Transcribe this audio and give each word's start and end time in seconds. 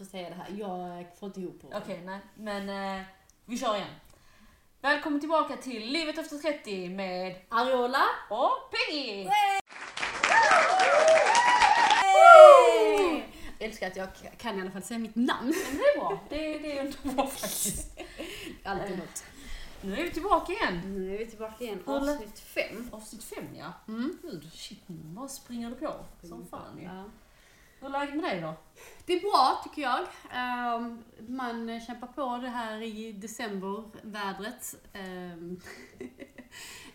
få 0.00 0.04
säga 0.04 0.28
det 0.28 0.34
här. 0.34 0.46
Jag 0.58 1.06
får 1.18 1.26
inte 1.26 1.40
ihop. 1.40 1.64
Okej, 1.72 2.02
nej. 2.04 2.20
Men 2.34 2.68
eh, 2.98 3.06
vi 3.44 3.58
kör 3.58 3.76
igen. 3.76 3.88
Välkommen 4.80 5.20
tillbaka 5.20 5.56
till 5.56 5.92
Livet 5.92 6.18
efter 6.18 6.36
30 6.36 6.88
med 6.88 7.36
Ariola. 7.48 8.02
och 8.30 8.50
Peggy! 8.70 9.28
Jag 13.58 13.68
älskar 13.68 13.86
att 13.86 13.96
jag 13.96 14.08
kan 14.38 14.58
i 14.58 14.60
alla 14.60 14.70
fall 14.70 14.82
säga 14.82 14.98
mitt 14.98 15.16
namn. 15.16 15.54
Men 15.66 15.78
det 15.78 15.82
är 15.82 16.00
bra. 16.00 16.18
Det, 16.28 16.58
det 16.58 16.78
är 16.78 16.84
underbart 16.84 17.30
faktiskt. 17.32 17.98
Alltid 18.64 18.98
något. 18.98 19.24
Nu 19.82 20.00
är 20.00 20.04
vi 20.04 20.10
tillbaka 20.10 20.52
igen. 20.52 20.80
Nu 20.84 21.14
är 21.14 21.18
vi 21.18 21.26
tillbaka 21.26 21.64
igen. 21.64 21.82
Avsnitt 21.86 22.38
fem. 22.38 22.88
Avsnitt 22.92 23.24
5 23.24 23.44
ja. 23.58 23.72
Mm. 23.88 24.18
Gud, 24.22 24.52
shit 24.52 24.88
nu 24.88 24.96
bara 24.96 25.28
springer 25.28 25.70
det 25.70 25.76
på. 25.76 26.04
Som 26.22 26.46
fan 26.46 26.78
ju. 26.78 26.84
Ja. 26.84 27.04
Hur 27.80 27.86
är 27.86 27.92
läget 27.92 28.14
med 28.14 28.24
dig 28.24 28.40
då? 28.40 28.54
Det 29.06 29.12
är 29.12 29.20
bra 29.20 29.60
tycker 29.64 29.82
jag. 29.82 30.06
Ehm, 30.32 31.04
man 31.28 31.80
kämpar 31.80 32.06
på 32.06 32.38
det 32.42 32.48
här 32.48 32.82
i 32.82 33.12
december, 33.12 33.84
vädret. 34.02 34.74
Ehm, 34.92 35.60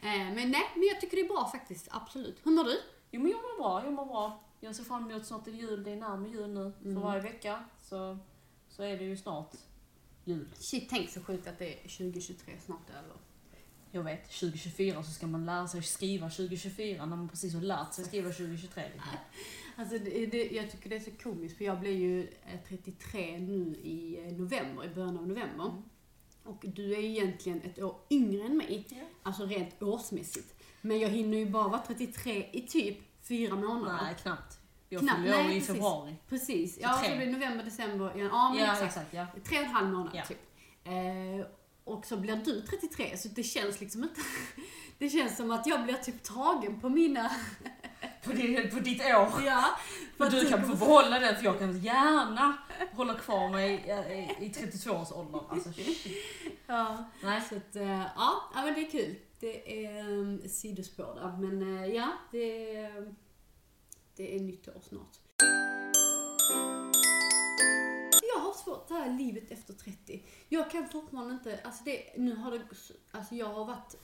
eh, 0.02 0.34
men 0.36 0.52
nej, 0.52 0.64
men 0.76 0.88
jag 0.92 1.02
tycker 1.02 1.18
det 1.18 1.24
är 1.24 1.28
bra 1.28 1.50
faktiskt. 1.52 1.88
Absolut. 1.92 2.40
Hur 2.44 2.52
mår 2.52 2.64
du? 2.64 2.82
Jo 3.12 3.22
men 3.22 3.32
jag 3.32 3.42
mår 3.42 3.58
bra, 3.64 3.84
jag 3.84 3.94
mår 3.94 4.06
bra. 4.06 4.44
Jag 4.60 4.76
ser 4.76 4.84
fram 4.84 5.12
emot 5.12 5.26
snart 5.26 5.46
det 5.46 5.52
jul, 5.52 5.84
det 5.84 5.92
är 5.92 5.96
närmare 5.96 6.30
jul 6.30 6.50
nu. 6.50 6.62
Mm. 6.62 6.96
För 6.96 7.02
varje 7.02 7.22
vecka 7.22 7.64
så, 7.82 8.18
så 8.70 8.84
är 8.84 8.98
det 8.98 9.04
ju 9.04 9.18
snart 9.18 9.56
jul. 10.24 10.48
Shit, 10.60 10.90
tänk 10.90 11.10
så 11.10 11.22
sjukt 11.22 11.48
att 11.48 11.60
det 11.60 11.74
är 11.74 11.82
2023 11.82 12.54
snart 12.66 12.90
över. 12.90 13.16
Jag 13.92 14.04
vet, 14.04 14.24
2024 14.24 15.04
så 15.04 15.12
ska 15.12 15.28
man 15.28 15.46
lära 15.46 15.68
sig 15.68 15.84
skriva 15.84 16.30
2024 16.30 17.06
när 17.06 17.16
man 17.16 17.30
precis 17.30 17.54
har 17.54 17.62
lärt 17.62 17.94
sig 17.94 18.06
skriva 18.06 18.30
2023. 18.30 18.84
liksom. 18.94 19.12
Alltså 19.76 19.98
det, 19.98 20.26
det, 20.26 20.50
jag 20.52 20.72
tycker 20.72 20.90
det 20.90 20.96
är 20.96 21.00
så 21.00 21.12
komiskt 21.24 21.58
för 21.58 21.66
jag 21.66 21.80
blir 21.80 21.92
ju 21.92 22.22
eh, 22.24 22.60
33 22.70 23.38
nu 23.40 23.76
i 23.84 24.20
eh, 24.26 24.34
november, 24.38 24.86
i 24.86 24.90
början 24.96 25.18
av 25.18 25.28
november. 25.28 25.66
Mm. 25.66 25.82
Och 26.44 26.66
du 26.68 26.94
är 26.94 27.00
egentligen 27.00 27.62
ett 27.62 27.80
år 27.82 27.96
yngre 28.10 28.44
än 28.46 28.58
mig, 28.58 28.86
Ja. 28.90 28.98
alltså 29.24 29.46
rent 29.46 29.82
årsmässigt. 29.84 30.54
Men 30.82 31.00
jag 31.00 31.10
hinner 31.10 31.38
ju 31.38 31.46
bara 31.50 31.68
vara 31.68 31.82
33 31.88 32.50
i 32.52 32.62
typ 32.62 32.98
fyra 33.28 33.56
månader. 33.56 34.00
Nej, 34.04 34.16
knappt. 34.22 34.60
Jag 34.90 35.02
Knappt, 35.02 35.22
fyller 35.22 35.46
år 35.46 35.52
i 35.52 35.62
februari. 35.62 36.16
Precis, 36.30 36.78
ja 36.82 36.94
så 37.04 37.16
blir 37.16 37.26
det 37.26 37.32
november, 37.32 37.64
december, 37.66 38.06
ja, 38.16 38.24
ja 38.24 38.50
men 38.50 38.64
Ja, 38.64 38.72
exakt. 38.74 38.84
exakt. 38.98 39.14
ja. 39.14 39.28
Tre 39.44 39.58
och 39.60 39.64
en 39.66 39.70
halv 39.72 39.90
månad 39.90 40.12
Ja. 40.16 40.26
typ. 40.26 40.38
Eh, 40.84 41.46
och 41.84 42.06
så 42.06 42.18
blir 42.18 42.36
du 42.36 42.62
33 42.62 43.18
så 43.18 43.28
det 43.28 43.44
känns 43.44 43.80
liksom 43.82 44.04
inte... 44.04 44.22
Det 44.98 45.10
känns 45.10 45.38
som 45.38 45.52
att 45.52 45.68
jag 45.68 45.84
blir 45.84 45.94
typ 45.94 46.24
tagen 46.24 46.80
på 46.82 46.90
mina... 46.90 47.32
På, 48.26 48.32
din, 48.32 48.70
på 48.70 48.80
ditt 48.80 49.02
år. 49.02 49.44
Ja. 49.46 49.78
För 50.18 50.30
du 50.30 50.50
kan 50.50 50.68
få 50.68 50.76
behålla 50.76 51.20
den 51.20 51.36
för 51.36 51.44
jag 51.44 51.60
kan 51.60 51.80
gärna 51.80 52.58
hålla 52.94 53.14
kvar 53.14 53.50
mig 53.50 53.74
i, 54.40 54.46
i 54.46 54.50
32-årsåldern. 54.50 55.42
Alltså. 55.50 55.70
Ja. 56.68 57.06
Nej. 57.24 57.42
Så 57.50 57.56
att, 57.56 57.76
eh, 57.76 58.02
ja, 58.16 58.52
ja, 58.56 58.62
men 58.64 58.74
det 58.74 58.82
är 58.82 58.92
kul. 58.92 59.16
Det 59.40 59.86
är 59.86 60.10
um, 60.10 60.42
sidospår 60.50 61.16
där. 61.16 61.38
Men 61.38 61.84
eh, 61.84 61.86
ja, 61.96 62.12
det 62.32 62.76
är, 62.76 63.14
det 64.16 64.36
är 64.36 64.40
nytt 64.40 64.68
år 64.68 64.82
snart. 64.90 65.20
Jag 68.34 68.40
har 68.40 68.54
svårt 68.54 68.88
det 68.88 68.94
här 68.94 69.18
livet 69.18 69.52
efter 69.52 69.74
30. 69.74 70.24
Jag 70.50 70.72
kan 70.72 70.90
fortfarande 70.90 71.34
inte, 71.34 71.60
alltså 71.64 71.84
det, 71.84 72.18
nu 72.18 72.36
har 72.36 72.52
det, 72.52 72.62
alltså 73.12 73.36
jag 73.36 73.54
har 73.54 73.66
varit 73.66 73.96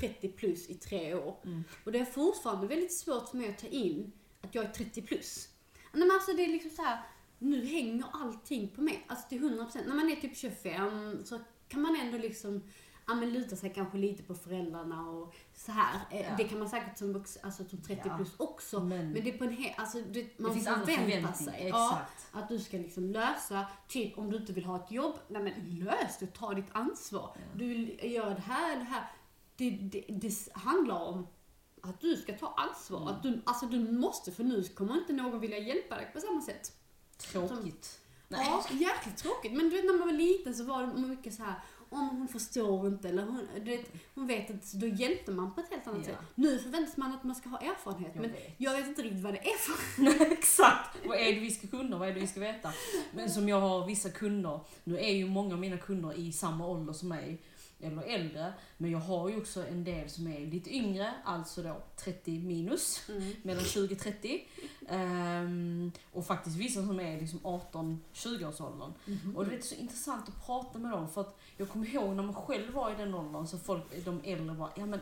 30 0.00 0.28
plus 0.28 0.68
i 0.68 0.74
tre 0.74 1.14
år. 1.14 1.36
Mm. 1.44 1.64
Och 1.84 1.92
det 1.92 1.98
är 1.98 2.04
fortfarande 2.04 2.66
väldigt 2.66 2.92
svårt 2.98 3.28
för 3.28 3.36
mig 3.36 3.48
att 3.48 3.58
ta 3.58 3.66
in 3.66 4.12
att 4.40 4.54
jag 4.54 4.64
är 4.64 4.68
30 4.68 5.02
plus. 5.02 5.48
Nej, 5.92 6.00
Men 6.06 6.10
alltså 6.10 6.32
det 6.32 6.44
är 6.44 6.48
liksom 6.48 6.70
så 6.70 6.82
här, 6.82 6.98
nu 7.38 7.66
hänger 7.66 8.04
allting 8.12 8.68
på 8.68 8.80
mig. 8.82 9.04
Alltså 9.08 9.28
till 9.28 9.38
100%. 9.42 9.86
När 9.86 9.94
man 9.94 10.10
är 10.10 10.16
typ 10.16 10.36
25 10.36 11.24
så 11.24 11.38
kan 11.68 11.80
man 11.82 11.96
ändå 12.00 12.18
liksom 12.18 12.62
ja, 13.06 13.14
men 13.14 13.32
luta 13.32 13.56
sig 13.56 13.72
kanske 13.74 13.98
lite 13.98 14.22
på 14.22 14.34
föräldrarna 14.34 15.10
och 15.10 15.34
så 15.54 15.72
här. 15.72 16.00
Eh, 16.10 16.20
Ja. 16.20 16.34
Det 16.38 16.44
kan 16.44 16.58
man 16.58 16.68
säkert 16.68 16.98
som, 16.98 17.24
alltså, 17.42 17.64
som 17.64 17.82
30 17.82 18.02
Ja. 18.04 18.16
plus 18.16 18.34
också. 18.36 18.80
Men, 18.80 19.12
Men 19.12 19.24
det 19.24 19.34
är 19.34 19.38
på 19.38 19.44
en 19.44 19.50
he- 19.56 19.74
alltså 19.76 19.98
det, 20.00 20.38
man 20.38 20.54
det 20.54 20.60
förväntar 20.60 21.32
sig. 21.32 21.68
Ja, 21.68 22.00
att 22.32 22.48
du 22.48 22.58
ska 22.58 22.76
liksom 22.76 23.10
lösa, 23.10 23.66
typ 23.88 24.18
om 24.18 24.30
du 24.30 24.36
inte 24.36 24.52
vill 24.52 24.64
ha 24.64 24.84
ett 24.84 24.90
jobb, 24.90 25.18
nej 25.28 25.42
men 25.42 25.78
lös 25.78 26.18
det, 26.20 26.26
ta 26.26 26.54
ditt 26.54 26.68
ansvar. 26.72 27.36
Du 27.54 27.68
vill 27.68 28.00
göra 28.12 28.34
det 28.34 28.40
här, 28.40 28.76
det 28.78 28.84
här. 28.84 29.10
Det, 29.58 29.70
det, 29.70 30.04
det 30.08 30.32
handlar 30.52 31.00
om 31.04 31.26
att 31.82 32.00
du 32.00 32.16
ska 32.16 32.32
ta 32.32 32.54
ansvar. 32.56 33.00
Mm. 33.02 33.14
Att 33.14 33.22
du, 33.22 33.40
alltså 33.44 33.66
du 33.66 33.92
måste, 33.92 34.32
för 34.32 34.44
nu 34.44 34.64
kommer 34.64 34.94
inte 34.94 35.12
någon 35.12 35.40
vilja 35.40 35.58
hjälpa 35.58 35.96
dig 35.96 36.10
på 36.12 36.20
samma 36.20 36.42
sätt. 36.42 36.72
Tråkigt. 37.16 37.98
Nej. 38.28 38.46
Ja, 38.46 38.64
jäkligt 38.70 39.16
tråkigt. 39.16 39.52
Men 39.52 39.70
du 39.70 39.76
vet 39.76 39.84
när 39.84 39.98
man 39.98 40.08
var 40.08 40.14
liten 40.14 40.54
så 40.54 40.64
var 40.64 40.86
det 40.86 41.00
mycket 41.00 41.34
så 41.34 41.42
här 41.42 41.54
om 41.90 42.08
hon 42.08 42.28
förstår 42.28 42.86
inte 42.88 43.08
eller 43.08 43.22
hon, 43.22 43.48
du 43.54 43.60
vet, 43.76 43.92
hon 44.14 44.26
vet 44.26 44.50
inte, 44.50 44.66
så 44.66 44.76
då 44.76 44.86
hjälpte 44.86 45.30
man 45.30 45.54
på 45.54 45.60
ett 45.60 45.70
helt 45.70 45.86
annat 45.86 46.00
Ja. 46.06 46.12
sätt. 46.12 46.18
Nu 46.34 46.58
förväntas 46.58 46.96
man 46.96 47.12
att 47.12 47.24
man 47.24 47.34
ska 47.34 47.48
ha 47.48 47.58
erfarenhet, 47.58 48.10
Jag 48.14 48.22
men 48.22 48.30
vet. 48.32 48.54
jag 48.58 48.72
vet 48.76 48.86
inte 48.86 49.02
riktigt 49.02 49.22
vad 49.22 49.34
det 49.34 49.38
är 49.38 49.56
för 49.58 50.02
Nej, 50.02 50.32
Exakt! 50.32 50.96
Vad 51.06 51.18
är 51.18 51.32
det 51.34 51.40
vi 51.40 51.50
ska 51.50 51.66
kunna? 51.68 51.98
Vad 51.98 52.08
är 52.08 52.14
det 52.14 52.20
vi 52.20 52.26
ska 52.26 52.40
veta? 52.40 52.72
Men 53.14 53.30
som 53.30 53.48
jag 53.48 53.60
har 53.60 53.86
vissa 53.86 54.10
kunder, 54.10 54.60
nu 54.84 54.98
är 54.98 55.12
ju 55.12 55.26
många 55.26 55.54
av 55.54 55.60
mina 55.60 55.76
kunder 55.78 56.18
i 56.18 56.32
samma 56.32 56.66
ålder 56.66 56.92
som 56.92 57.08
mig, 57.08 57.42
eller 57.80 58.02
äldre, 58.02 58.52
men 58.76 58.90
jag 58.90 58.98
har 58.98 59.28
ju 59.28 59.36
också 59.36 59.66
en 59.66 59.84
del 59.84 60.10
som 60.10 60.26
är 60.26 60.40
lite 60.46 60.70
yngre, 60.74 61.14
alltså 61.24 61.62
då 61.62 61.82
30 61.96 62.38
minus, 62.38 63.08
Mm. 63.08 63.32
mellan 63.42 63.64
20 63.64 63.94
och 63.94 64.00
30. 64.00 64.48
Ehm, 64.88 65.92
och 66.12 66.26
faktiskt 66.26 66.56
vissa 66.56 66.86
som 66.86 67.00
är 67.00 67.20
liksom 67.20 67.40
18-20 67.40 68.48
års 68.48 68.60
åldern. 68.60 68.92
Mhm. 69.04 69.36
Och 69.36 69.46
det 69.46 69.56
är 69.56 69.60
så 69.60 69.74
intressant 69.74 70.28
att 70.28 70.46
prata 70.46 70.78
med 70.78 70.92
dem 70.92 71.08
för 71.08 71.20
att 71.20 71.38
jag 71.56 71.68
kommer 71.68 71.86
ihåg 71.94 72.16
när 72.16 72.22
man 72.22 72.34
själv 72.34 72.72
var 72.74 72.90
i 72.90 72.94
den 72.94 73.14
åldern 73.14 73.46
så 73.46 73.58
folk, 73.58 74.04
de 74.04 74.20
äldre 74.24 74.54
bara, 74.56 74.70
ja 74.76 74.86
men 74.86 75.00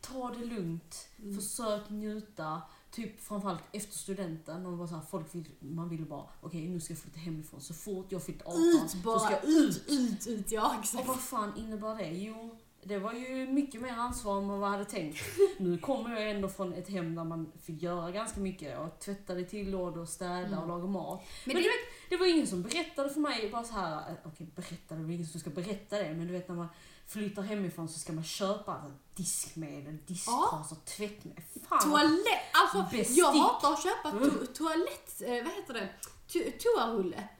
ta 0.00 0.30
det 0.38 0.44
lugnt, 0.44 1.08
Mm. 1.22 1.34
försök 1.40 1.90
njuta. 1.90 2.62
Typ 2.92 3.20
framförallt 3.20 3.62
efter 3.72 3.96
studenten, 3.98 4.66
och 4.66 4.72
bara 4.78 4.88
så 4.88 4.94
här, 4.94 5.02
folk 5.10 5.34
vill, 5.34 5.44
man 5.60 5.88
ville 5.88 6.04
bara, 6.04 6.24
okej 6.40 6.68
nu 6.68 6.80
ska 6.80 6.92
jag 6.92 6.98
flytta 7.00 7.18
hemifrån. 7.18 7.60
Så 7.60 7.74
fort 7.74 8.06
jag 8.08 8.22
fyllt 8.22 8.42
18 8.42 8.60
Ut 8.84 8.90
så 8.90 8.96
bara, 8.96 9.18
ska 9.18 9.30
jag 9.32 9.44
ut, 9.44 9.84
ut, 9.88 10.26
ut, 10.26 10.52
ja 10.52 10.68
Och 10.74 10.80
exakt. 10.80 11.08
vad 11.08 11.20
fan 11.20 11.52
innebär 11.56 11.94
det? 11.96 12.08
Jo, 12.08 12.56
det 12.84 12.98
var 12.98 13.12
ju 13.12 13.46
mycket 13.46 13.80
mer 13.82 13.92
ansvar 13.92 14.38
än 14.38 14.48
vad 14.48 14.58
man 14.60 14.70
hade 14.72 14.84
tänkt. 14.84 15.18
Nu 15.58 15.78
kommer 15.78 16.10
jag 16.20 16.30
ändå 16.30 16.48
från 16.48 16.72
ett 16.72 16.88
hem 16.88 17.14
där 17.14 17.24
man 17.24 17.52
fick 17.62 17.82
göra 17.82 18.10
ganska 18.10 18.40
mycket. 18.40 18.78
Och 18.78 18.98
tvätta 19.00 19.38
i 19.40 19.44
tillådor, 19.44 20.04
städa 20.06 20.38
Mm. 20.46 20.58
och 20.58 20.68
laga 20.68 20.86
mat. 20.86 21.22
Men 21.46 21.54
Men, 21.54 21.56
det, 21.56 21.62
du 21.62 21.68
vet, 21.68 22.10
det 22.10 22.16
var 22.16 22.26
ingen 22.26 22.46
som 22.46 22.62
berättade 22.62 23.10
för 23.10 23.20
mig 23.20 23.48
bara 23.52 23.64
så 23.64 23.72
här. 23.74 24.16
okej 24.24 24.46
berättade, 24.54 25.00
det 25.00 25.06
var 25.06 25.12
ingen 25.12 25.26
som 25.26 25.40
ska 25.40 25.50
berätta 25.50 25.98
det. 25.98 26.14
Men 26.14 26.26
du 26.26 26.32
vet 26.32 26.48
när 26.48 26.54
man 26.56 26.68
flyttar 27.12 27.42
hemifrån 27.42 27.88
så 27.88 27.98
ska 27.98 28.12
man 28.12 28.24
köpa 28.24 28.72
alltså, 28.72 28.98
diskmedel, 29.14 29.98
disktrasor, 30.06 30.76
tvättmedel. 30.84 31.42
Fan 31.68 31.80
toalett, 31.90 32.42
alltså 32.52 32.96
Bestick. 32.96 33.18
jag 33.18 33.32
hatar 33.32 33.72
att 33.72 33.82
köpa 33.82 34.08
Mm. 34.10 34.30
to 34.30 34.46
toalett, 34.54 35.22
eh, 35.22 35.44
vad 35.44 35.52
heter 35.54 35.74
det, 35.74 35.88
to 36.32 36.38
toarulle. 36.62 37.28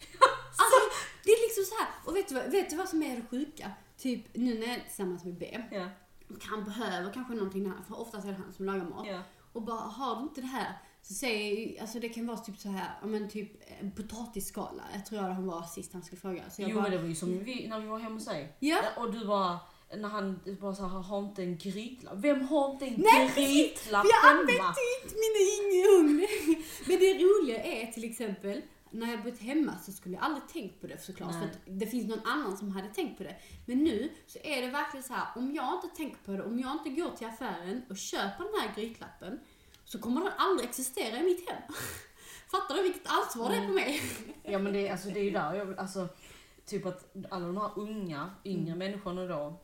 Alltså 0.57 0.97
det 1.25 1.31
är 1.31 1.43
liksom 1.49 1.65
så 1.77 1.83
här. 1.85 1.93
och 2.07 2.17
vet 2.17 2.29
du, 2.29 2.35
vad, 2.35 2.45
vet 2.51 2.71
du 2.71 2.77
vad 2.77 2.89
som 2.89 3.03
är 3.03 3.17
det 3.17 3.23
sjuka? 3.31 3.71
Typ 3.99 4.27
nu 4.37 4.59
när 4.59 4.67
jag 4.67 4.77
är 4.77 4.81
tillsammans 4.81 5.25
med 5.25 5.35
B, 5.39 5.59
Ja, 5.71 5.89
han 6.43 6.65
behöver 6.65 7.13
kanske 7.13 7.35
någonting 7.35 7.71
här, 7.71 7.83
för 7.89 8.01
oftast 8.01 8.25
är 8.25 8.29
det 8.31 8.37
han 8.45 8.53
som 8.53 8.65
lagar 8.67 8.85
mat. 8.85 9.07
ja. 9.07 9.21
Och 9.53 9.63
bara, 9.63 9.77
har 9.81 10.17
du 10.17 10.23
inte 10.23 10.41
det 10.41 10.47
här? 10.47 10.79
Så 11.03 11.15
säger 11.15 11.81
alltså 11.81 12.01
det 12.01 12.09
kan 12.09 12.27
vara 12.27 12.37
typ 12.39 12.59
så 12.59 12.69
här, 12.69 12.91
men 13.05 13.29
typ 13.29 13.53
en 13.81 13.91
potatisskala. 13.93 14.83
Jag 14.95 15.07
tror 15.07 15.23
jag 15.23 15.29
han 15.35 15.47
var 15.47 15.63
sist 15.63 15.93
han 15.93 16.03
skulle 16.03 16.21
fråga. 16.21 16.43
Så 16.51 16.63
jag 16.63 16.71
Jo 16.71 16.77
bara, 16.77 16.83
men 16.83 16.91
det 16.93 16.99
var 16.99 17.09
ju 17.09 17.15
som 17.15 17.45
vi, 17.45 17.69
när 17.69 17.81
vi 17.81 17.87
var 17.87 17.99
hemma 17.99 18.15
hos 18.15 18.25
dig. 18.25 18.57
ja. 18.59 18.81
Och 18.97 19.13
du 19.13 19.27
bara, 19.27 19.59
när 19.97 20.09
han 20.09 20.41
bara 20.61 20.75
så 20.75 20.83
här, 20.87 20.99
har 20.99 21.19
inte 21.19 21.43
en 21.43 21.59
grytlapp. 21.59 22.15
Vem 22.17 22.43
har 22.49 22.71
inte 22.73 22.87
en 22.87 22.95
Nej, 22.99 23.31
grytlapp 23.35 24.07
Jag 24.11 24.29
hemma? 24.29 24.41
använder 24.41 24.75
inte 25.03 25.15
min 25.39 25.87
ugn. 26.01 26.27
Men 26.89 26.99
det 26.99 27.15
roliga 27.15 27.63
är 27.65 27.93
till 27.93 28.05
exempel, 28.05 28.63
när 28.91 29.11
jag 29.11 29.23
bott 29.23 29.39
hemma 29.39 29.79
så 29.79 29.93
skulle 29.93 30.15
jag 30.15 30.25
aldrig 30.25 30.49
tänkt 30.49 30.81
på 30.81 30.87
det 30.87 30.99
såklart. 31.05 31.31
Nej. 31.33 31.41
För 31.41 31.47
att 31.49 31.59
det 31.81 31.87
finns 31.87 32.09
någon 32.09 32.27
annan 32.27 32.57
som 32.57 32.71
hade 32.71 32.89
tänkt 32.89 33.19
på 33.19 33.25
det. 33.25 33.37
Men 33.67 33.79
nu 33.85 34.11
så 34.27 34.39
är 34.45 34.63
det 34.63 34.69
verkligen 34.69 35.05
så 35.05 35.13
här, 35.15 35.27
om 35.37 35.55
jag 35.55 35.75
inte 35.75 35.97
tänker 35.97 36.19
på 36.25 36.33
det, 36.33 36.43
om 36.45 36.59
jag 36.61 36.73
inte 36.73 36.91
går 37.01 37.11
till 37.17 37.27
affären 37.27 37.83
och 37.91 37.97
köper 37.97 38.45
den 38.45 38.61
här 38.61 38.75
grytlappen, 38.77 39.41
så 39.93 39.99
kommer 39.99 40.21
den 40.21 40.33
aldrig 40.37 40.69
existera 40.69 41.19
i 41.19 41.23
mitt 41.23 41.51
hem. 41.51 41.63
Fattar 42.51 42.75
du 42.75 42.83
vilket 42.83 43.07
ansvar 43.07 43.51
det 43.51 43.57
är 43.57 43.67
på 43.67 43.73
mig? 43.73 44.01
Ja 44.43 44.59
men 44.59 44.73
det, 44.73 44.89
alltså, 44.89 45.09
det 45.09 45.21
är 45.21 45.25
ju 45.25 45.31
där 45.31 45.55
jag, 45.55 45.79
alltså, 45.79 46.09
typ 46.67 46.87
att 46.87 47.15
alla 47.31 47.47
de 47.47 47.57
här 47.57 47.71
unga, 47.77 48.31
yngre 48.45 48.75
människorna 48.75 49.27
då, 49.27 49.61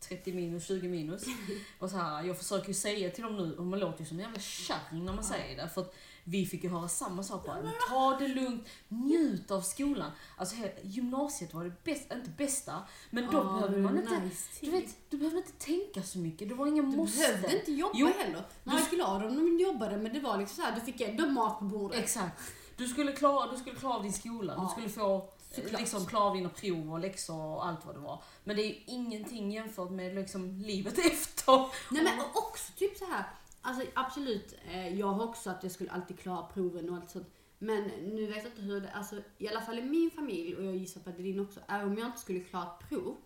30 0.00 0.32
minus, 0.32 0.66
20 0.66 0.88
minus. 0.88 1.24
Och 1.78 1.90
så 1.90 1.96
här, 1.96 2.22
jag 2.22 2.38
försöker 2.38 2.68
ju 2.68 2.74
säga 2.74 3.10
till 3.10 3.24
dem 3.24 3.36
nu, 3.36 3.56
och 3.56 3.64
man 3.64 3.78
låter 3.78 4.00
ju 4.00 4.06
som 4.06 4.18
en 4.18 4.24
jävla 4.24 4.40
kärring 4.40 5.04
när 5.04 5.12
man 5.12 5.24
säger 5.24 5.56
det. 5.56 5.68
För 5.68 5.80
att 5.80 5.94
vi 6.30 6.46
fick 6.46 6.64
ju 6.64 6.70
höra 6.70 6.88
samma 6.88 7.22
sak 7.22 7.46
bara, 7.46 7.62
"Men 7.62 7.72
ta 7.88 8.16
det 8.18 8.28
lugnt, 8.28 8.68
njut 8.88 9.50
av 9.50 9.60
skolan. 9.60 10.10
Alltså 10.36 10.56
gymnasiet 10.82 11.54
var 11.54 11.64
det 11.64 11.84
bästa, 11.84 12.14
inte 12.14 12.30
bästa, 12.30 12.82
men 13.10 13.26
då 13.26 13.30
Ja, 13.38 13.42
behöver 13.42 13.76
det 13.76 13.82
man 13.82 13.98
är 13.98 14.02
inte, 14.02 14.20
nice 14.20 14.48
du 14.60 14.66
tid. 14.66 14.72
vet, 14.72 14.96
du 15.10 15.16
behöver 15.18 15.36
inte 15.36 15.52
tänka 15.52 16.02
så 16.02 16.18
mycket, 16.18 16.48
det 16.48 16.54
var 16.54 16.66
inga 16.66 16.82
Du 16.82 16.96
måste. 16.96 17.18
behövde 17.18 17.58
inte 17.58 17.72
jobba 17.72 17.92
Jo. 17.94 18.06
heller. 18.18 18.42
Man 18.64 18.76
var 18.76 18.90
glad 18.96 19.24
om 19.24 19.36
de 19.36 19.64
jobbade 19.64 19.96
men 19.96 20.12
det 20.12 20.20
var 20.20 20.38
liksom 20.38 20.56
så 20.56 20.62
här, 20.70 20.74
du 20.74 20.92
fick 20.92 21.00
ändå 21.00 21.26
mat 21.26 21.58
på 21.58 21.64
bordet. 21.64 21.98
Exakt. 21.98 22.40
Du 22.76 22.88
skulle 22.88 23.12
klara, 23.12 23.50
du 23.52 23.56
skulle 23.58 23.76
klara 23.76 23.94
av 23.94 24.02
din 24.02 24.12
skola, 24.12 24.54
Ja, 24.56 24.62
du 24.62 24.68
skulle 24.68 24.88
få 24.88 25.28
såklart. 25.54 25.80
liksom, 25.80 26.06
klara 26.06 26.24
av 26.24 26.34
dina 26.36 26.48
prov 26.48 26.92
och 26.92 27.00
läxor 27.00 27.36
och 27.44 27.66
allt 27.66 27.86
vad 27.86 27.94
det 27.94 28.00
var. 28.00 28.22
Men 28.44 28.56
det 28.56 28.62
är 28.62 28.66
ju 28.66 28.78
ingenting 28.86 29.52
jämfört 29.52 29.90
med 29.90 30.14
liksom, 30.14 30.50
livet 30.60 30.98
efter. 31.12 31.58
Nej 31.90 32.02
men 32.04 32.20
också 32.34 32.72
typ 32.76 32.98
så 32.98 33.04
här. 33.04 33.24
Alltså 33.62 33.86
absolut, 33.94 34.54
eh, 34.70 34.98
jag 34.98 35.06
har 35.06 35.24
också 35.24 35.50
att 35.50 35.62
jag 35.62 35.72
skulle 35.72 35.90
alltid 35.90 36.18
klara 36.18 36.42
proven 36.42 36.90
och 36.90 36.96
allt 36.96 37.10
sånt. 37.10 37.34
Men 37.58 37.82
nu 37.84 38.26
vet 38.26 38.36
jag 38.36 38.46
inte 38.46 38.62
hur 38.62 38.80
det, 38.80 38.90
alltså 38.90 39.16
i 39.38 39.48
alla 39.48 39.60
fall 39.60 39.78
i 39.78 39.82
min 39.82 40.10
familj 40.10 40.56
och 40.56 40.64
jag 40.64 40.76
gissar 40.76 41.00
på 41.00 41.10
att 41.10 41.16
det 41.16 41.22
är 41.22 41.24
din 41.24 41.40
också, 41.40 41.60
även 41.68 41.86
om 41.86 41.98
jag 41.98 42.06
inte 42.06 42.20
skulle 42.20 42.40
klara 42.40 42.62
ett 42.62 42.88
prov 42.88 43.16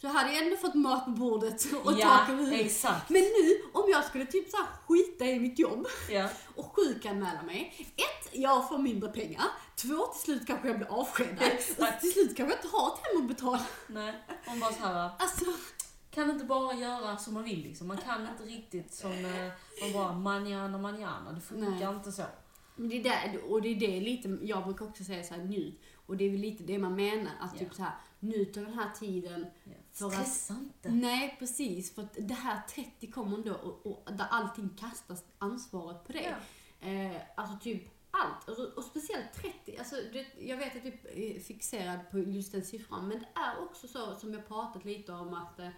så 0.00 0.08
hade 0.08 0.32
jag 0.32 0.44
ändå 0.44 0.56
fått 0.56 0.74
mat 0.74 1.04
på 1.04 1.10
bordet 1.10 1.66
och 1.84 2.00
tak 2.00 2.28
över 2.28 2.44
huvudet. 2.44 2.84
Men 3.08 3.22
nu, 3.22 3.62
om 3.72 3.90
jag 3.90 4.04
skulle 4.04 4.26
typ 4.26 4.50
så 4.50 4.56
skita 4.86 5.24
i 5.24 5.40
mitt 5.40 5.58
jobb 5.58 5.86
Ja. 6.10 6.28
och 6.54 6.76
sjukanmäla 6.76 7.42
mig. 7.42 7.92
Ett, 7.96 8.28
jag 8.32 8.68
får 8.68 8.78
mindre 8.78 9.10
pengar. 9.10 9.44
Två, 9.76 10.06
till 10.06 10.20
slut 10.20 10.46
kanske 10.46 10.68
jag 10.68 10.76
blir 10.76 10.88
avskedad. 10.88 11.38
Exakt. 11.40 11.80
Och 11.94 12.00
till 12.00 12.12
slut 12.12 12.36
kanske 12.36 12.54
jag 12.54 12.64
inte 12.64 12.76
har 12.76 12.88
ett 12.88 13.00
hem 13.06 13.22
att 13.22 13.28
betala. 13.28 13.66
Nej, 13.86 14.14
man 14.46 14.60
bara 14.60 14.72
så 14.72 14.82
här. 14.82 15.10
Alltså, 15.18 15.44
kan 16.18 16.30
inte 16.30 16.44
bara 16.44 16.74
göra 16.74 17.16
som 17.16 17.34
man 17.34 17.44
vill 17.44 17.62
liksom. 17.62 17.88
Man 17.88 17.96
kan 17.96 18.28
inte 18.28 18.44
riktigt 18.44 18.94
som 18.94 19.10
eh, 19.12 19.52
man 19.82 19.92
bara 19.92 20.12
manana 20.12 20.78
manana. 20.78 21.32
Det 21.32 21.40
funkar 21.40 21.86
Nej. 21.86 21.96
inte 21.96 22.12
så. 22.12 22.22
Men 22.76 22.88
Det 22.88 22.96
är 23.00 23.02
där, 23.02 23.44
och 23.52 23.62
det 23.62 23.68
är 23.68 23.74
det 23.76 24.00
lite, 24.00 24.38
jag 24.42 24.64
brukar 24.64 24.86
också 24.86 25.04
säga 25.04 25.24
så 25.24 25.34
här 25.34 25.42
njut. 25.42 25.80
Och 26.06 26.16
det 26.16 26.24
är 26.24 26.30
väl 26.30 26.40
lite 26.40 26.62
det 26.64 26.78
man 26.78 26.94
menar, 26.96 27.32
att 27.40 27.52
Ja. 27.52 27.58
typ 27.58 27.74
så 27.74 27.82
här 27.82 27.92
njut 28.20 28.56
av 28.56 28.64
den 28.64 28.74
här 28.74 28.90
tiden. 28.98 29.46
Ja. 29.64 29.70
För 29.92 30.06
att- 30.06 30.12
Stressa 30.12 30.54
inte. 30.54 30.88
Nej, 30.90 31.36
precis. 31.38 31.94
För 31.94 32.02
att 32.02 32.16
det 32.18 32.34
här 32.34 32.60
30 32.68 33.10
kommer 33.10 33.36
ändå 33.36 33.54
och, 33.54 33.86
och 33.86 34.12
där 34.12 34.26
allting 34.30 34.68
kastas 34.80 35.24
ansvaret 35.38 36.04
på 36.06 36.12
dig. 36.12 36.34
Eh, 36.80 37.20
alltså 37.36 37.58
typ 37.58 37.82
allt. 38.10 38.48
Och, 38.48 38.58
och 38.78 38.84
speciellt 38.84 39.32
30. 39.34 39.78
Alltså, 39.78 39.96
det, 40.12 40.26
jag 40.46 40.56
vet 40.56 40.76
att 40.76 40.82
typ 40.82 41.04
är 41.04 41.40
fixerad 41.40 42.10
på 42.10 42.18
just 42.18 42.52
den 42.52 42.64
siffran. 42.64 43.08
Men 43.08 43.18
det 43.18 43.28
är 43.40 43.62
också 43.62 43.88
så 43.88 44.14
som 44.14 44.32
jag 44.32 44.48
pratat 44.48 44.84
lite 44.84 45.12
om 45.12 45.34
att 45.34 45.58
eh, 45.60 45.68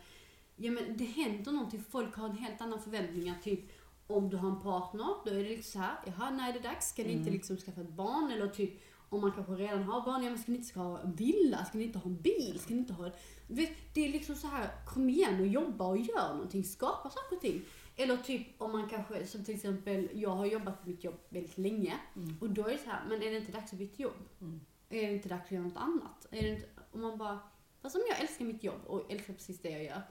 ja, 0.60 0.70
men 0.70 0.96
det 0.96 1.04
händer 1.04 1.52
någonting. 1.52 1.84
Folk 1.90 2.16
har 2.16 2.28
en 2.28 2.36
helt 2.36 2.60
annan 2.60 2.80
förväntningar. 2.82 3.34
Typ 3.42 3.60
om 4.06 4.30
du 4.30 4.36
har 4.36 4.50
en 4.50 4.60
partner, 4.60 5.06
då 5.24 5.30
är 5.30 5.34
det 5.34 5.48
liksom 5.48 5.72
så 5.72 5.78
här, 5.78 5.96
jaha, 6.06 6.30
när 6.30 6.48
är 6.48 6.52
det 6.52 6.58
dags? 6.58 6.88
Ska 6.88 7.02
ni 7.02 7.08
inte 7.12 7.22
Mm. 7.22 7.34
liksom 7.34 7.56
skaffa 7.56 7.80
ett 7.80 7.88
barn? 7.92 8.30
Eller 8.32 8.48
typ 8.48 8.72
om 9.08 9.20
man 9.20 9.32
kanske 9.32 9.52
redan 9.52 9.82
har 9.82 10.00
barn, 10.00 10.22
ja 10.24 10.30
men 10.30 10.38
ska 10.38 10.52
ni 10.52 10.58
inte 10.58 10.68
ska 10.68 10.80
ha 10.80 11.00
en 11.00 11.14
villa? 11.14 11.64
Ska 11.64 11.78
ni 11.78 11.84
inte 11.84 11.98
ha 11.98 12.10
en 12.10 12.20
bil? 12.22 12.58
Ska 12.60 12.74
ni 12.74 12.80
inte 12.80 12.92
ha... 12.92 13.10
Vet, 13.46 13.94
det 13.94 14.08
är 14.08 14.12
liksom 14.12 14.34
så 14.34 14.46
här, 14.46 14.70
kom 14.86 15.08
igen 15.08 15.40
och 15.40 15.46
jobba 15.46 15.86
och 15.86 15.98
gör 15.98 16.32
någonting, 16.34 16.64
skapa 16.64 17.10
saker 17.10 17.36
och 17.36 17.42
ting. 17.42 17.62
Eller 17.96 18.16
typ 18.16 18.62
om 18.62 18.72
man 18.72 18.88
kanske, 18.88 19.26
som 19.26 19.44
till 19.44 19.54
exempel, 19.54 20.08
jag 20.14 20.30
har 20.30 20.46
jobbat 20.46 20.82
på 20.82 20.88
mitt 20.88 21.04
jobb 21.04 21.18
väldigt 21.28 21.58
länge. 21.58 21.94
Mm. 22.16 22.36
Och 22.40 22.50
då 22.50 22.66
är 22.66 22.72
det 22.72 22.78
så 22.78 22.90
här, 22.90 23.02
men 23.08 23.22
är 23.22 23.30
det 23.30 23.36
inte 23.36 23.52
dags 23.52 23.72
att 23.72 23.78
byta 23.78 24.02
jobb? 24.02 24.28
Mm. 24.40 24.60
Är 24.88 25.06
det 25.06 25.12
inte 25.12 25.28
dags 25.28 25.44
att 25.44 25.50
göra 25.52 25.62
något 25.64 25.76
annat? 25.76 26.26
Är 26.30 26.42
det 26.42 26.48
inte, 26.48 26.66
och 26.92 26.98
man 26.98 27.18
bara, 27.18 27.38
fast 27.82 27.96
om 27.96 28.02
jag 28.08 28.20
älskar 28.20 28.44
mitt 28.44 28.64
jobb 28.64 28.80
och 28.86 29.12
älskar 29.12 29.34
precis 29.34 29.60
det 29.60 29.70
jag 29.70 29.84
gör, 29.84 30.02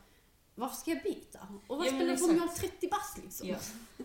varför 0.59 0.75
ska 0.75 0.91
jag 0.91 1.03
byta? 1.03 1.39
Och 1.67 1.77
vad 1.77 1.87
Ja, 1.87 1.91
spelar 1.91 2.15
det 2.15 2.23
om 2.23 2.35
jag 2.35 2.45
exakt. 2.45 2.61
30 2.61 2.87
bast 2.87 3.17
liksom? 3.17 3.47
Ja. 3.47 3.55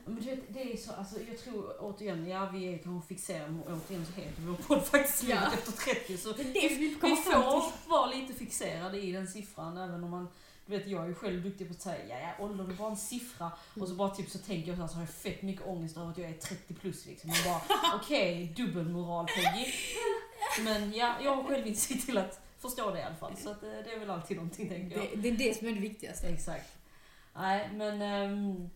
Men 0.05 0.15
du 0.15 0.31
vet, 0.31 0.55
det 0.55 0.73
är 0.73 0.77
så, 0.77 0.93
alltså, 0.93 1.17
jag 1.29 1.39
tror 1.39 1.77
återigen, 1.81 2.27
ja 2.29 2.51
vi 2.53 2.75
är 2.75 2.79
kanske 2.79 3.09
fixerade, 3.09 3.55
återigen 3.67 4.07
så 4.07 4.13
heter 4.21 4.43
vår 4.43 4.55
podd 4.55 4.85
faktiskt 4.87 5.23
Ja. 5.23 5.35
livet 5.41 5.55
efter 5.69 5.73
30 5.95 6.19
så 6.19 6.33
Det 6.33 6.43
är 6.43 6.45
det 6.69 6.69
vi 6.75 6.89
vi 6.89 7.17
får 7.17 7.89
vara 7.91 8.07
lite 8.07 8.33
fixerade 8.35 9.01
i 9.01 9.13
den 9.13 9.27
siffran 9.29 9.77
även 9.79 10.05
om 10.05 10.11
man 10.11 10.29
du 10.67 10.79
vet, 10.79 10.87
jag 10.87 11.05
är 11.05 11.09
ju 11.09 11.15
själv 11.15 11.43
duktig 11.43 11.69
på 11.69 11.75
att 11.75 11.83
säga 11.83 12.05
ja, 12.09 12.17
ja, 12.39 12.45
ålder 12.45 12.65
är 12.65 12.69
bara 12.69 12.91
en 12.91 12.97
siffra. 12.97 13.51
Och 13.81 13.89
så 13.89 13.95
bara 13.95 14.11
typ 14.15 14.31
så 14.31 14.39
tänker 14.39 14.69
jag 14.69 14.77
så 14.77 14.83
här, 14.83 14.89
så 14.89 14.95
har 14.95 15.03
jag 15.03 15.11
fett 15.11 15.43
mycket 15.43 15.67
ångest 15.67 15.97
över 15.97 16.11
att 16.11 16.19
jag 16.19 16.31
är 16.31 16.35
30 16.35 16.75
plus 16.75 17.07
liksom. 17.07 17.31
Och 17.31 17.37
bara, 17.45 17.63
okej, 17.97 18.55
dubbelmoral 18.57 19.27
Peggy. 19.27 19.73
Men 20.65 20.93
ja, 20.95 21.15
jag 21.23 21.37
har 21.37 21.45
själv 21.45 21.67
insikt 21.67 22.07
till 22.07 22.19
att 22.19 22.44
förstå 22.69 22.91
det 22.91 22.99
i 22.99 23.03
alla 23.03 23.15
fall. 23.15 23.37
Så 23.37 23.51
att, 23.51 23.63
eh, 23.63 23.69
det 23.85 23.93
är 23.93 23.99
väl 23.99 24.11
alltid 24.11 24.37
någonting 24.37 24.69
tänker 24.69 24.97
jag. 24.97 25.09
Det, 25.11 25.17
det 25.17 25.29
är 25.29 25.49
det 25.49 25.59
som 25.59 25.69
är 25.69 25.73
det 25.73 25.81
viktigaste. 25.81 26.27
Exakt. 26.27 26.79
Nej, 27.35 27.71
men 27.75 28.03
ehm, 28.03 28.71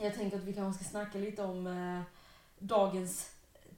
jag 0.00 0.14
tänker 0.14 0.36
att 0.36 0.44
vi 0.44 0.52
kanske 0.52 0.84
ska 0.84 0.90
snacka 0.90 1.18
lite 1.18 1.42
om 1.42 1.66
eh, 1.66 2.02
dagens 2.58 3.30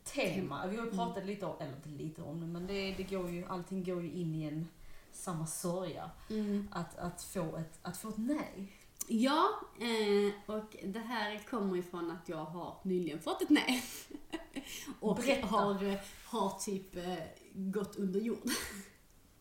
tema. 0.05 0.67
Vi 0.67 0.77
har 0.77 0.85
ju 0.85 0.91
pratat 0.91 1.27
lite 1.27 1.47
om, 1.47 1.57
eller 1.61 1.77
inte 1.77 1.89
lite 1.89 2.23
om 2.23 2.41
det, 2.41 2.47
men 2.47 2.67
det, 2.67 2.95
det 2.97 3.03
går 3.03 3.31
ju, 3.31 3.45
allting 3.47 3.85
går 3.85 4.03
ju 4.03 4.13
in 4.13 4.35
i 4.35 4.45
en 4.45 4.69
samma 5.13 5.47
sörja. 5.47 6.11
Mm. 6.31 6.69
Att, 6.73 6.99
att, 6.99 7.23
få 7.23 7.57
ett, 7.57 7.79
att 7.83 7.97
få 7.97 8.09
ett 8.09 8.19
nej. 8.19 8.73
Ja, 9.09 9.49
eh, 9.81 10.55
och 10.57 10.77
det 10.85 10.99
här 10.99 11.43
kommer 11.51 11.77
ifrån 11.77 12.11
att 12.11 12.29
jag 12.29 12.45
har 12.45 12.77
nyligen 12.83 13.21
fått 13.21 13.43
ett 13.43 13.51
nej. 13.51 13.83
och 15.01 15.17
Berätta. 15.17 15.47
har, 15.47 15.99
har 16.25 16.59
typ 16.59 16.97
eh, 16.97 17.15
gått 17.53 17.97
under 17.97 18.21
jord. 18.21 18.39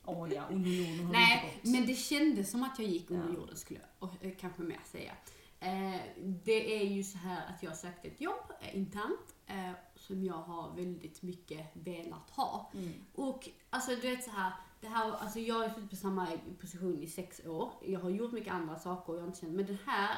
Åh 0.06 0.34
ja, 0.34 0.44
under 0.52 0.70
jorden 0.70 1.06
har 1.06 1.14
Nej, 1.14 1.42
det 1.42 1.48
inte 1.48 1.56
gått. 1.68 1.74
men 1.74 1.88
det 1.88 1.96
kändes 1.96 2.52
som 2.52 2.64
att 2.64 2.80
jag 2.80 2.88
gick 2.88 3.12
under 3.12 3.28
Ja. 3.28 3.34
jorden 3.34 3.56
skulle 3.58 3.80
jag 3.80 4.10
och, 4.10 4.26
eh, 4.26 4.32
kanske 4.40 4.62
mer 4.62 4.80
säga. 4.86 5.12
Eh, 5.60 6.02
det 6.26 6.82
är 6.82 6.86
ju 6.86 7.04
så 7.04 7.18
här 7.18 7.42
att 7.56 7.64
jag 7.64 7.78
sökte 7.78 8.08
ett 8.08 8.22
jobb 8.22 8.52
eh, 8.62 8.78
internt 8.78 9.36
eh, 9.48 9.72
som 9.96 10.24
jag 10.24 10.34
har 10.34 10.76
väldigt 10.76 11.22
mycket 11.22 11.68
velat 11.74 12.30
ha. 12.30 12.72
Mm. 12.74 12.94
Och 13.16 13.50
alltså 13.70 13.92
du 13.92 14.02
vet 14.02 14.24
så 14.24 14.32
här, 14.32 14.52
det 14.82 14.88
här 14.88 15.12
alltså 15.12 15.40
jag 15.40 15.56
har 15.56 15.70
suttit 15.70 15.90
på 15.90 15.96
samma 15.96 16.28
position 16.62 17.04
i 17.04 17.08
sex 17.08 17.42
år. 17.46 17.72
Jag 17.86 18.00
har 18.00 18.10
gjort 18.10 18.32
mycket 18.32 18.54
andra 18.54 18.80
saker 18.80 19.10
och 19.14 19.18
jag 19.18 19.22
har 19.24 19.28
inte 19.28 19.40
känt, 19.40 19.54
men 19.54 19.66
den 19.66 19.78
här 19.86 20.16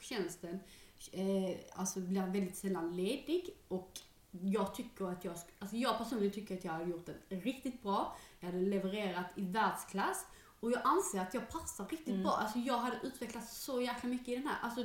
tjänsten 0.00 0.60
eh, 1.12 1.56
alltså 1.74 2.00
blir 2.00 2.22
väldigt 2.26 2.56
sällan 2.56 2.96
ledig 2.96 3.50
och 3.68 4.00
jag 4.30 4.74
tycker 4.74 5.04
att 5.04 5.24
jag, 5.24 5.34
alltså 5.58 5.76
jag 5.76 5.98
personligen 5.98 6.32
tycker 6.32 6.56
att 6.56 6.64
jag 6.64 6.72
har 6.72 6.84
gjort 6.86 7.06
den 7.28 7.40
riktigt 7.40 7.82
bra. 7.82 8.16
Jag 8.44 8.52
hade 8.52 8.64
levererat 8.64 9.26
i 9.36 9.42
världsklass 9.42 10.26
och 10.60 10.70
jag 10.72 10.80
anser 10.84 11.20
att 11.20 11.34
jag 11.34 11.48
passar 11.48 11.84
riktigt 11.86 12.08
Mm. 12.08 12.22
bra. 12.22 12.32
Alltså 12.32 12.58
jag 12.58 12.78
hade 12.78 12.96
utvecklats 13.02 13.64
så 13.64 13.80
jäkla 13.80 14.08
mycket 14.08 14.28
i 14.28 14.34
den 14.34 14.46
här. 14.46 14.56
Alltså 14.62 14.84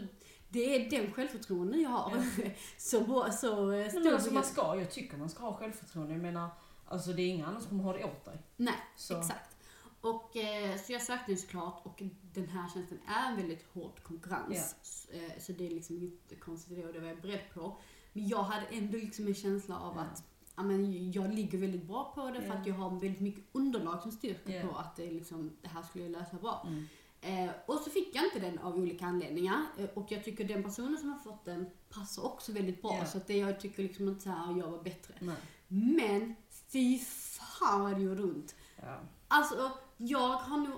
det 0.50 0.76
är 0.76 0.90
den 0.90 1.14
självförtroende 1.14 1.78
jag 1.78 1.90
har. 1.90 2.24
så 2.78 3.02
bra, 3.02 3.32
så 3.32 3.72
eh, 3.72 3.90
stor 3.90 4.04
men 4.04 4.14
alltså 4.14 4.34
man 4.34 4.44
ska, 4.44 4.76
jag 4.80 4.92
tycker 4.92 5.18
man 5.18 5.30
ska 5.30 5.44
ha 5.44 5.54
självförtroende. 5.58 6.14
Jag 6.14 6.22
menar, 6.22 6.50
alltså 6.88 7.14
det 7.14 7.22
är 7.22 7.28
ingen 7.28 7.46
annan 7.46 7.62
som 7.62 7.70
kommer 7.70 7.84
ha 7.84 7.94
det 7.94 8.04
åt 8.04 8.26
dig. 8.26 8.38
Nej, 8.58 8.76
Så. 8.96 9.20
exakt. 9.20 9.56
Och, 10.02 10.38
eh, 10.38 10.78
så 10.78 10.92
jag 10.94 11.02
sökte 11.02 11.32
ju 11.32 11.38
såklart 11.38 11.82
och 11.86 12.02
den 12.34 12.48
här 12.50 12.70
tjänsten 12.74 13.00
är 13.08 13.30
en 13.30 13.36
väldigt 13.36 13.66
hård 13.74 14.04
konkurrens. 14.04 14.76
S- 14.82 14.96
Eh, 15.12 15.40
så 15.42 15.52
det 15.52 15.66
är 15.66 15.70
liksom 15.70 15.98
inte 15.98 16.36
konstigt 16.36 16.86
och 16.86 16.94
det 16.94 17.00
var 17.00 17.08
jag 17.08 17.22
beredd 17.22 17.54
på. 17.54 17.78
Men 18.14 18.28
jag 18.28 18.44
hade 18.44 18.66
ändå 18.66 18.98
liksom 18.98 19.28
en 19.28 19.34
känsla 19.36 19.80
av 19.80 19.96
Ja. 19.96 20.02
att 20.02 20.24
ja, 20.39 20.39
men 20.64 21.12
jag 21.12 21.34
ligger 21.34 21.58
väldigt 21.58 21.84
bra 21.84 22.12
på 22.16 22.30
det 22.30 22.42
för 22.42 22.48
Ja. 22.48 22.54
att 22.54 22.68
jag 22.68 22.76
har 22.76 22.90
väldigt 22.90 23.20
mycket 23.22 23.44
underlag 23.52 24.02
som 24.02 24.12
styrker 24.12 24.60
Ja. 24.60 24.68
på 24.68 24.78
att 24.78 24.96
det, 24.96 25.12
liksom, 25.12 25.52
det 25.62 25.68
här 25.68 25.82
skulle 25.84 26.04
jag 26.04 26.12
lösa 26.12 26.36
bra. 26.42 26.68
Mm. 26.68 26.86
Eh, 27.22 27.52
och 27.66 27.76
så 27.80 27.90
fick 27.90 28.16
jag 28.16 28.24
inte 28.26 28.40
den 28.40 28.60
av 28.60 28.76
olika 28.76 29.06
anledningar. 29.06 29.66
Eh, 29.78 29.90
och 29.94 30.12
jag 30.12 30.24
tycker 30.24 30.44
den 30.44 30.64
personen 30.64 30.98
som 30.98 31.10
har 31.10 31.20
fått 31.20 31.46
den 31.46 31.70
passar 31.90 32.26
också 32.26 32.52
väldigt 32.52 32.82
bra. 32.82 32.96
Ja. 33.00 33.06
Så 33.06 33.18
att 33.18 33.28
det, 33.28 33.38
jag 33.38 33.60
tycker 33.60 33.84
liksom 33.84 34.08
inte 34.10 34.22
så 34.22 34.30
här, 34.30 34.58
jag 34.58 34.68
var 34.72 34.84
bättre. 34.84 35.14
Nej. 35.20 35.36
Men 35.68 36.36
fy 36.72 37.00
fan 37.00 37.82
vad 37.82 37.94
det 37.96 38.02
gjorde 38.02 38.24
ont. 38.24 38.56
Ja. 38.82 39.00
Alltså, 39.28 39.72
jag 39.98 40.30
har 40.38 40.58
nog 40.58 40.78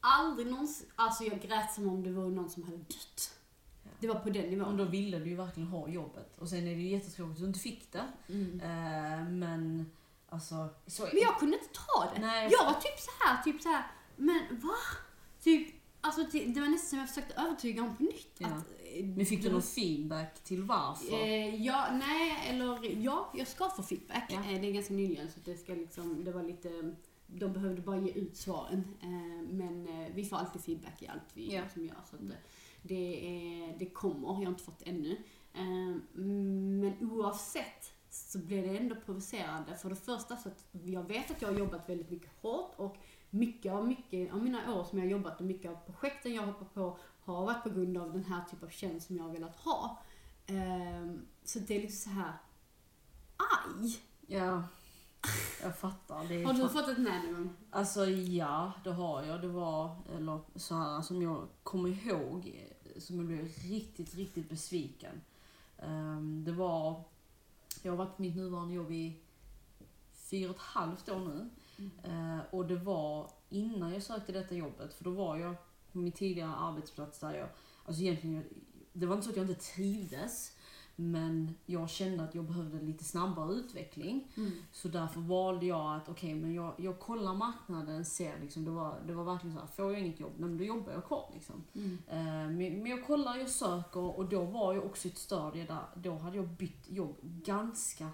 aldrig 0.00 0.46
någonsin... 0.50 0.86
Alltså 0.96 1.24
jag 1.24 1.40
grät 1.42 1.72
som 1.74 1.88
om 1.88 2.02
det 2.02 2.10
var 2.12 2.24
någon 2.24 2.50
som 2.50 2.62
hade 2.62 2.76
dött. 2.76 3.39
Det 4.00 4.08
var 4.08 4.14
på 4.14 4.30
den 4.30 4.50
nivån. 4.50 4.76
då 4.76 4.84
ville 4.84 5.18
du 5.18 5.28
ju 5.30 5.36
verkligen 5.36 5.68
ha 5.68 5.88
jobbet. 5.88 6.38
Och 6.38 6.48
sen 6.48 6.58
är 6.58 6.74
det 6.74 6.80
ju 6.82 6.88
jättetråkigt 6.88 7.32
att 7.36 7.40
du 7.40 7.46
inte 7.46 7.58
fick 7.60 7.92
det. 7.92 8.04
Mm. 8.28 8.60
Eh, 8.60 9.28
men 9.28 9.90
alltså... 10.28 10.68
Så 10.86 11.02
Men 11.02 11.22
jag 11.22 11.38
kunde 11.38 11.56
inte 11.56 11.68
ta 11.72 12.10
det. 12.14 12.20
Nej, 12.20 12.48
Jag 12.52 12.64
var 12.64 12.72
typ 12.80 12.98
så 12.98 13.10
här, 13.24 13.42
typ 13.42 13.62
så 13.62 13.68
här, 13.68 13.86
men 14.16 14.40
va? 14.62 14.74
Typ, 15.42 15.68
alltså 16.00 16.22
det, 16.32 16.60
var 16.60 16.68
nästan 16.68 16.88
som 16.88 16.98
jag 16.98 17.08
försökte 17.08 17.34
övertyga 17.34 17.82
honom 17.82 17.96
på 17.96 18.02
nytt. 18.02 18.34
Ja. 18.38 18.46
Att, 18.46 18.64
eh, 18.96 19.04
Men 19.04 19.26
fick 19.26 19.42
du 19.42 19.52
någon 19.52 19.62
feedback 19.62 20.44
till 20.44 20.62
varför? 20.62 21.12
Eh, 21.14 21.54
ja, 21.64 21.86
nej, 21.92 22.38
eller 22.48 22.96
ja, 23.04 23.32
jag 23.36 23.46
ska 23.46 23.68
få 23.70 23.82
feedback. 23.82 24.24
Ja. 24.28 24.36
Eh, 24.52 24.60
det 24.60 24.68
är 24.68 24.72
ganska 24.72 24.94
nyligen 24.94 25.30
så 25.30 25.40
det 25.44 25.56
ska 25.56 25.74
liksom, 25.74 26.24
det 26.24 26.32
var 26.32 26.42
lite, 26.42 26.94
de 27.26 27.52
behövde 27.52 27.80
bara 27.82 27.98
ge 27.98 28.12
ut 28.12 28.36
svaren. 28.36 28.84
Eh, 29.02 29.48
men 29.50 29.88
eh, 29.88 30.08
vi 30.14 30.24
får 30.24 30.36
alltid 30.36 30.62
feedback 30.62 31.02
i 31.02 31.08
allt 31.08 31.22
vi 31.34 31.54
Ja. 31.54 31.62
liksom 31.62 31.84
gör. 31.84 31.96
Så 32.10 32.16
att 32.16 32.22
det, 32.82 33.26
är, 33.26 33.78
det 33.78 33.86
kommer, 33.86 34.28
jag 34.28 34.34
har 34.34 34.46
inte 34.46 34.64
fått 34.64 34.78
det 34.78 34.90
ännu. 34.90 35.16
Ehm, 35.54 36.02
men 36.80 37.10
oavsett 37.10 37.92
så 38.10 38.38
blir 38.38 38.62
det 38.62 38.78
ändå 38.78 38.94
provocerande. 39.06 39.76
För 39.76 39.90
det 39.90 39.96
första 39.96 40.36
så 40.36 40.48
att 40.48 40.66
jag 40.72 41.08
vet 41.08 41.30
att 41.30 41.42
jag 41.42 41.48
har 41.48 41.58
jobbat 41.58 41.88
väldigt 41.88 42.10
mycket 42.10 42.30
hårt 42.42 42.72
och 42.76 42.96
mycket 43.30 43.72
av, 43.72 43.88
mycket 43.88 44.32
av 44.32 44.42
mina 44.42 44.74
år 44.74 44.84
som 44.84 44.98
jag 44.98 45.06
har 45.06 45.10
jobbat 45.10 45.40
och 45.40 45.46
mycket 45.46 45.70
av 45.70 45.76
projekten 45.86 46.34
jag 46.34 46.42
hoppar 46.42 46.66
på 46.66 46.98
har 47.20 47.46
varit 47.46 47.62
på 47.62 47.70
grund 47.70 47.96
av 47.96 48.12
den 48.12 48.24
här 48.24 48.44
typen 48.44 48.66
av 48.68 48.70
tjänst 48.70 49.06
som 49.06 49.16
jag 49.16 49.24
har 49.24 49.32
velat 49.32 49.56
ha. 49.56 50.02
Ehm, 50.46 51.26
så 51.44 51.58
det 51.58 51.76
är 51.76 51.80
liksom 51.80 52.12
så 52.12 52.20
här. 52.20 52.32
Aj! 53.36 54.00
Ja, 54.26 54.62
jag 55.62 55.78
fattar. 55.78 56.28
Det 56.28 56.42
är 56.42 56.44
Har 56.44 56.52
du 56.52 56.68
fått 56.68 56.88
ett 56.88 56.98
nej 56.98 57.22
någon 57.22 57.34
gång? 57.34 57.56
Alltså 57.70 58.06
ja, 58.06 58.72
det 58.84 58.92
har 58.92 59.22
jag. 59.22 59.40
Det 59.40 59.48
var, 59.48 59.96
eller 60.16 60.40
så 60.54 60.74
här 60.74 61.02
som 61.02 61.22
jag 61.22 61.48
kommer 61.62 61.88
ihåg, 61.88 62.66
eh, 62.94 63.00
som 63.00 63.16
jag 63.16 63.26
blev 63.26 63.48
riktigt, 63.48 64.14
riktigt 64.14 64.48
besviken. 64.48 65.20
Ehm, 65.78 66.44
det 66.44 66.52
var, 66.52 67.04
jag 67.82 67.92
har 67.92 67.96
varit 67.96 68.16
på 68.16 68.22
mitt 68.22 68.36
nuvarande 68.36 68.74
jobb 68.74 68.90
i 68.90 69.20
fyra 70.12 70.50
och 70.50 70.56
ett 70.56 70.62
halvt 70.62 71.08
år 71.08 71.18
nu. 71.18 71.50
Eh, 72.02 72.38
och 72.50 72.66
det 72.66 72.76
var 72.76 73.30
innan 73.48 73.92
jag 73.92 74.02
sökte 74.02 74.32
detta 74.32 74.54
jobbet, 74.54 74.94
för 74.94 75.04
då 75.04 75.10
var 75.10 75.36
jag 75.36 75.54
på 75.92 75.98
min 75.98 76.12
tidigare 76.12 76.54
arbetsplats 76.54 77.18
där 77.20 77.34
jag, 77.34 77.48
alltså 77.84 78.02
egentligen, 78.02 78.44
det 78.92 79.06
var 79.06 79.14
inte 79.14 79.24
så 79.24 79.30
att 79.30 79.36
jag 79.36 79.50
inte 79.50 79.62
trivdes, 79.62 80.56
men 81.00 81.54
jag 81.66 81.90
kände 81.90 82.24
att 82.24 82.34
jag 82.34 82.44
behövde 82.44 82.80
lite 82.80 83.04
snabbare 83.04 83.52
utveckling. 83.52 84.28
Mm. 84.36 84.52
Så 84.72 84.88
därför 84.88 85.20
valde 85.20 85.66
jag 85.66 85.96
att, 85.96 86.08
okej, 86.08 86.34
men 86.34 86.54
jag, 86.54 86.74
jag 86.76 87.00
kollar 87.00 87.34
marknaden, 87.34 88.04
ser 88.04 88.40
liksom, 88.40 88.64
det 88.64 88.70
var, 88.70 89.00
det 89.06 89.12
var 89.12 89.24
verkligen 89.24 89.54
så 89.54 89.60
här, 89.60 89.66
får 89.68 89.92
jag 89.92 90.00
inget 90.00 90.20
jobb, 90.20 90.32
men 90.36 90.58
då 90.58 90.64
jobbar 90.64 90.92
jag 90.92 91.04
kvar 91.04 91.30
liksom. 91.34 91.64
Mm. 91.74 91.98
Eh, 92.08 92.16
Men 92.56 92.56
men 92.82 92.86
jag 92.86 93.06
kollar, 93.06 93.36
jag 93.36 93.50
söker 93.50 94.18
och 94.18 94.28
då 94.28 94.44
var 94.44 94.74
jag 94.74 94.84
också 94.84 95.08
i 95.08 95.10
ett 95.10 95.18
stadie 95.18 95.66
där, 95.66 95.84
då 95.94 96.14
hade 96.18 96.36
jag 96.36 96.48
bytt 96.48 96.90
jobb 96.90 97.16
ganska 97.22 98.08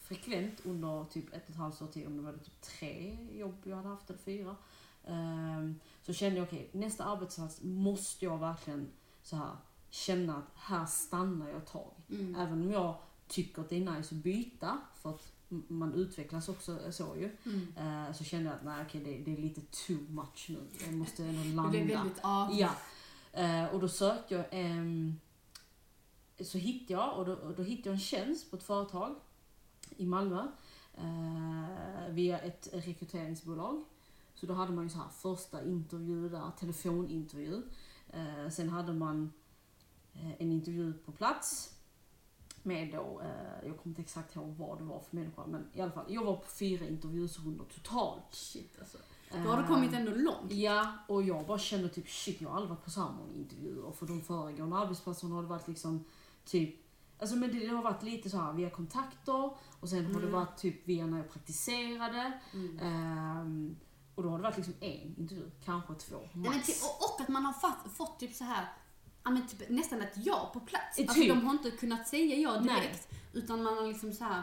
frekvent 0.00 0.66
under 0.66 1.04
typ 1.04 1.32
ett 1.34 1.44
och 1.44 1.50
ett 1.50 1.56
halvt 1.56 1.82
år 1.82 1.86
till, 1.86 2.06
om 2.06 2.16
det 2.16 2.22
var 2.22 2.32
typ 2.32 2.60
tre 2.60 3.16
jobb 3.32 3.54
jag 3.64 3.76
hade 3.76 3.88
haft 3.88 4.10
eller 4.10 4.20
fyra. 4.20 4.56
Ehm, 5.04 5.80
Så 6.02 6.12
kände 6.12 6.36
jag, 6.38 6.46
okej, 6.46 6.68
nästa 6.72 7.04
arbetsplats 7.04 7.62
måste 7.62 8.24
jag 8.24 8.38
verkligen 8.38 8.88
så 9.22 9.36
här 9.36 9.56
känna 9.96 10.36
att 10.36 10.50
här 10.54 10.86
stannar 10.86 11.48
jag 11.48 11.56
ett 11.56 11.66
tag. 11.66 11.90
Mm. 12.10 12.34
Även 12.34 12.52
om 12.62 12.70
jag 12.70 12.94
tycker 13.28 13.62
att 13.62 13.68
det 13.68 13.76
är 13.76 13.90
nice 13.96 14.14
att 14.14 14.22
byta, 14.22 14.78
för 15.02 15.10
att 15.10 15.32
man 15.68 15.92
utvecklas 15.94 16.48
också 16.48 16.92
så 16.92 17.16
ju. 17.16 17.36
Mm. 17.44 18.06
Eh, 18.06 18.12
Så 18.12 18.24
kände 18.24 18.44
jag 18.50 18.56
att 18.56 18.64
nej, 18.64 18.84
okej, 18.86 19.00
det, 19.04 19.18
det 19.18 19.38
är 19.38 19.42
lite 19.42 19.60
too 19.60 20.00
much 20.08 20.46
nu. 20.48 20.58
Jag 20.84 20.94
måste 20.94 21.24
ändå 21.24 21.42
Det 21.50 21.54
landa. 21.54 21.70
blev 21.70 21.86
väldigt, 21.86 22.18
ja. 22.22 22.50
Ja. 22.52 22.70
Eh, 23.32 23.64
och 23.74 23.80
då 23.80 23.88
sökte 23.88 24.34
jag, 24.34 24.44
ehm, 24.50 25.14
så 26.40 26.58
hittade 26.58 26.92
jag, 26.92 27.18
och 27.18 27.26
då, 27.26 27.32
och 27.32 27.54
då 27.54 27.62
hittade 27.62 27.88
jag 27.88 27.94
en 27.94 28.00
tjänst 28.00 28.50
på 28.50 28.56
ett 28.56 28.62
företag 28.62 29.16
i 29.96 30.06
Malmö 30.06 30.46
eh, 30.94 32.10
via 32.10 32.38
ett 32.38 32.68
rekryteringsbolag. 32.72 33.84
Så 34.34 34.46
då 34.46 34.54
hade 34.54 34.72
man 34.72 34.84
ju 34.84 34.90
så 34.90 34.98
här 34.98 35.08
första 35.08 35.64
intervju 35.64 36.28
där, 36.28 36.50
telefonintervju. 36.58 37.62
Eh, 38.08 38.50
sen 38.50 38.68
hade 38.68 38.92
man 38.92 39.22
eh, 39.24 39.28
en 40.38 40.52
intervju 40.52 40.92
på 40.92 41.12
plats 41.12 41.72
med 42.62 42.92
då, 42.92 43.20
eh, 43.20 43.66
jag 43.68 43.76
kommer 43.76 43.84
inte 43.84 44.02
exakt 44.02 44.36
ihåg 44.36 44.54
vad 44.58 44.78
det 44.78 44.84
var 44.84 45.00
för 45.00 45.16
människa, 45.16 45.46
men 45.46 45.66
i 45.72 45.80
alla 45.80 45.92
fall, 45.92 46.04
jag 46.08 46.24
var 46.24 46.36
på 46.36 46.46
fyra 46.46 46.86
intervjusrundor 46.86 47.64
totalt. 47.74 48.22
Shit 48.34 48.76
alltså. 48.80 48.98
Då 49.44 49.50
har 49.50 49.62
du 49.62 49.68
kommit 49.68 49.92
ändå 49.92 50.12
långt. 50.14 50.52
Ja, 50.52 50.92
och 51.08 51.22
jag 51.22 51.46
bara 51.46 51.58
kände 51.58 51.88
typ 51.88 52.08
shit, 52.08 52.40
jag 52.40 52.48
har 52.48 52.56
aldrig 52.56 52.70
varit 52.70 52.84
på 52.84 52.90
så 52.90 53.00
här 53.00 53.12
många 53.12 53.34
intervjuer. 53.34 53.92
För 53.92 54.06
de 54.06 54.20
föregående 54.22 54.76
arbetsplatserna 54.76 55.34
har 55.34 55.42
det 55.42 55.48
varit 55.48 55.68
liksom 55.68 56.04
typ 56.44 56.74
Alltså 57.18 57.36
men 57.36 57.50
det, 57.52 57.66
har 57.66 57.82
varit 57.82 58.02
lite 58.02 58.30
så 58.30 58.36
här 58.38 58.52
via 58.52 58.70
kontakter 58.70 59.50
och 59.80 59.88
sen 59.88 60.04
har 60.06 60.12
det 60.12 60.18
Mm. 60.26 60.32
varit 60.32 60.56
typ 60.58 60.88
via 60.88 61.06
när 61.06 61.16
jag 61.18 61.30
praktiserade. 61.30 62.40
Mm. 62.54 62.78
Ehm, 62.78 63.76
och 64.14 64.22
då 64.22 64.28
har 64.28 64.36
det 64.38 64.42
varit 64.42 64.56
liksom 64.56 64.74
en 64.80 65.14
intervju, 65.18 65.50
kanske 65.64 65.94
två 65.94 66.16
Nej, 66.16 66.30
men 66.32 66.42
max. 66.42 66.66
ty- 66.66 66.72
och, 66.86 67.14
och 67.14 67.20
att 67.20 67.28
man 67.28 67.44
har 67.44 67.52
fått, 67.52 67.92
fått 67.92 68.18
typ 68.18 68.34
så 68.34 68.44
här 68.44 68.68
ja, 69.26 69.30
men 69.30 69.46
typ, 69.48 69.68
nästan 69.68 70.02
ett 70.02 70.14
ja 70.16 70.50
på 70.52 70.60
plats. 70.60 70.98
Eh, 70.98 71.02
Alltså 71.08 71.20
typ. 71.22 71.28
de 71.28 71.44
har 71.46 71.52
inte 71.52 71.70
kunnat 71.70 72.08
säga 72.08 72.36
ja 72.36 72.60
Nej. 72.60 72.80
direkt. 72.80 73.08
Utan 73.32 73.62
man 73.62 73.76
har 73.78 73.86
liksom 73.86 74.12
så 74.12 74.24
här 74.24 74.42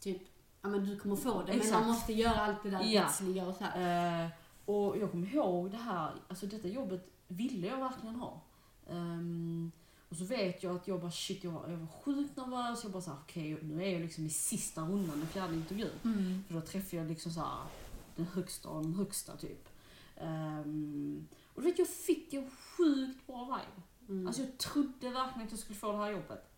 typ, 0.00 0.22
ja 0.62 0.68
men 0.68 0.86
du 0.86 0.98
kommer 0.98 1.16
få 1.16 1.38
det 1.42 1.46
men 1.52 1.56
Exakt. 1.56 1.72
man 1.72 1.86
måste 1.86 2.12
göra 2.12 2.40
allt 2.40 2.62
det 2.62 2.70
där 2.70 2.82
Ja. 2.84 3.04
rättsliga 3.04 3.46
och 3.46 3.56
så 3.56 3.64
här. 3.64 4.24
Eh, 4.24 4.30
och 4.64 4.98
jag 4.98 5.10
kommer 5.10 5.34
ihåg 5.34 5.70
det 5.70 5.76
här, 5.76 6.12
alltså 6.28 6.46
detta 6.46 6.68
jobbet 6.68 7.10
ville 7.28 7.66
jag 7.66 7.76
verkligen 7.78 8.14
ha. 8.16 8.40
Ehm, 8.90 9.72
och 10.08 10.16
så 10.16 10.24
vet 10.24 10.62
jag 10.62 10.76
att 10.76 10.88
jag 10.88 11.00
bara 11.00 11.10
shit, 11.10 11.44
jag 11.44 11.50
var, 11.50 11.68
jag 11.68 11.76
var 11.76 11.86
sjukt 11.86 12.36
nervös. 12.36 12.82
Jag 12.82 12.92
bara 12.92 13.02
såhär, 13.02 13.18
okej 13.22 13.58
nu 13.62 13.84
är 13.84 13.92
jag 13.92 14.00
liksom 14.02 14.26
i 14.26 14.30
sista 14.30 14.80
rundan, 14.80 15.18
den 15.18 15.26
fjärde 15.28 15.54
intervjun. 15.54 15.90
Mm. 16.04 16.44
För 16.48 16.54
då 16.54 16.60
träffade 16.60 16.96
jag 16.96 17.06
liksom 17.08 17.32
så 17.32 17.40
här, 17.40 17.62
den 18.16 18.26
högsta 18.26 18.68
och 18.68 18.82
den 18.82 18.94
högsta 18.94 19.36
typ. 19.36 19.68
Ehm, 20.16 21.26
och 21.54 21.62
du 21.62 21.68
vet, 21.68 21.78
jag 21.78 21.88
fick 21.88 22.34
en 22.34 22.50
sjukt 22.50 23.26
bra 23.26 23.44
vibe. 23.44 23.82
Mm. 24.08 24.26
Alltså 24.26 24.42
jag 24.42 24.58
trodde 24.58 25.10
verkligen 25.10 25.46
att 25.46 25.50
jag 25.50 25.60
skulle 25.60 25.78
få 25.78 25.92
det 25.92 25.98
här 25.98 26.10
jobbet. 26.10 26.50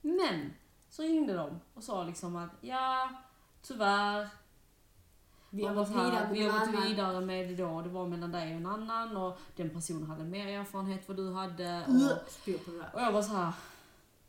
Men 0.00 0.52
så 0.88 1.02
ringde 1.02 1.34
de 1.34 1.60
och 1.74 1.84
sa 1.84 2.04
liksom 2.04 2.36
att 2.36 2.50
ja, 2.60 3.08
tyvärr. 3.62 4.28
vi 5.50 5.64
har 5.64 5.74
gått 5.74 5.90
vidare 5.90 6.28
vi 6.32 6.48
har 6.48 6.66
gått 6.66 6.84
vidare 6.84 7.20
med 7.20 7.48
det 7.48 7.54
då, 7.54 7.82
det 7.82 7.88
var 7.88 8.08
mellan 8.08 8.32
dig 8.32 8.54
och 8.54 8.60
en 8.60 8.66
annan 8.66 9.16
och 9.16 9.38
den 9.56 9.70
personen 9.70 10.06
hade 10.06 10.24
mer 10.24 10.46
erfarenhet 10.46 11.08
vad 11.08 11.16
du 11.16 11.32
hade. 11.32 11.84
Och, 11.86 12.94
och 12.94 13.00
jag 13.00 13.12
var 13.12 13.22
så 13.22 13.32
här, 13.32 13.52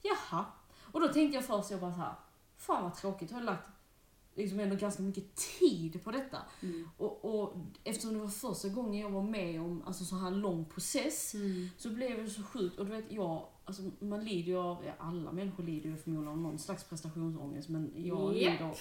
jaha. 0.01 0.46
Och 0.92 1.01
då 1.01 1.08
tänkte 1.08 1.36
jag 1.36 1.46
först, 1.46 1.72
jag 1.72 1.80
bara 1.80 1.94
så 1.94 2.00
här, 2.00 2.13
fan 2.58 2.84
vad 2.84 2.96
tråkigt, 2.96 3.32
jag 3.32 3.38
har 3.38 3.44
lagt 3.44 3.73
liksom 4.35 4.59
ändå 4.59 4.75
ganska 4.75 5.03
mycket 5.03 5.35
tid 5.35 6.03
på 6.03 6.11
detta. 6.11 6.37
Mm. 6.61 6.89
Och, 6.97 7.25
och 7.43 7.53
eftersom 7.83 8.13
det 8.13 8.19
var 8.19 8.27
första 8.27 8.67
gången 8.69 9.01
jag 9.01 9.09
var 9.09 9.23
med 9.23 9.61
om 9.61 9.83
alltså, 9.85 10.05
så 10.05 10.15
här 10.15 10.31
lång 10.31 10.65
process 10.65 11.33
Mm. 11.33 11.69
så 11.77 11.89
blev 11.89 12.23
det 12.23 12.29
så 12.29 12.43
sjukt. 12.43 12.79
Och 12.79 12.85
du 12.85 12.91
vet, 12.91 13.11
jag, 13.11 13.47
alltså, 13.65 13.81
man 13.99 14.23
lider 14.25 14.47
ju 14.51 14.57
av, 14.57 14.85
ja, 14.85 14.93
alla 14.97 15.31
människor 15.31 15.63
lider 15.63 15.89
ju 15.89 15.97
förmodligen 15.97 16.31
av 16.31 16.37
någon 16.37 16.59
slags 16.59 16.83
prestationsångest 16.83 17.69
men 17.69 17.91
jag 17.95 18.37
Japp. 18.37 18.51
lider 18.59 18.65
av 18.65 18.77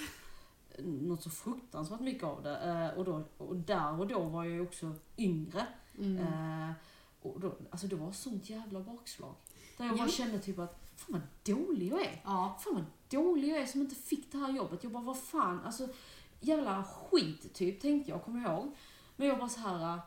något 0.79 1.23
så 1.23 1.31
fruktansvärt 1.31 2.01
mycket 2.01 2.25
av 2.25 2.43
det. 2.43 2.57
Eh, 2.59 2.99
och, 2.99 3.05
då, 3.05 3.23
och 3.39 3.57
där 3.57 4.01
och 4.01 4.07
då 4.07 4.23
var 4.23 4.45
jag 4.45 4.53
ju 4.53 4.61
också 4.61 4.95
yngre. 5.19 5.67
Mm. 5.99 6.17
Eh, 6.17 6.71
och 7.23 7.41
då, 7.41 7.55
alltså 7.71 7.87
det 7.87 7.97
var 7.97 8.13
sånt 8.13 8.51
jävla 8.51 8.81
bakslag. 8.81 9.35
Där 9.79 9.85
jag 9.85 9.95
Ja. 9.95 9.99
bara 9.99 10.09
kände 10.09 10.39
typ 10.39 10.59
att, 10.59 10.82
fan 10.97 11.13
vad 11.13 11.57
dålig 11.57 11.93
jag 11.93 12.03
är. 12.03 12.23
Ja. 12.25 12.59
Fan 12.65 12.75
vad 12.75 12.85
dålig 13.09 13.49
jag 13.49 13.59
är 13.59 13.67
som 13.67 13.81
inte 13.81 13.95
fick 13.95 14.33
det 14.33 14.39
här 14.39 14.53
jobbet. 14.53 14.83
Jag 14.83 14.93
bara, 14.93 15.03
vad 15.03 15.19
fan, 15.19 15.61
alltså 15.65 15.89
jävla 16.41 16.85
skit 16.85 17.55
typ, 17.55 17.81
tänkte 17.81 18.11
jag, 18.11 18.25
kommer 18.25 18.43
jag 18.43 18.53
ihåg. 18.53 18.77
Men 19.17 19.29
jag 19.29 19.39
bara 19.39 19.49
så 19.49 19.61
här, 19.61 19.95
äh, 19.95 20.03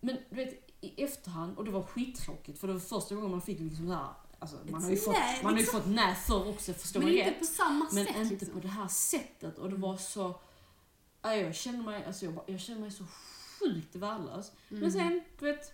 men 0.00 0.18
du 0.30 0.36
vet 0.36 0.70
i 0.80 1.04
efterhand, 1.04 1.58
och 1.58 1.64
det 1.64 1.70
var 1.70 1.82
skittråkigt 1.82 2.58
för 2.58 2.66
det 2.66 2.72
var 2.72 2.80
första 2.80 3.14
gången 3.14 3.30
man 3.30 3.42
fick 3.42 3.60
liksom 3.60 3.86
så 3.86 3.92
här, 3.92 4.08
alltså 4.38 4.56
man 4.70 4.82
har 4.82 4.90
ju 4.90 4.96
fått, 4.96 5.14
man 5.14 5.44
har 5.44 5.50
ju 5.52 5.56
liksom. 5.56 5.80
fått 5.80 5.90
nej 5.90 6.14
förr 6.14 6.48
också, 6.48 6.72
förstår 6.72 7.00
Men 7.00 7.08
inte 7.08 7.30
rätt. 7.30 7.38
på 7.38 7.44
samma 7.44 7.88
Men 7.92 8.04
sätt 8.04 8.16
inte 8.16 8.34
liksom. 8.34 8.54
på 8.54 8.60
det 8.60 8.68
här 8.68 8.88
sättet 8.88 9.58
och 9.58 9.70
det 9.70 9.76
var 9.76 9.96
så, 9.96 10.40
nej, 11.22 11.40
jag 11.40 11.54
känner 11.54 11.82
mig, 11.82 12.04
alltså 12.04 12.24
jag, 12.24 12.34
bara, 12.34 12.44
jag 12.46 12.60
känner 12.60 12.80
mig 12.80 12.90
så 12.90 13.04
sjukt 13.60 13.96
värdelös. 13.96 14.52
Mm. 14.70 14.80
Men 14.82 14.92
sen, 14.92 15.22
du 15.38 15.44
vet, 15.44 15.72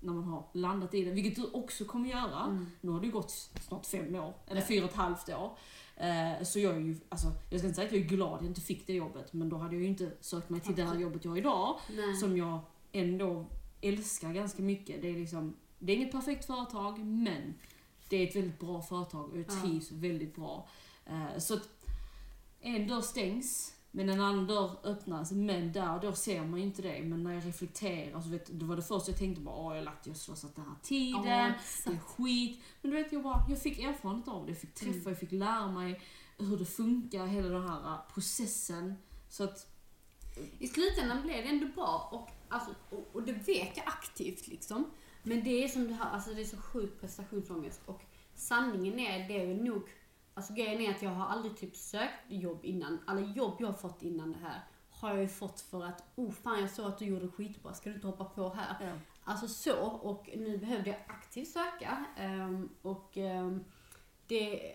när 0.00 0.12
man 0.12 0.24
har 0.24 0.46
landat 0.52 0.94
i 0.94 1.04
det, 1.04 1.10
vilket 1.10 1.36
du 1.36 1.50
också 1.52 1.84
kommer 1.84 2.08
göra, 2.08 2.44
Mm. 2.44 2.66
nu 2.80 2.90
har 2.90 3.00
det 3.00 3.06
ju 3.06 3.12
gått 3.12 3.30
snart 3.60 3.86
fem 3.86 4.14
år, 4.14 4.34
eller 4.46 4.60
Ja. 4.60 4.66
fyra 4.66 4.84
och 4.84 4.90
ett 4.90 4.96
halvt 4.96 5.28
år. 5.28 5.56
Eh, 5.96 6.44
så 6.44 6.58
jag 6.58 6.76
är 6.76 6.80
ju, 6.80 6.96
alltså, 7.08 7.26
jag 7.50 7.60
ska 7.60 7.66
inte 7.68 7.76
säga 7.76 7.86
att 7.86 7.92
jag 7.92 8.02
är 8.02 8.06
glad 8.08 8.34
att 8.34 8.40
jag 8.40 8.50
inte 8.50 8.60
fick 8.60 8.86
det 8.86 8.92
jobbet, 8.92 9.32
men 9.32 9.48
då 9.48 9.56
hade 9.56 9.74
jag 9.74 9.82
ju 9.82 9.88
inte 9.88 10.12
sökt 10.20 10.50
mig 10.50 10.60
till 10.60 10.74
det 10.74 10.82
här 10.82 10.88
Absolut. 10.88 11.02
jobbet 11.02 11.24
jag 11.24 11.30
har 11.32 11.38
idag, 11.38 11.76
Nej. 11.96 12.16
som 12.16 12.36
jag 12.36 12.58
ändå 12.92 13.46
älskar 13.80 14.32
ganska 14.32 14.62
mycket. 14.62 15.02
Det 15.02 15.08
är 15.08 15.14
liksom, 15.16 15.56
det 15.78 15.92
är 15.92 15.96
inget 15.96 16.12
perfekt 16.12 16.44
företag, 16.44 16.98
men 16.98 17.54
det 18.08 18.16
är 18.16 18.28
ett 18.28 18.36
väldigt 18.36 18.58
bra 18.60 18.82
företag 18.82 19.30
och 19.30 19.38
jag 19.38 19.44
Ja. 19.48 19.60
trivs 19.62 19.92
väldigt 19.92 20.34
bra. 20.36 20.68
Eh, 21.06 21.38
så 21.38 21.54
att 21.54 21.68
en 22.60 22.86
dörr 22.88 23.00
stängs, 23.00 23.74
men 23.90 24.08
en 24.08 24.20
annan 24.20 24.46
dörr 24.46 24.70
öppnas, 24.84 25.32
men 25.32 25.72
där 25.72 26.00
då 26.00 26.12
ser 26.12 26.44
man 26.44 26.60
ju 26.60 26.66
inte 26.66 26.82
det. 26.82 27.02
Men 27.02 27.22
när 27.22 27.34
jag 27.34 27.46
reflekterar 27.46 28.20
så 28.20 28.28
vet 28.28 28.58
det 28.58 28.64
var 28.64 28.76
det 28.76 28.82
första 28.82 29.10
jag 29.10 29.18
tänkte 29.18 29.40
bara, 29.42 29.54
åh 29.56 29.76
jag 29.76 29.84
lagt, 29.84 30.06
jag 30.06 30.16
slösat 30.16 30.56
den 30.56 30.64
här 30.64 30.74
tiden. 30.82 31.24
Ja, 31.24 31.52
Det 31.84 31.90
är 31.92 31.98
skit. 31.98 32.60
Men 32.82 32.90
du 32.90 32.96
vet, 33.02 33.12
jag, 33.12 33.22
bara, 33.22 33.44
jag 33.48 33.62
fick 33.62 33.78
erfarenhet 33.78 34.28
av 34.28 34.46
det. 34.46 34.50
Jag 34.52 34.58
fick 34.60 34.74
träffa, 34.74 34.92
Mm. 34.98 35.08
jag 35.08 35.18
fick 35.18 35.32
lära 35.32 35.70
mig 35.70 36.00
hur 36.38 36.56
det 36.58 36.64
funkar, 36.66 37.26
hela 37.26 37.48
den 37.48 37.68
här 37.68 37.92
äh, 37.94 37.98
processen. 38.14 38.94
Så 39.28 39.44
att, 39.44 39.66
I 40.58 40.68
slutändan 40.68 41.22
blev 41.22 41.36
det 41.36 41.48
ändå 41.48 41.66
bra 41.66 42.08
och, 42.12 42.28
alltså, 42.48 42.70
och, 42.90 43.08
och 43.12 43.22
det 43.22 43.32
vet 43.32 43.76
jag 43.76 43.86
aktivt 43.86 44.46
liksom. 44.48 44.90
Men 45.22 45.44
det 45.44 45.64
är 45.64 45.68
som 45.68 45.88
det 45.88 45.94
här, 45.94 46.10
alltså 46.10 46.34
det 46.34 46.40
är 46.40 46.44
så 46.44 46.56
sjuk 46.56 47.00
prestationsångest 47.00 47.80
och 47.86 48.02
sanningen 48.34 48.98
är, 48.98 49.28
det 49.28 49.42
är 49.42 49.54
nog, 49.54 49.82
alltså 50.38 50.54
grejen 50.54 50.80
är 50.80 50.90
att 50.90 51.02
jag 51.02 51.10
har 51.10 51.26
aldrig 51.26 51.56
typ 51.56 51.76
sökt 51.76 52.12
jobb 52.28 52.64
innan. 52.64 52.98
Alla 53.06 53.20
jobb 53.20 53.56
jag 53.58 53.66
har 53.66 53.74
fått 53.74 54.02
innan 54.02 54.32
det 54.32 54.38
här 54.38 54.64
har 54.90 55.08
jag 55.10 55.20
ju 55.20 55.28
fått 55.28 55.60
för 55.60 55.84
att, 55.84 56.04
oh 56.16 56.30
fan 56.30 56.60
jag 56.60 56.70
såg 56.70 56.86
att 56.86 56.98
du 56.98 57.04
gjorde 57.04 57.28
skitbra, 57.28 57.74
ska 57.74 57.88
du 57.90 57.94
inte 57.94 58.06
hoppa 58.06 58.24
på 58.24 58.48
här? 58.48 58.76
ja. 58.80 58.92
Alltså 59.24 59.48
så, 59.48 59.76
och 59.86 60.28
nu 60.36 60.58
behövde 60.58 60.90
jag 60.90 60.98
aktivt 61.08 61.48
söka. 61.48 62.04
ehm, 62.16 62.68
och, 62.82 63.16
ehm, 63.16 63.64
det, 64.26 64.74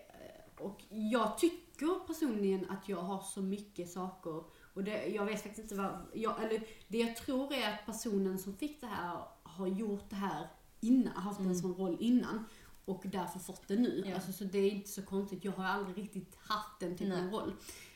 och 0.58 0.82
jag 0.88 1.38
tycker 1.38 2.06
personligen 2.06 2.70
att 2.70 2.88
jag 2.88 2.96
har 3.02 3.20
så 3.20 3.42
mycket 3.42 3.90
saker. 3.90 4.44
Och 4.74 4.84
det, 4.84 5.06
jag 5.06 5.24
vet 5.24 5.42
faktiskt 5.42 5.58
inte 5.72 5.74
vad... 5.74 6.06
Jag, 6.12 6.44
eller 6.44 6.66
det 6.88 6.98
jag 6.98 7.16
tror 7.16 7.52
är 7.52 7.74
att 7.74 7.86
personen 7.86 8.38
som 8.38 8.56
fick 8.56 8.80
det 8.80 8.86
här 8.86 9.18
har 9.42 9.66
gjort 9.66 10.10
det 10.10 10.16
här 10.16 10.48
innan, 10.80 11.12
haft 11.16 11.38
Mm. 11.40 11.50
en 11.50 11.58
sån 11.58 11.74
roll 11.74 11.96
innan. 12.00 12.44
Och 12.84 13.02
därför 13.06 13.38
fått 13.38 13.68
det 13.68 13.76
nu. 13.76 14.02
Ja. 14.06 14.14
Alltså, 14.14 14.32
så 14.32 14.44
det 14.44 14.58
är 14.58 14.70
inte 14.70 14.88
så 14.90 15.02
konstigt. 15.02 15.44
Jag 15.44 15.52
har 15.52 15.64
aldrig 15.64 15.98
riktigt 15.98 16.36
haft 16.38 16.80
den 16.80 16.96
typen 16.96 17.24
av 17.26 17.30
roll. 17.32 17.52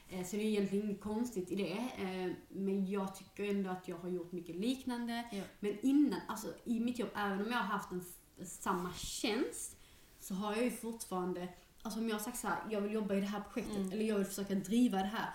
Eh, 0.08 0.24
Så 0.26 0.36
det 0.36 0.42
är 0.42 0.46
egentligen 0.46 0.84
inget 0.84 1.00
konstigt 1.00 1.50
i 1.52 1.56
det. 1.56 1.72
Eh, 2.04 2.32
Men 2.48 2.86
jag 2.90 3.14
tycker 3.16 3.44
ändå 3.50 3.70
att 3.70 3.88
jag 3.88 3.96
har 3.98 4.08
gjort 4.08 4.32
mycket 4.32 4.56
liknande. 4.56 5.24
Ja. 5.32 5.42
Men 5.60 5.78
innan, 5.82 6.20
alltså 6.28 6.54
i 6.64 6.80
mitt 6.80 6.98
jobb, 6.98 7.08
även 7.16 7.40
om 7.40 7.50
jag 7.50 7.58
har 7.58 7.64
haft 7.64 7.90
en, 7.92 8.04
samma 8.46 8.92
tjänst, 8.94 9.76
så 10.20 10.34
har 10.34 10.54
jag 10.54 10.64
ju 10.64 10.70
fortfarande, 10.70 11.48
alltså 11.82 12.00
om 12.00 12.08
jag 12.08 12.14
har 12.16 12.22
sagt 12.24 12.38
så 12.38 12.46
här, 12.48 12.58
jag 12.70 12.80
vill 12.80 12.92
jobba 12.92 13.14
i 13.14 13.20
det 13.20 13.26
här 13.26 13.40
projektet, 13.52 13.76
Mm. 13.76 13.92
eller 13.92 14.04
jag 14.04 14.16
vill 14.16 14.26
försöka 14.26 14.54
driva 14.54 14.98
det 14.98 15.04
här. 15.14 15.30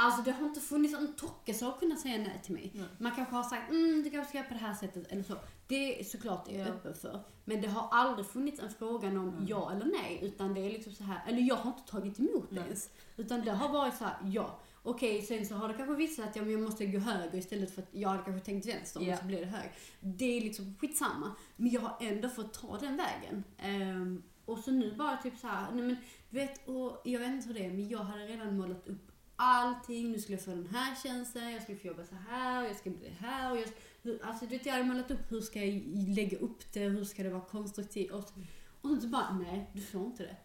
Alltså 0.00 0.22
det 0.22 0.32
har 0.32 0.46
inte 0.46 0.60
funnits 0.60 0.94
en 0.94 1.12
tocke 1.16 1.54
som 1.54 1.66
har 1.70 1.78
kunnat 1.78 2.00
säga 2.00 2.18
nej 2.18 2.40
till 2.44 2.52
mig. 2.54 2.70
Nej. 2.74 2.84
Man 2.98 3.12
kanske 3.12 3.34
har 3.34 3.42
sagt 3.42 3.70
mm, 3.70 4.02
du 4.02 4.10
kanske 4.10 4.28
ska 4.28 4.38
göra 4.38 4.48
på 4.48 4.54
det 4.54 4.60
här 4.60 4.74
sättet 4.74 5.12
eller 5.12 5.22
så. 5.22 5.34
Det 5.66 6.00
är 6.00 6.04
såklart 6.04 6.48
är 6.48 6.58
jag 6.58 6.68
Ja. 6.68 6.72
öppen 6.72 6.94
för. 6.94 7.20
Men 7.44 7.60
det 7.60 7.68
har 7.68 7.88
aldrig 7.90 8.26
funnits 8.26 8.60
en 8.60 8.70
frågan 8.70 9.16
om 9.16 9.28
Mm. 9.28 9.46
ja 9.46 9.72
eller 9.72 9.86
nej. 9.86 10.18
Utan 10.22 10.54
det 10.54 10.60
är 10.60 10.70
liksom 10.70 10.92
så 10.92 11.04
här, 11.04 11.20
eller 11.28 11.38
jag 11.42 11.54
har 11.56 11.70
inte 11.70 11.90
tagit 11.90 12.18
emot 12.20 12.46
det 12.50 12.60
ens. 12.60 12.90
Utan 13.16 13.44
det 13.44 13.50
har 13.52 13.68
varit 13.68 13.94
så 13.96 14.04
här, 14.04 14.16
ja. 14.24 14.58
Okej, 14.82 15.22
sen 15.22 15.46
så 15.46 15.54
har 15.54 15.68
det 15.68 15.74
kanske 15.74 15.94
visat 15.94 16.28
att 16.28 16.36
ja, 16.36 16.42
jag 16.44 16.60
måste 16.60 16.86
gå 16.86 16.98
höger 16.98 17.38
istället 17.38 17.74
för 17.74 17.82
att 17.82 17.88
jag 17.92 18.08
hade 18.08 18.22
kanske 18.22 18.44
tänkt 18.44 18.66
vänster 18.66 19.00
Ja. 19.00 19.12
och 19.12 19.18
så 19.18 19.24
blir 19.26 19.40
det 19.40 19.46
höger. 19.46 19.72
Det 20.00 20.24
är 20.36 20.40
liksom 20.40 20.74
skitsamma. 20.80 21.32
Men 21.56 21.70
jag 21.70 21.80
har 21.80 21.96
ändå 22.00 22.28
fått 22.28 22.52
ta 22.54 22.78
den 22.78 22.96
vägen. 22.96 23.44
Ehm, 23.58 24.22
och 24.44 24.58
så 24.58 24.70
nu 24.70 24.94
bara 24.96 25.16
typ 25.16 25.38
så 25.38 25.46
här, 25.46 25.66
nej 25.72 25.84
men 25.84 25.96
du 26.30 26.36
vet, 26.38 26.68
och 26.68 27.00
jag 27.04 27.20
vet 27.20 27.28
inte 27.30 27.46
hur 27.48 27.54
det 27.54 27.64
är, 27.66 27.70
men 27.70 27.88
jag 27.88 27.98
hade 27.98 28.26
redan 28.26 28.56
målat 28.56 28.88
upp 28.88 29.07
allting. 29.38 30.12
Nu 30.12 30.18
skulle 30.18 30.36
jag 30.36 30.44
få 30.44 30.50
den 30.50 30.66
här 30.74 30.94
tjänsten, 31.02 31.50
jag 31.52 31.62
skulle 31.62 31.78
få 31.78 31.86
jobba 31.86 32.04
så 32.04 32.14
här, 32.30 32.64
jag 32.64 32.76
ska 32.76 32.90
bli 32.90 33.08
det 33.08 33.26
här. 33.26 33.50
Och 33.52 33.58
jag, 33.58 33.68
hur, 34.02 34.24
alltså 34.24 34.46
du 34.46 34.50
vet, 34.56 34.66
jag 34.66 34.72
hade 34.72 34.84
målat 34.84 35.10
upp 35.10 35.32
hur 35.32 35.40
ska 35.40 35.64
jag 35.64 35.82
lägga 36.16 36.38
upp 36.38 36.72
det, 36.72 36.80
hur 36.80 37.04
ska 37.04 37.22
det 37.22 37.30
vara 37.30 37.44
konstruktivt. 37.44 38.10
Och, 38.10 38.22
så- 38.24 38.34
och 38.80 39.02
så 39.02 39.08
bara, 39.08 39.38
nej 39.38 39.70
du 39.72 39.80
får 39.82 40.06
inte 40.06 40.22
det. 40.22 40.36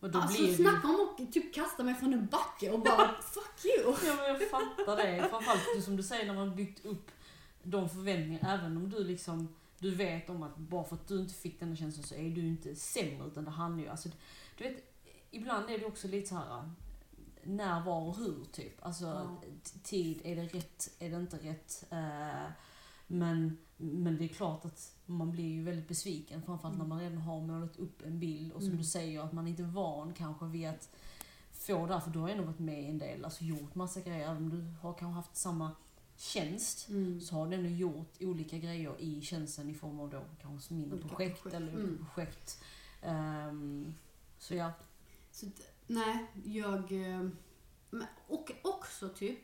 Och 0.00 0.10
då 0.10 0.18
alltså 0.18 0.42
blir 0.42 0.54
snacka 0.56 0.88
om 0.88 1.08
att 1.20 1.32
typ 1.32 1.54
kasta 1.54 1.82
mig 1.84 1.94
från 1.94 2.12
en 2.12 2.26
backe 2.26 2.70
och 2.70 2.80
bara 2.80 3.08
fuck 3.22 3.64
you. 3.64 3.94
Ja 4.06 4.14
men 4.16 4.24
jag 4.26 4.50
fattar 4.50 4.96
det. 4.96 5.28
Framförallt 5.30 5.84
som 5.84 5.96
du 5.96 6.02
säger 6.02 6.26
när 6.26 6.34
man 6.34 6.56
byggt 6.56 6.84
upp 6.86 7.10
de 7.62 7.88
förväntningarna. 7.88 8.54
Även 8.54 8.76
om 8.76 8.90
du 8.90 9.04
liksom 9.04 9.48
du 9.78 9.94
vet 9.94 10.30
om 10.30 10.42
att 10.42 10.56
bara 10.56 10.84
för 10.84 10.96
att 10.96 11.08
du 11.08 11.20
inte 11.20 11.34
fick 11.34 11.60
den 11.60 11.68
här 11.68 11.76
känslan 11.76 12.04
så 12.06 12.14
är 12.14 12.30
du 12.30 12.46
inte 12.46 12.76
sämre 12.76 13.26
utan 13.26 13.44
det 13.44 13.50
handlar 13.50 13.82
ju, 13.84 13.88
alltså, 13.90 14.08
du 14.58 14.64
vet, 14.64 14.94
ibland 15.30 15.70
är 15.70 15.78
det 15.78 15.84
också 15.86 16.08
lite 16.08 16.28
så 16.28 16.34
här 16.34 16.70
när, 17.46 17.84
var 17.84 18.00
och 18.00 18.16
hur 18.16 18.44
typ. 18.52 18.86
Alltså 18.86 19.04
Ja. 19.04 19.36
tid, 19.82 20.20
är 20.24 20.36
det 20.36 20.42
rätt, 20.46 20.90
är 20.98 21.10
det 21.10 21.16
inte 21.16 21.36
rätt? 21.36 21.84
Eh, 21.90 22.50
men, 23.06 23.58
men 23.76 24.16
det 24.18 24.24
är 24.24 24.28
klart 24.28 24.64
att 24.64 24.94
man 25.06 25.30
blir 25.30 25.44
ju 25.44 25.62
väldigt 25.62 25.88
besviken 25.88 26.42
framförallt 26.42 26.74
Mm. 26.74 26.88
när 26.88 26.94
man 26.94 27.04
redan 27.04 27.18
har 27.18 27.40
målat 27.40 27.76
upp 27.76 28.02
en 28.06 28.20
bild 28.20 28.52
och 28.52 28.60
som 28.60 28.66
Mm. 28.68 28.78
du 28.78 28.84
säger 28.84 29.20
att 29.20 29.32
man 29.32 29.46
inte 29.48 29.62
är 29.62 29.66
van 29.66 30.12
kanske 30.14 30.46
vid 30.46 30.68
att 30.68 30.88
få 31.52 31.86
det 31.86 31.92
här, 31.94 32.00
för 32.00 32.10
du 32.10 32.18
har 32.18 32.28
ändå 32.28 32.44
varit 32.44 32.58
med 32.58 32.90
en 32.90 32.98
del, 32.98 33.24
alltså 33.24 33.44
gjort 33.44 33.74
massa 33.74 34.00
grejer, 34.00 34.24
även 34.30 34.36
om 34.36 34.48
du 34.50 34.74
har 34.80 34.92
kanske 34.92 35.14
haft 35.16 35.36
samma 35.36 35.70
tjänst 36.16 36.88
Mm. 36.88 37.20
så 37.20 37.34
har 37.34 37.46
du 37.48 37.54
ändå 37.54 37.68
gjort 37.68 38.12
olika 38.20 38.58
grejer 38.58 38.94
i 39.00 39.20
tjänsten 39.22 39.70
i 39.70 39.74
form 39.74 40.00
av 40.00 40.10
då 40.10 40.22
kanske 40.42 40.74
mindre 40.74 40.98
projekt, 40.98 41.42
projekt. 41.42 41.56
eller 41.56 41.72
Mm. 41.72 42.06
projekt. 42.14 42.62
Ehm, 43.02 43.94
så 44.38 44.54
ja, 44.54 44.72
Så, 45.30 45.46
nej, 45.86 46.26
jag... 46.44 46.92
eh, 46.92 47.28
Och 48.28 48.50
också 48.62 49.08
typ, 49.08 49.38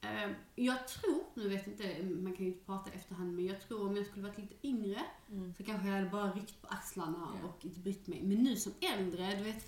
eh, 0.00 0.30
jag 0.54 0.88
tror, 0.88 1.22
nu 1.34 1.48
vet 1.48 1.66
jag 1.66 1.72
inte, 1.90 2.02
man 2.22 2.32
kan 2.36 2.44
ju 2.46 2.52
inte 2.52 2.64
prata 2.64 2.90
efterhand, 2.90 3.32
men 3.34 3.46
jag 3.46 3.60
tror 3.60 3.86
om 3.88 3.96
jag 3.96 4.06
skulle 4.06 4.28
varit 4.28 4.38
lite 4.38 4.66
yngre 4.66 5.02
mm. 5.30 5.54
så 5.54 5.64
kanske 5.64 5.88
jag 5.88 5.94
hade 5.94 6.10
bara 6.10 6.32
ryckt 6.32 6.62
på 6.62 6.68
axlarna 6.68 7.28
Ja. 7.42 7.48
och 7.48 7.64
inte 7.64 7.80
brytt 7.80 8.06
mig. 8.06 8.22
Men 8.22 8.42
nu 8.42 8.56
som 8.56 8.72
äldre, 8.80 9.34
du 9.38 9.44
vet, 9.44 9.64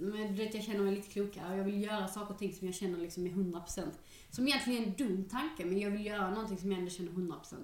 men 0.00 0.26
du 0.36 0.44
vet 0.44 0.54
jag 0.54 0.64
känner 0.64 0.80
mig 0.84 0.94
lite 0.94 1.08
klokare 1.10 1.52
och 1.52 1.58
jag 1.58 1.64
vill 1.64 1.82
göra 1.82 2.08
saker 2.08 2.34
och 2.34 2.38
ting 2.38 2.52
som 2.54 2.66
jag 2.66 2.74
känner 2.74 2.98
liksom 2.98 3.26
är 3.26 3.30
100%. 3.30 3.90
Som 4.30 4.48
egentligen 4.48 4.82
är 4.82 4.86
en 4.86 4.94
dum 4.94 5.24
tanke, 5.24 5.64
men 5.64 5.78
jag 5.78 5.90
vill 5.90 6.06
göra 6.06 6.30
någonting 6.30 6.58
som 6.58 6.70
jag 6.72 6.78
ändå 6.78 6.90
känner 6.90 7.10
100%. 7.12 7.54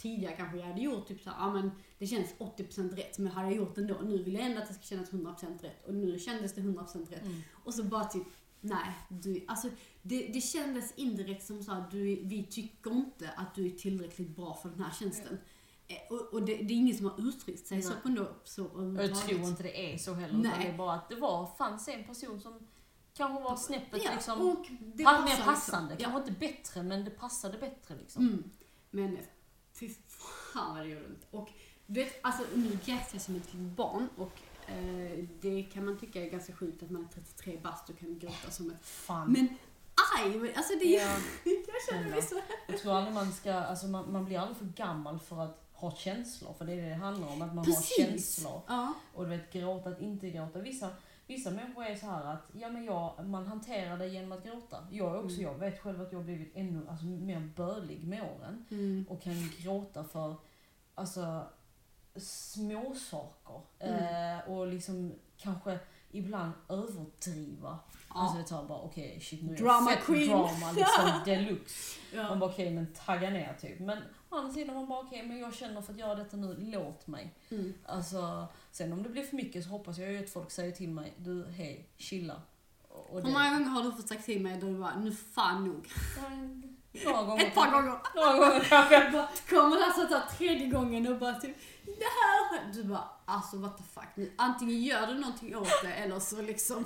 Tidigare 0.00 0.36
kanske 0.36 0.58
jag 0.58 0.66
hade 0.66 0.80
gjort 0.80 1.08
typ 1.08 1.22
såhär, 1.22 1.36
ja 1.38 1.52
men 1.52 1.70
det 1.98 2.06
känns 2.06 2.34
80% 2.38 2.96
rätt, 2.96 3.18
men 3.18 3.32
hade 3.32 3.48
jag 3.48 3.56
gjort 3.56 3.78
ändå. 3.78 3.94
Nu 4.04 4.22
vill 4.22 4.34
jag 4.34 4.42
ändå 4.42 4.62
att 4.62 4.68
det 4.68 4.74
ska 4.74 4.82
kännas 4.82 5.10
100% 5.10 5.62
rätt 5.62 5.86
och 5.86 5.94
nu 5.94 6.18
kändes 6.18 6.54
det 6.54 6.60
100% 6.60 7.10
rätt. 7.10 7.22
Mm. 7.22 7.40
Och 7.64 7.74
så 7.74 7.82
bara 7.82 8.04
typ, 8.04 8.26
nej, 8.60 8.94
du, 9.08 9.44
alltså 9.48 9.68
det, 10.02 10.26
det 10.26 10.40
kändes 10.40 10.92
indirekt 10.96 11.46
som 11.46 11.62
så 11.62 11.72
att 11.72 11.90
du, 11.90 11.98
vi 12.04 12.46
tycker 12.50 12.90
inte 12.90 13.30
att 13.36 13.54
du 13.54 13.66
är 13.66 13.70
tillräckligt 13.70 14.36
bra 14.36 14.58
för 14.62 14.68
den 14.68 14.80
här 14.80 14.92
tjänsten. 14.98 15.38
Eh, 15.88 15.96
Och, 16.10 16.32
och 16.32 16.42
det, 16.42 16.56
det 16.56 16.74
är 16.74 16.76
ingen 16.76 16.96
som 16.96 17.06
har 17.06 17.28
uttryckt 17.28 17.66
sig 17.66 17.82
så 17.82 17.88
Nej. 17.88 17.98
på 18.02 18.08
ändå 18.08 18.28
så 18.44 18.62
jag 18.98 19.14
tror 19.14 19.40
inte 19.40 19.62
det 19.62 19.94
är 19.94 19.98
så 19.98 20.14
heller, 20.14 20.28
utan 20.28 20.42
Nej. 20.42 20.66
det 20.66 20.68
är 20.68 20.76
bara 20.76 20.94
att 20.94 21.08
det 21.08 21.16
var, 21.16 21.46
fanns 21.58 21.88
en 21.88 22.04
person 22.04 22.40
som 22.40 22.66
kanske 23.14 23.42
var 23.42 23.56
snäppet 23.56 24.02
ja, 24.04 24.10
liksom, 24.14 24.64
det 24.80 25.04
mer 25.04 25.24
liksom. 25.26 25.44
passande. 25.44 25.96
Ja. 25.98 26.04
Kanske 26.04 26.20
inte 26.20 26.40
bättre, 26.40 26.82
men 26.82 27.04
det 27.04 27.10
passade 27.10 27.58
bättre 27.58 27.96
liksom. 27.96 28.26
Mm. 28.26 28.50
Men 28.90 29.18
fan 30.54 30.74
vad 30.74 30.84
det 30.84 30.90
gör 30.90 31.06
ont. 31.06 31.26
Och 31.30 31.50
du 31.86 32.04
vet, 32.04 32.18
alltså 32.22 32.42
nu 32.54 32.78
jäser 32.84 33.14
jag 33.14 33.22
som 33.22 33.36
ett 33.36 33.52
barn 33.52 34.08
och 34.16 34.40
eh, 34.66 35.24
det 35.40 35.62
kan 35.62 35.84
man 35.84 35.98
tycka 35.98 36.22
är 36.22 36.30
ganska 36.30 36.52
sjukt 36.52 36.82
att 36.82 36.90
man 36.90 37.04
är 37.04 37.08
33 37.08 37.58
bast 37.62 37.90
och 37.90 37.98
kan 37.98 38.18
gråta 38.18 38.50
som 38.50 38.70
ett... 38.70 38.86
Fan. 38.86 39.32
Men 39.32 39.48
aj! 40.18 40.54
Alltså 40.56 40.72
det 40.80 40.96
är... 40.96 41.06
Ja, 41.06 41.16
jag 41.44 41.94
känner 41.94 42.10
mig 42.10 42.22
så... 42.22 42.40
jag 42.66 42.78
tror 42.78 42.94
aldrig 42.94 43.14
man 43.14 43.32
ska, 43.32 43.52
alltså 43.52 43.86
man, 43.86 44.12
man 44.12 44.24
blir 44.24 44.38
aldrig 44.38 44.56
för 44.56 44.66
gammal 44.66 45.18
för 45.18 45.44
att 45.44 45.70
ha 45.72 45.96
känslor, 45.96 46.54
för 46.58 46.64
det 46.64 46.72
är 46.72 46.82
det 46.82 46.88
det 46.88 46.94
handlar 46.94 47.28
om, 47.28 47.42
att 47.42 47.54
man 47.54 47.64
Precis. 47.64 47.98
har 47.98 48.06
känslor. 48.06 48.62
Ja. 48.66 48.92
Och 49.14 49.24
du 49.24 49.30
vet, 49.30 49.52
gråta, 49.52 49.90
att 49.90 50.00
inte 50.00 50.30
gråta. 50.30 50.58
Vissa, 50.58 50.88
vissa 51.30 51.50
människor 51.50 51.84
är 51.84 51.96
så 51.96 52.06
här 52.06 52.24
att 52.24 52.42
ja, 52.52 52.68
men 52.70 52.84
jag, 52.84 53.26
man 53.26 53.46
hanterar 53.46 53.98
det 53.98 54.06
genom 54.08 54.32
att 54.32 54.44
gråta. 54.44 54.86
Jag 54.90 55.24
också, 55.24 55.36
Mm. 55.40 55.52
jag 55.52 55.58
vet 55.58 55.80
själv 55.80 56.00
att 56.02 56.12
jag 56.12 56.18
har 56.18 56.24
blivit 56.24 56.52
ännu 56.56 56.86
alltså, 56.88 57.04
mer 57.06 57.40
bölig 57.56 58.04
med 58.06 58.22
åren. 58.22 58.64
Mm. 58.70 59.06
Och 59.08 59.22
kan 59.22 59.50
gråta 59.58 60.04
för 60.04 60.34
alltså, 60.94 61.44
små 62.16 62.94
saker 62.94 63.60
Mm. 63.78 64.38
eh, 64.38 64.50
Och 64.50 64.66
liksom 64.66 65.12
kanske 65.36 65.78
ibland 66.10 66.52
överdriva. 66.68 67.78
Ja. 68.08 68.14
Alltså 68.20 68.38
det 68.38 68.44
tar 68.44 68.64
bara 68.64 68.78
okej 68.78 69.20
shit 69.20 69.42
nu 69.42 69.52
är 69.54 69.58
Drama 69.58 69.90
jag 69.90 69.98
fett 69.98 70.06
queen. 70.06 70.28
drama 70.28 70.72
liksom 70.72 71.10
deluxe. 71.24 71.99
Man 72.14 72.24
ja. 72.24 72.36
bara 72.36 72.50
okej 72.50 72.70
men 72.70 72.86
tagga 73.06 73.30
ner 73.30 73.56
typ. 73.60 73.80
Men 73.80 73.98
å 74.30 74.36
andra 74.36 74.52
sidan 74.52 74.74
man 74.74 74.88
bara 74.88 75.00
okej 75.00 75.26
men 75.26 75.38
jag 75.38 75.54
känner 75.54 75.82
för 75.82 75.92
att 75.92 75.98
göra 75.98 76.14
detta 76.14 76.36
nu, 76.36 76.56
låt 76.58 77.06
mig. 77.06 77.34
Mm. 77.50 77.74
Alltså, 77.86 78.46
sen 78.70 78.92
om 78.92 79.02
det 79.02 79.08
blir 79.08 79.22
för 79.22 79.36
mycket 79.36 79.64
så 79.64 79.70
hoppas 79.70 79.98
jag 79.98 80.12
ju 80.12 80.18
att 80.18 80.30
folk 80.30 80.50
säger 80.50 80.72
till 80.72 80.90
mig, 80.90 81.12
du 81.16 81.44
hej, 81.44 81.88
chilla. 81.96 82.42
Och 82.88 83.22
Hur 83.22 83.32
många 83.32 83.50
gånger 83.50 83.66
har 83.66 83.82
du 83.82 83.92
fått 83.92 84.08
sagt 84.08 84.24
till 84.24 84.42
mig 84.42 84.60
då 84.60 84.66
du 84.66 84.78
bara, 84.78 84.98
nu 84.98 85.12
fan 85.12 85.64
nog. 85.64 85.88
Några 86.92 87.22
gånger. 87.22 87.46
Ett 87.46 87.54
par 87.54 87.70
gånger. 87.70 87.98
Några 88.14 88.32
gånger 88.38 88.60
kanske. 88.68 89.26
Kommer 89.48 89.76
där 89.76 89.92
så 89.92 90.06
tar 90.06 90.36
tredje 90.36 90.66
gången 90.66 91.06
och 91.06 91.18
bara 91.18 91.34
typ, 91.34 91.56
det 91.84 91.90
här. 92.04 92.72
Du 92.72 92.84
bara, 92.84 93.08
alltså 93.24 93.56
what 93.56 93.78
the 93.78 93.84
fuck. 93.84 94.28
Antingen 94.36 94.82
gör 94.82 95.06
du 95.06 95.14
någonting 95.14 95.56
åt 95.56 95.82
det 95.82 95.92
eller 95.92 96.20
så 96.20 96.42
liksom 96.42 96.84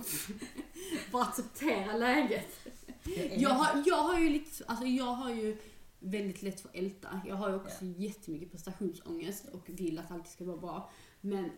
bara 1.12 1.22
acceptera 1.22 1.96
läget. 1.96 2.60
Jag 3.36 3.50
har, 3.50 3.82
jag 3.86 3.96
har 3.96 4.18
ju 4.18 4.28
lite, 4.30 4.64
alltså 4.66 4.86
jag 4.86 5.04
har 5.12 5.30
ju 5.30 5.56
väldigt 5.98 6.42
lätt 6.42 6.60
för 6.60 6.68
att 6.68 6.74
älta. 6.74 7.20
Jag 7.26 7.36
har 7.36 7.48
ju 7.50 7.56
också 7.56 7.84
jättemycket 7.84 8.50
prestationsångest 8.52 9.44
och 9.52 9.62
vill 9.66 9.98
att 9.98 10.10
allt 10.10 10.28
ska 10.28 10.44
vara 10.44 10.56
bra. 10.56 10.90
Men 11.20 11.50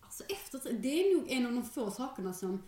alltså 0.00 0.24
efter, 0.28 0.72
det 0.72 0.88
är 0.88 1.14
nog 1.16 1.30
en 1.30 1.46
av 1.46 1.52
de 1.52 1.62
få 1.62 1.90
sakerna 1.90 2.32
som 2.32 2.62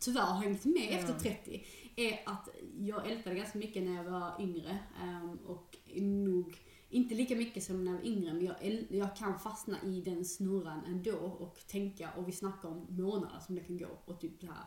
tyvärr 0.00 0.22
har 0.22 0.42
hängt 0.42 0.64
med 0.64 0.88
Ja. 0.90 0.98
efter 0.98 1.14
30. 1.14 1.64
Är 1.96 2.20
att 2.26 2.48
jag 2.78 3.10
ältade 3.10 3.36
ganska 3.36 3.58
mycket 3.58 3.82
när 3.82 3.96
jag 3.96 4.04
var 4.04 4.40
yngre. 4.40 4.78
ehm, 5.02 5.38
och 5.46 5.76
nog 5.94 6.58
inte 6.88 7.14
lika 7.14 7.36
mycket 7.36 7.62
som 7.62 7.84
när 7.84 7.92
jag 7.92 7.98
var 7.98 8.06
yngre, 8.06 8.32
men 8.34 8.44
jag, 8.44 8.86
jag 8.90 9.16
kan 9.16 9.38
fastna 9.38 9.76
i 9.82 10.00
den 10.00 10.24
snurran 10.24 10.84
ändå 10.86 11.16
och 11.16 11.58
tänka, 11.66 12.10
och 12.16 12.28
vi 12.28 12.32
snackar 12.32 12.68
om 12.68 12.86
månader 12.88 13.38
som 13.46 13.54
det 13.54 13.60
kan 13.60 13.78
gå. 13.78 13.98
Och 14.04 14.20
typ 14.20 14.40
så 14.40 14.46
här. 14.46 14.64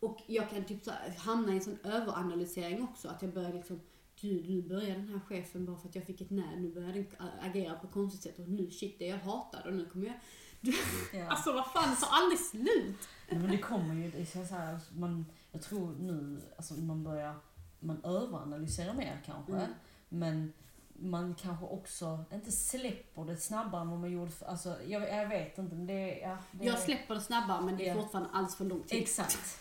Och 0.00 0.22
jag 0.26 0.50
kan 0.50 0.64
typ 0.64 0.84
så 0.84 0.90
här, 0.90 1.10
hamna 1.18 1.52
i 1.52 1.56
en 1.56 1.64
sån 1.64 1.78
överanalysering 1.84 2.82
också, 2.82 3.08
att 3.08 3.22
jag 3.22 3.34
börjar 3.34 3.52
liksom 3.52 3.80
Gud, 4.20 4.50
nu 4.50 4.62
börjar 4.62 4.96
den 4.96 5.08
här 5.08 5.20
chefen 5.20 5.66
bara 5.66 5.76
för 5.76 5.88
att 5.88 5.94
jag 5.94 6.04
fick 6.04 6.20
ett 6.20 6.30
nej, 6.30 6.60
nu 6.60 6.72
börjar 6.72 6.92
den 6.92 7.06
agera 7.40 7.74
på 7.74 7.88
konstigt 7.88 8.22
sätt 8.22 8.38
och 8.38 8.48
nu 8.48 8.70
shit, 8.70 8.98
det 8.98 9.06
jag 9.06 9.18
hatar 9.18 9.66
och 9.66 9.74
nu 9.74 9.86
kommer 9.86 10.06
jag... 10.06 10.14
Ja. 11.12 11.28
Alltså 11.28 11.52
vad 11.52 11.66
fan, 11.66 11.90
det 11.90 11.96
tar 11.96 12.08
aldrig 12.10 12.38
slut! 12.38 13.08
Men 13.30 13.50
det 13.50 13.58
kommer 13.58 13.94
ju, 13.94 14.10
det 14.10 14.20
är 14.20 14.46
så 14.46 14.54
här, 14.54 14.78
man, 14.92 15.26
jag 15.54 15.62
tror 15.62 15.94
nu, 15.98 16.40
alltså 16.56 16.74
man 16.74 17.04
börjar, 17.04 17.34
man 17.78 18.04
överanalyserar 18.04 18.94
mer 18.94 19.22
kanske. 19.26 19.52
Mm. 19.52 19.70
Men 20.08 20.52
man 20.96 21.34
kanske 21.34 21.66
också 21.66 22.24
inte 22.32 22.52
släpper 22.52 23.24
det 23.24 23.36
snabbare 23.36 23.80
än 23.82 23.90
vad 23.90 23.98
man 24.00 24.10
gjorde 24.10 24.30
för, 24.30 24.46
alltså 24.46 24.76
jag, 24.86 25.02
jag 25.08 25.28
vet 25.28 25.58
inte 25.58 25.74
men 25.76 25.86
det, 25.86 26.18
ja, 26.18 26.38
det 26.52 26.64
Jag 26.64 26.78
släpper 26.78 27.14
det 27.14 27.20
snabbare 27.20 27.60
men 27.64 27.76
det 27.76 27.88
är 27.88 27.94
Ja. 27.94 28.02
fortfarande 28.02 28.30
alldeles 28.30 28.56
för 28.56 28.64
lång 28.64 28.82
tid. 28.82 29.02
Exakt. 29.02 29.58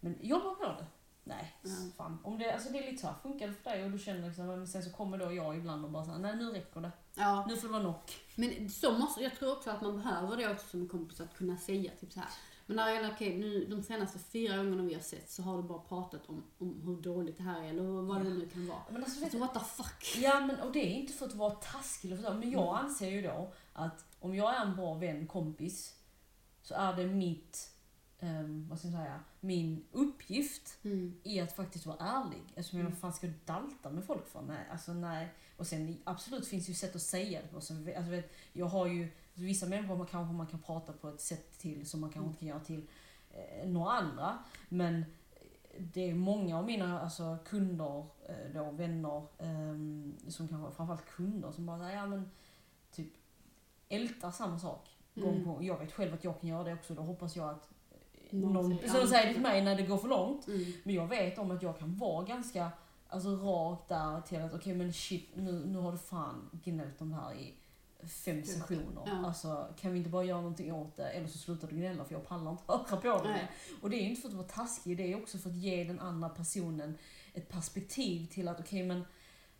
Men 0.00 0.16
jobba 0.20 0.50
på 0.54 0.64
det. 0.64 0.86
Nej, 1.24 1.56
Ja. 1.62 1.70
fan. 1.96 2.18
Om 2.24 2.38
det, 2.38 2.52
alltså 2.54 2.72
det 2.72 2.78
är 2.78 2.90
lite 2.90 3.00
så 3.02 3.06
här, 3.06 3.14
funkar 3.22 3.48
det 3.48 3.54
för 3.54 3.70
dig 3.70 3.84
och 3.84 3.90
du 3.90 3.98
känner 3.98 4.26
liksom, 4.26 4.46
men 4.46 4.68
sen 4.68 4.82
så 4.82 4.90
kommer 4.90 5.18
då 5.18 5.32
jag 5.32 5.56
ibland 5.56 5.84
och 5.84 5.90
bara 5.90 6.04
såhär, 6.04 6.18
nej 6.18 6.36
nu 6.36 6.44
räcker 6.50 6.80
det. 6.80 6.90
Ja, 7.14 7.44
Nu 7.48 7.56
får 7.56 7.68
det 7.68 7.72
vara 7.72 7.82
nog. 7.82 7.94
men 8.36 8.70
så 8.70 8.92
måste, 8.98 9.22
jag 9.22 9.34
tror 9.34 9.52
också 9.52 9.70
att 9.70 9.82
man 9.82 9.96
behöver 9.96 10.36
det 10.36 10.50
också 10.52 10.66
som 10.66 10.88
kompis 10.88 11.20
att 11.20 11.36
kunna 11.36 11.56
säga 11.56 11.90
typ 12.00 12.12
så 12.12 12.20
här. 12.20 12.28
Men 12.66 12.78
Ariella, 12.78 13.10
okej, 13.14 13.38
nu 13.38 13.66
de 13.66 13.82
senaste 13.82 14.18
fyra 14.18 14.56
gångerna 14.56 14.82
vi 14.82 14.94
har 14.94 15.00
sett 15.00 15.30
så 15.30 15.42
har 15.42 15.56
du 15.56 15.62
bara 15.62 15.78
pratat 15.78 16.28
om, 16.28 16.42
om 16.58 16.82
hur 16.84 16.96
dåligt 17.02 17.36
det 17.36 17.42
här 17.42 17.62
är 17.64 17.68
eller 17.68 17.82
vad 17.82 18.24
det 18.24 18.30
nu 18.30 18.48
kan 18.48 18.66
vara. 18.66 18.78
Men 18.90 19.04
alltså, 19.04 19.22
Alltså 19.24 19.38
what 19.38 19.54
the 19.54 19.60
fuck? 19.60 20.22
ja 20.22 20.40
men 20.40 20.60
och 20.60 20.72
det 20.72 20.78
är 20.86 20.94
inte 21.00 21.12
för 21.12 21.26
att 21.26 21.34
vara 21.34 21.50
taskig 21.54 22.12
eller 22.12 22.22
så, 22.22 22.34
men 22.34 22.50
jag 22.50 22.62
Mm. 22.78 22.84
anser 22.86 23.10
ju 23.10 23.22
då 23.22 23.52
att 23.72 24.04
om 24.20 24.34
jag 24.34 24.56
är 24.56 24.60
en 24.66 24.76
bra 24.76 24.94
vän, 24.94 25.26
kompis, 25.26 25.96
så 26.62 26.74
är 26.74 26.92
det 26.96 27.06
mitt 27.06 27.68
ehm, 28.20 28.68
vad 28.68 28.78
ska 28.78 28.88
jag 28.88 28.96
säga, 28.96 29.20
min 29.40 29.84
uppgift 29.92 30.78
Mm. 30.84 31.20
i 31.22 31.40
att 31.40 31.56
faktiskt 31.56 31.86
vara 31.86 31.96
ärlig. 31.98 32.42
Alltså, 32.56 32.76
men 32.76 32.80
Mm. 32.80 32.92
vad 32.92 33.00
fan 33.00 33.12
ska 33.12 33.26
dalta 33.44 33.90
med 33.90 34.04
folk 34.04 34.28
för? 34.28 34.42
Nej, 34.42 34.66
alltså 34.72 34.92
nej. 34.92 35.28
Och 35.56 35.66
sen 35.66 35.96
absolut 36.04 36.48
finns 36.48 36.68
ju 36.68 36.74
sätt 36.74 36.96
att 36.96 37.02
säga 37.02 37.42
det 37.42 37.48
på. 37.48 37.60
Så, 37.60 37.74
alltså, 37.74 38.10
vet, 38.10 38.32
jag 38.52 38.66
har 38.66 38.86
ju, 38.86 39.08
vissa 39.34 39.66
människor 39.66 39.96
man 39.96 40.06
kanske 40.06 40.34
man 40.34 40.46
kan 40.46 40.60
prata 40.60 40.92
på 40.92 41.08
ett 41.08 41.20
sätt 41.20 41.58
till 41.58 41.86
som 41.86 42.00
man 42.00 42.10
kanske 42.10 42.26
inte 42.28 42.38
kan 42.38 42.48
göra 42.48 42.60
till 42.60 42.86
eh, 43.30 43.68
några 43.68 43.92
andra. 43.92 44.38
Men 44.68 45.04
det 45.78 46.10
är 46.10 46.14
många 46.14 46.58
av 46.58 46.64
mina 46.64 47.00
alltså, 47.00 47.38
kunder, 47.44 48.06
eh, 48.28 48.54
då, 48.54 48.70
vänner, 48.70 49.22
ehm, 49.38 50.14
som 50.28 50.48
kanske 50.48 50.76
framförallt 50.76 51.06
kunder 51.16 51.52
som 51.52 51.66
bara 51.66 51.78
säger 51.78 51.96
ja 51.96 52.06
men 52.06 52.30
typ 52.90 53.12
ältar 53.88 54.30
samma 54.30 54.58
sak 54.58 54.96
gång 55.14 55.34
Mm. 55.34 55.44
gång. 55.44 55.64
Jag 55.64 55.78
vet 55.78 55.92
själv 55.92 56.14
att 56.14 56.24
jag 56.24 56.40
kan 56.40 56.50
göra 56.50 56.64
det 56.64 56.74
också. 56.74 56.94
Då 56.94 57.02
hoppas 57.02 57.36
jag 57.36 57.48
att 57.50 57.70
eh, 57.90 58.38
Någon 58.38 58.52
någon, 58.52 58.78
säger 58.78 58.88
så 58.88 59.06
säger 59.06 59.26
det 59.26 59.32
till 59.32 59.42
mig 59.42 59.64
när 59.64 59.76
det 59.76 59.82
går 59.82 59.96
för 59.96 60.08
långt. 60.08 60.46
Mm. 60.46 60.72
Men 60.82 60.94
jag 60.94 61.06
vet 61.06 61.38
om 61.38 61.50
att 61.50 61.62
jag 61.62 61.78
kan 61.78 61.96
vara 61.96 62.24
ganska 62.24 62.70
alltså, 63.08 63.28
rakt 63.28 63.88
där 63.88 64.20
till 64.20 64.42
att 64.42 64.54
okej 64.54 64.74
men 64.74 64.92
shit 64.92 65.30
nu, 65.36 65.52
nu 65.66 65.78
har 65.78 65.92
du 65.92 65.98
fan 65.98 66.50
gnällt 66.64 67.00
om 67.00 67.10
det 67.10 67.16
här 67.16 67.34
i 67.34 67.54
fem 68.06 68.44
sessioner. 68.44 69.02
Ja. 69.06 69.26
Alltså 69.26 69.68
kan 69.80 69.92
vi 69.92 69.98
inte 69.98 70.10
bara 70.10 70.24
göra 70.24 70.40
någonting 70.40 70.72
åt 70.72 70.96
det 70.96 71.08
eller 71.10 71.28
så 71.28 71.38
slutar 71.38 71.68
du 71.68 71.76
gnälla 71.76 72.04
för 72.04 72.14
jag 72.14 72.26
pallar 72.26 72.50
inte 72.50 72.62
höra 72.68 73.18
på 73.18 73.24
det. 73.24 73.30
Nej. 73.32 73.50
Och 73.82 73.90
det 73.90 73.96
är 73.96 74.02
ju 74.02 74.08
inte 74.08 74.20
för 74.22 74.28
att 74.28 74.34
vara 74.34 74.46
taskig, 74.46 74.96
det 74.96 75.12
är 75.12 75.22
också 75.22 75.38
för 75.38 75.50
att 75.50 75.56
ge 75.56 75.84
den 75.84 76.00
andra 76.00 76.28
personen 76.28 76.98
ett 77.34 77.48
perspektiv 77.48 78.26
till 78.26 78.48
att 78.48 78.60
okej 78.60 78.82
men 78.82 79.04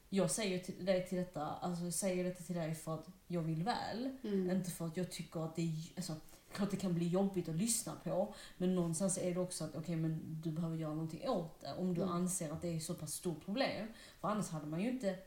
jag 0.09 0.31
säger 0.31 0.59
till 0.59 0.85
dig 0.85 1.07
till 1.09 1.19
detta, 1.19 1.47
alltså 1.47 1.85
jag 1.85 1.95
säger 1.95 2.25
detta 2.25 2.43
till 2.43 2.55
dig 2.57 2.75
för 2.75 2.95
att 2.95 3.07
jag 3.27 3.43
vill 3.43 3.63
väl. 3.63 4.17
Mm. 4.25 4.51
Inte 4.51 4.71
för 4.71 4.87
att 4.87 4.97
jag 4.97 5.11
tycker 5.11 5.45
att 5.45 5.57
det 5.57 5.63
är, 5.63 5.73
alltså, 5.97 6.17
klart 6.53 6.71
det 6.71 6.77
kan 6.77 6.95
bli 6.95 7.09
jobbigt 7.09 7.49
att 7.49 7.55
lyssna 7.55 7.93
på. 8.05 8.35
Men 8.59 8.75
någonstans 8.75 9.19
är 9.19 9.35
det 9.35 9.41
också 9.41 9.65
att 9.65 9.75
okej 9.77 9.97
men 9.97 10.41
du 10.43 10.51
behöver 10.51 10.77
göra 10.77 10.95
någonting 10.95 11.29
åt 11.29 11.61
det. 11.61 11.75
Om 11.79 11.95
du 11.95 12.03
Mm. 12.03 12.15
anser 12.15 12.53
att 12.53 12.63
det 12.63 12.69
är 12.77 12.81
så 12.81 12.95
pass 12.95 13.13
stort 13.13 13.45
problem. 13.45 13.87
För 14.21 14.29
annars 14.29 14.49
hade 14.51 14.67
man 14.67 14.81
ju 14.81 14.91
inte. 14.91 15.19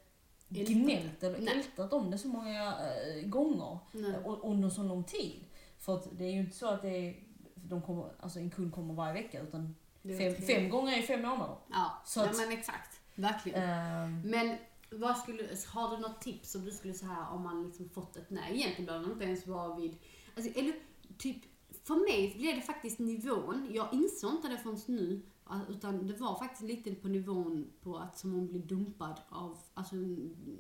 Gnällt 0.50 1.24
eller 1.24 1.40
Nej. 1.40 1.54
ältat 1.58 1.94
om 1.94 2.12
det 2.12 2.18
så 2.18 2.28
många 2.28 2.64
äh, 2.68 3.28
gånger. 3.28 3.80
Nej. 3.92 4.16
Och 4.26 4.50
under 4.52 4.70
så 4.70 4.84
lång 4.84 5.04
tid. 5.04 5.46
För 5.80 5.96
att 5.96 6.08
det 6.18 6.24
är 6.26 6.32
ju 6.32 6.40
inte 6.40 6.56
så 6.58 6.68
att 6.68 6.82
det 6.82 6.90
är, 6.90 7.16
de 7.56 7.82
kommer, 7.82 8.12
alltså 8.20 8.40
en 8.40 8.50
kund 8.50 8.74
kommer 8.74 8.94
varje 8.94 9.14
vecka 9.14 9.42
utan 9.42 9.76
fem, 10.18 10.36
fem 10.48 10.70
gånger 10.70 11.00
i 11.00 11.02
fem 11.02 11.22
månader. 11.22 11.56
Ja, 11.70 12.02
Så 12.06 12.20
ja 12.20 12.26
att- 12.30 12.38
men 12.38 12.52
exakt. 12.52 13.00
Verkligen. 13.16 13.70
Ehm, 13.70 14.22
Men 14.22 14.58
vad 14.92 15.18
skulle, 15.18 15.48
har 15.74 15.96
du 15.96 16.02
något 16.02 16.22
tips 16.22 16.52
som 16.52 16.66
du 16.66 16.72
skulle 16.72 16.94
säga 16.94 17.28
om 17.32 17.44
man 17.44 17.64
liksom 17.68 17.90
fått 17.90 18.16
ett 18.16 18.30
nej? 18.30 18.52
Egentligen 18.56 18.86
behöver 18.86 19.06
man 19.06 19.14
inte 19.14 19.26
ens 19.26 19.48
vara 19.48 19.76
vid, 19.76 19.98
alltså, 20.36 20.60
eller 20.60 20.74
typ, 21.18 21.38
för 21.84 21.96
mig 21.96 22.34
blev 22.38 22.56
det 22.56 22.62
faktiskt 22.62 23.00
nivån, 23.00 23.68
jag 23.72 23.88
insåg 23.94 24.32
inte 24.32 24.48
det 24.48 24.58
förrän 24.58 24.80
nu, 24.88 25.22
utan 25.70 26.08
det 26.08 26.14
var 26.14 26.40
faktiskt 26.40 26.62
lite 26.64 26.96
på 26.96 27.08
nivån 27.08 27.68
på 27.82 27.98
att 27.98 28.18
som 28.18 28.34
hon 28.34 28.48
blir 28.48 28.62
dumpad 28.62 29.20
av, 29.30 29.58
alltså 29.74 29.96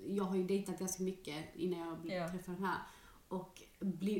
jag 0.08 0.24
har 0.24 0.36
ju 0.36 0.44
dejtat 0.44 0.80
ganska 0.80 1.04
mycket 1.04 1.56
innan 1.56 1.80
jag 1.80 1.98
Ja. 2.18 2.30
träffade 2.32 2.58
den 2.58 2.66
här. 2.66 2.78
Och, 3.28 3.62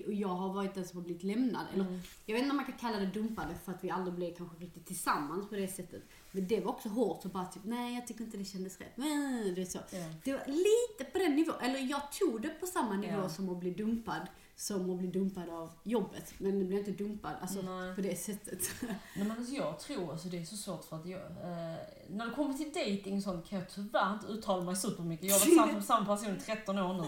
och 0.06 0.14
jag 0.14 0.28
har 0.28 0.54
varit 0.54 0.74
den 0.76 0.86
som 0.88 0.98
har 1.00 1.04
blivit 1.06 1.24
lämnad. 1.24 1.66
Eller, 1.74 1.86
mm. 1.86 2.00
jag 2.26 2.34
vet 2.36 2.42
inte 2.44 2.52
om 2.52 2.58
man 2.58 2.66
kan 2.66 2.78
kalla 2.78 3.00
det 3.00 3.06
dumpade 3.06 3.56
för 3.56 3.72
att 3.72 3.84
vi 3.84 3.90
aldrig 3.90 4.16
blev 4.16 4.36
kanske 4.36 4.58
riktigt 4.58 4.86
tillsammans 4.86 5.50
på 5.50 5.56
det 5.56 5.68
sättet. 5.68 6.04
Men 6.32 6.48
det 6.48 6.60
var 6.60 6.72
också 6.72 6.90
hårt 6.90 7.22
så 7.22 7.28
bara 7.30 7.46
typ, 7.46 7.64
nej 7.66 7.96
jag 7.96 8.08
tycker 8.08 8.24
inte 8.24 8.38
det 8.38 8.46
kändes 8.46 8.80
rätt. 8.80 8.98
Men, 8.98 9.54
det 9.56 9.62
är 9.62 9.66
så. 9.66 9.80
ja. 9.92 10.06
Det 10.24 10.32
var 10.34 10.46
lite 10.48 11.12
på 11.12 11.18
den 11.18 11.36
nivån, 11.36 11.56
eller 11.62 11.80
jag 11.80 12.12
tog 12.12 12.42
det 12.42 12.50
på 12.50 12.66
samma 12.66 12.94
nivå 12.98 13.14
Ja. 13.22 13.30
som 13.30 13.50
att 13.50 13.60
bli 13.60 13.72
dumpad, 13.72 14.28
som 14.58 14.90
att 14.92 14.98
bli 14.98 15.08
dumpad 15.08 15.50
av 15.50 15.72
jobbet. 15.84 16.34
Men 16.38 16.60
det 16.60 16.66
blev 16.66 16.80
inte 16.80 17.04
dumpad, 17.04 17.32
alltså 17.42 17.62
Nej. 17.62 17.96
på 17.96 18.02
det 18.02 18.16
sättet. 18.16 18.60
Nej 18.82 18.98
men 19.16 19.32
alltså 19.32 19.54
jag 19.54 19.80
tror, 19.80 20.12
alltså 20.12 20.28
det 20.28 20.38
är 20.38 20.46
så 20.46 20.58
svårt 20.58 20.86
för 20.86 20.96
att 20.96 21.06
jag, 21.06 21.22
eh, 21.22 21.78
när 22.10 22.26
det 22.26 22.32
kommer 22.36 22.54
till 22.54 22.68
dating 22.74 23.22
sånt 23.22 23.48
kan 23.50 23.60
jag 23.60 23.70
tyvärr 23.70 24.14
inte 24.14 24.28
uttala 24.28 24.64
mig 24.64 24.76
supermycket. 24.76 25.30
Jag 25.30 25.40
har 25.40 25.62
varit 25.62 25.74
med 25.74 25.84
samma 25.84 26.06
person 26.06 26.38
i 26.38 26.40
13 26.40 26.78
år 26.78 26.94
nu. 26.94 27.08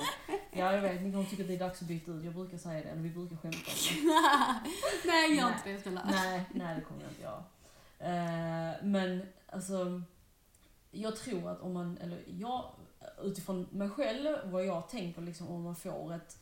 Ja 0.51 0.73
jag 0.73 0.81
vet, 0.81 1.01
ni 1.01 1.11
kommer 1.11 1.25
tycka 1.25 1.43
att 1.43 1.47
det 1.47 1.55
är 1.55 1.59
dags 1.59 1.81
att 1.81 1.87
byta 1.87 2.11
ut. 2.11 2.23
Jag 2.23 2.33
brukar 2.33 2.57
säga 2.57 2.83
det, 2.83 2.89
eller 2.89 3.01
vi 3.01 3.09
brukar 3.09 3.35
skämta 3.35 3.57
om 3.57 4.09
det. 5.03 5.07
nej, 5.07 5.35
gör 5.35 5.47
inte 5.47 5.71
det 5.71 5.81
snälla. 5.81 6.01
Nej, 6.11 6.49
nej 6.53 6.75
det 6.75 6.81
kommer 6.81 7.01
jag 7.01 7.11
inte 7.11 7.21
göra. 7.21 7.43
Eh, 7.99 8.75
men 8.83 9.25
alltså, 9.51 10.01
jag 10.91 11.15
tror 11.15 11.49
att 11.49 11.61
om 11.61 11.73
man, 11.73 11.97
eller 11.97 12.23
jag, 12.27 12.65
utifrån 13.21 13.67
mig 13.71 13.89
själv, 13.89 14.37
vad 14.45 14.65
jag 14.65 14.89
tänker 14.89 15.21
liksom 15.21 15.47
om 15.47 15.63
man 15.63 15.75
får 15.75 16.13
ett, 16.13 16.37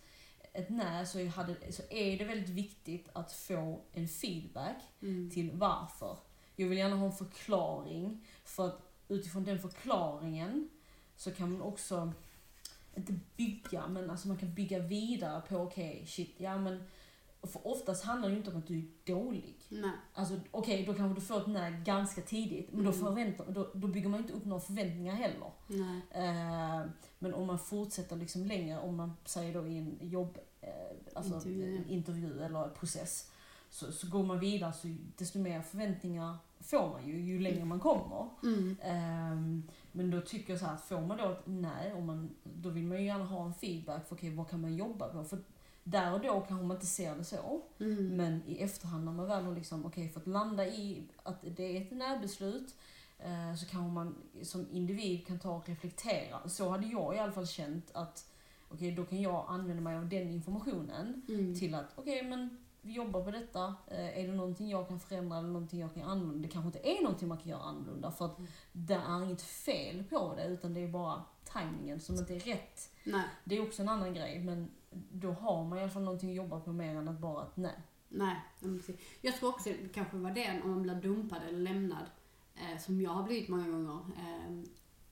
ett 0.55 0.69
nej 0.69 1.05
så, 1.05 1.27
hade, 1.27 1.71
så 1.71 1.83
är 1.89 2.17
det 2.17 2.25
väldigt 2.25 2.49
viktigt 2.49 3.09
att 3.13 3.31
få 3.31 3.81
en 3.93 4.07
feedback 4.07 4.77
Mm. 5.01 5.29
till 5.29 5.51
varför. 5.51 6.17
Jag 6.55 6.67
vill 6.67 6.77
gärna 6.77 6.95
ha 6.95 7.05
en 7.05 7.11
förklaring, 7.11 8.27
för 8.43 8.67
att 8.67 8.81
utifrån 9.07 9.43
den 9.43 9.59
förklaringen 9.59 10.69
så 11.15 11.31
kan 11.31 11.51
man 11.51 11.61
också, 11.61 12.13
inte 12.95 13.19
bygga, 13.37 13.87
men 13.87 14.09
alltså 14.09 14.27
man 14.27 14.37
kan 14.37 14.53
bygga 14.53 14.79
vidare 14.79 15.41
på 15.49 15.57
okej, 15.57 16.03
shit, 16.07 16.35
ja 16.37 16.57
men 16.57 16.83
för 17.47 17.67
oftast 17.67 18.03
handlar 18.03 18.29
det 18.29 18.33
ju 18.33 18.37
inte 18.39 18.51
om 18.51 18.57
att 18.57 18.67
du 18.67 18.77
är 18.79 18.85
dålig. 19.05 19.55
Nej. 19.69 19.91
Alltså 20.13 20.39
okej, 20.51 20.85
då 20.85 20.93
kanske 20.93 21.21
du 21.21 21.25
får 21.25 21.37
ett 21.41 21.47
nej 21.47 21.81
ganska 21.85 22.21
tidigt, 22.21 22.71
men 22.71 22.83
då, 22.83 22.91
Mm. 22.91 23.05
förväntar, 23.05 23.45
då, 23.51 23.67
då 23.73 23.87
bygger 23.87 24.09
man 24.09 24.19
inte 24.19 24.33
upp 24.33 24.45
några 24.45 24.61
förväntningar 24.61 25.15
heller. 25.15 25.51
Nej. 25.67 26.01
Eh, 26.11 26.85
men 27.19 27.33
om 27.33 27.47
man 27.47 27.59
fortsätter 27.59 28.15
liksom 28.15 28.45
längre, 28.45 28.79
om 28.79 28.95
man 28.95 29.13
säger 29.25 29.53
då 29.53 29.67
i 29.67 29.77
en 29.77 29.97
jobb, 30.01 30.37
eh, 30.61 30.69
alltså 31.13 31.33
Intervju. 31.35 31.83
intervju. 31.87 32.39
eller 32.43 32.69
process, 32.69 33.31
så, 33.69 33.91
så 33.91 34.07
går 34.09 34.23
man 34.23 34.39
vidare 34.39 34.73
så 34.73 34.95
desto 35.17 35.39
mer 35.39 35.61
förväntningar 35.61 36.37
får 36.59 36.89
man 36.89 37.07
ju, 37.07 37.21
ju 37.21 37.39
längre 37.39 37.65
man 37.65 37.79
kommer. 37.79 38.29
Mm. 38.43 38.77
Ehm, 38.81 39.63
men 39.91 40.11
då 40.11 40.21
tycker 40.21 40.53
jag 40.53 40.59
så 40.59 40.65
här 40.65 40.73
att 40.75 40.81
får 40.81 41.01
man 41.01 41.17
då 41.17 41.29
ett 41.31 41.41
nej, 41.45 41.93
och 41.93 42.01
man, 42.03 42.29
då 42.43 42.69
vill 42.69 42.83
man 42.83 42.97
ju 42.97 43.05
gärna 43.05 43.25
ha 43.25 43.45
en 43.45 43.53
feedback 43.53 44.07
för 44.07 44.15
okej, 44.15 44.35
vad 44.35 44.49
kan 44.49 44.61
man 44.61 44.75
jobba 44.75 45.07
på? 45.07 45.23
För 45.23 45.39
där 45.87 46.13
och 46.13 46.21
då 46.21 46.41
kanske 46.47 46.65
man 46.65 46.77
inte 46.77 46.85
ser 46.87 47.15
det 47.15 47.23
så. 47.23 47.61
Mm. 47.79 48.07
Men 48.17 48.41
i 48.47 48.57
efterhand 48.63 49.05
när 49.05 49.11
man 49.11 49.27
väl 49.27 49.43
har 49.45 49.55
liksom, 49.55 49.85
okej, 49.85 50.09
fått 50.09 50.27
landa 50.27 50.65
i 50.67 51.03
att 51.23 51.41
det 51.55 51.77
är 51.77 51.81
ett 51.81 51.91
närbeslut 51.91 52.75
eh, 53.19 53.55
så 53.55 53.65
kanske 53.65 53.91
man 53.93 54.15
som 54.43 54.67
individ 54.71 55.27
kan 55.27 55.39
ta 55.39 55.55
och 55.55 55.69
reflektera. 55.69 56.49
Så 56.49 56.69
hade 56.69 56.87
jag 56.87 57.15
i 57.15 57.19
alla 57.19 57.31
fall 57.31 57.47
känt 57.47 57.91
att 57.93 58.25
okej, 58.69 58.91
då 58.91 59.05
kan 59.05 59.21
jag 59.21 59.45
använda 59.47 59.81
mig 59.81 59.97
av 59.97 60.09
den 60.09 60.29
informationen 60.29 61.21
Mm. 61.29 61.59
till 61.59 61.75
att 61.75 61.91
okej, 61.95 62.23
men 62.23 62.57
vi 62.81 62.93
jobbar 62.93 63.23
på 63.23 63.31
detta. 63.31 63.75
Eh, 63.87 64.19
är 64.19 64.27
det 64.27 64.33
någonting 64.33 64.69
jag 64.69 64.87
kan 64.87 64.99
förändra 64.99 65.37
eller 65.37 65.47
någonting 65.49 65.79
jag 65.79 65.93
kan 65.93 66.01
göra 66.01 66.11
annorlunda? 66.11 66.47
Det 66.47 66.53
kanske 66.53 66.67
inte 66.67 66.89
är 66.89 67.03
någonting 67.03 67.27
man 67.27 67.37
kan 67.37 67.47
göra 67.49 67.61
annorlunda 67.61 68.11
för 68.11 68.25
att 68.25 68.37
Mm. 68.37 68.51
det 68.71 68.93
är 68.93 69.23
inget 69.23 69.41
fel 69.41 70.03
på 70.09 70.33
det 70.35 70.45
utan 70.45 70.73
det 70.73 70.79
är 70.79 70.87
bara 70.87 71.21
tajmingen 71.43 71.99
som 71.99 72.15
inte 72.15 72.35
är 72.35 72.39
rätt. 72.39 72.89
Nej. 73.03 73.25
Det 73.43 73.57
är 73.57 73.61
också 73.67 73.81
en 73.81 73.89
annan 73.89 74.13
grej 74.13 74.39
men 74.39 74.71
då 75.11 75.31
har 75.31 75.65
man 75.65 75.77
i 75.77 75.81
alla 75.81 75.91
fall 75.91 76.03
någonting 76.03 76.29
att 76.29 76.35
jobba 76.35 76.59
på 76.59 76.73
mer 76.73 76.95
än 76.95 77.07
att 77.07 77.19
bara 77.19 77.41
att 77.41 77.57
nej. 77.57 77.75
Nej, 78.09 78.35
precis. 78.59 78.95
jag 79.21 79.35
tror 79.35 79.49
också 79.49 79.69
det 79.69 79.93
kanske 79.93 80.17
var 80.17 80.31
det 80.31 80.61
om 80.63 80.69
man 80.69 80.81
blir 80.83 80.95
dumpad 80.95 81.39
eller 81.47 81.59
lämnad, 81.59 82.05
eh, 82.55 82.81
som 82.81 83.01
jag 83.01 83.11
har 83.11 83.23
blivit 83.23 83.49
många 83.49 83.67
gånger, 83.67 83.99
eh, 84.17 84.63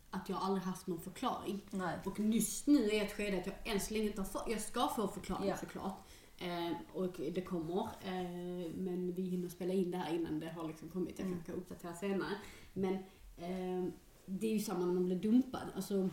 att 0.09 0.29
jag 0.29 0.37
aldrig 0.41 0.63
haft 0.63 0.87
någon 0.87 0.99
förklaring. 1.01 1.61
Nej. 1.71 1.97
Och 2.05 2.19
just 2.19 2.67
nu 2.67 2.89
är 2.89 3.03
ett 3.05 3.11
skede 3.13 3.37
att 3.39 3.45
jag 3.47 3.67
än 3.73 3.79
så 3.79 3.93
länge 3.93 4.05
inte 4.05 4.21
har 4.21 4.25
fått, 4.27 4.43
jag 4.49 4.61
ska 4.61 4.87
få 4.87 5.07
förklaring 5.07 5.49
Ja. 5.49 5.57
såklart. 5.57 5.99
Eh, 6.37 6.71
och 6.93 7.13
det 7.33 7.41
kommer, 7.41 7.81
eh, 7.81 8.71
men 8.75 9.13
vi 9.15 9.21
hinner 9.21 9.49
spela 9.49 9.73
in 9.73 9.91
det 9.91 9.97
här 9.97 10.13
innan 10.15 10.39
det 10.39 10.49
har 10.51 10.67
liksom 10.67 10.89
kommit. 10.89 11.19
Jag 11.19 11.25
Mm. 11.27 11.33
kanske 11.37 11.51
kan 11.51 11.61
uppdatera 11.61 11.93
senare. 11.93 12.29
Men 12.73 12.93
eh, 13.37 13.91
det 14.25 14.47
är 14.47 14.53
ju 14.53 14.59
samma 14.59 14.85
när 14.85 14.93
man 14.93 15.05
blir 15.05 15.19
dumpad. 15.19 15.67
Alltså, 15.75 16.09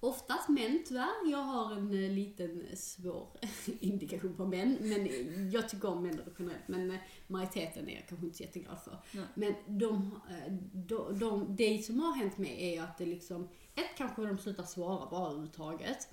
oftast 0.00 0.48
män 0.48 0.82
tyvärr. 0.86 1.30
Jag 1.30 1.38
har 1.38 1.72
en 1.72 2.04
eh, 2.04 2.10
liten 2.10 2.66
eh, 2.70 2.76
svår 2.76 3.28
indikation 3.80 4.36
på 4.36 4.46
män. 4.46 4.78
Men 4.80 5.08
jag 5.50 5.68
tycker 5.68 5.88
om 5.88 6.02
män 6.02 6.20
generellt. 6.38 6.68
Men 6.68 6.90
eh, 6.90 6.96
majoriteten 7.26 7.88
är 7.88 7.94
jag 7.94 8.08
kanske 8.08 8.26
inte 8.26 8.36
så 8.36 8.42
jätteglad 8.42 8.78
för. 8.84 8.98
Nej. 9.12 9.24
Men 9.34 9.78
de, 9.78 10.20
eh, 10.30 10.52
de, 10.72 11.18
de, 11.18 11.56
det 11.56 11.84
som 11.84 12.00
har 12.00 12.12
hänt 12.12 12.38
mig 12.38 12.74
är 12.74 12.82
att 12.82 12.98
det 12.98 13.06
liksom, 13.06 13.48
ett 13.74 13.96
kanske 13.96 14.22
de 14.22 14.38
slutar 14.38 14.62
svara 14.62 15.10
bara 15.10 15.26
överhuvudtaget. 15.26 16.08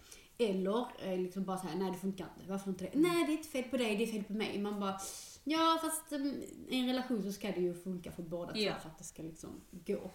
Eller 0.49 0.85
eh, 0.99 1.19
liksom 1.19 1.43
bara 1.43 1.57
säga 1.57 1.75
nej 1.75 1.91
det 1.91 1.97
funkar 1.97 2.27
inte, 2.37 2.51
varför 2.51 2.69
inte 2.69 2.83
det? 2.85 2.91
Nej 2.99 3.25
det 3.25 3.31
är 3.31 3.37
inte 3.37 3.49
fel 3.49 3.63
på 3.63 3.77
dig, 3.77 3.95
det 3.97 4.03
är 4.03 4.07
fel 4.07 4.23
på 4.23 4.33
mig. 4.33 4.59
Man 4.59 4.79
bara, 4.79 4.97
ja 5.43 5.79
fast 5.81 6.11
um, 6.13 6.41
i 6.69 6.79
en 6.79 6.87
relation 6.87 7.23
så 7.23 7.31
ska 7.31 7.47
det 7.51 7.61
ju 7.61 7.73
funka 7.73 8.11
för 8.11 8.23
båda 8.23 8.57
Ja. 8.57 8.73
två 8.73 8.79
för 8.81 8.89
att 8.89 8.97
det 8.97 9.03
ska 9.03 9.23
liksom 9.23 9.49
gå. 9.85 10.11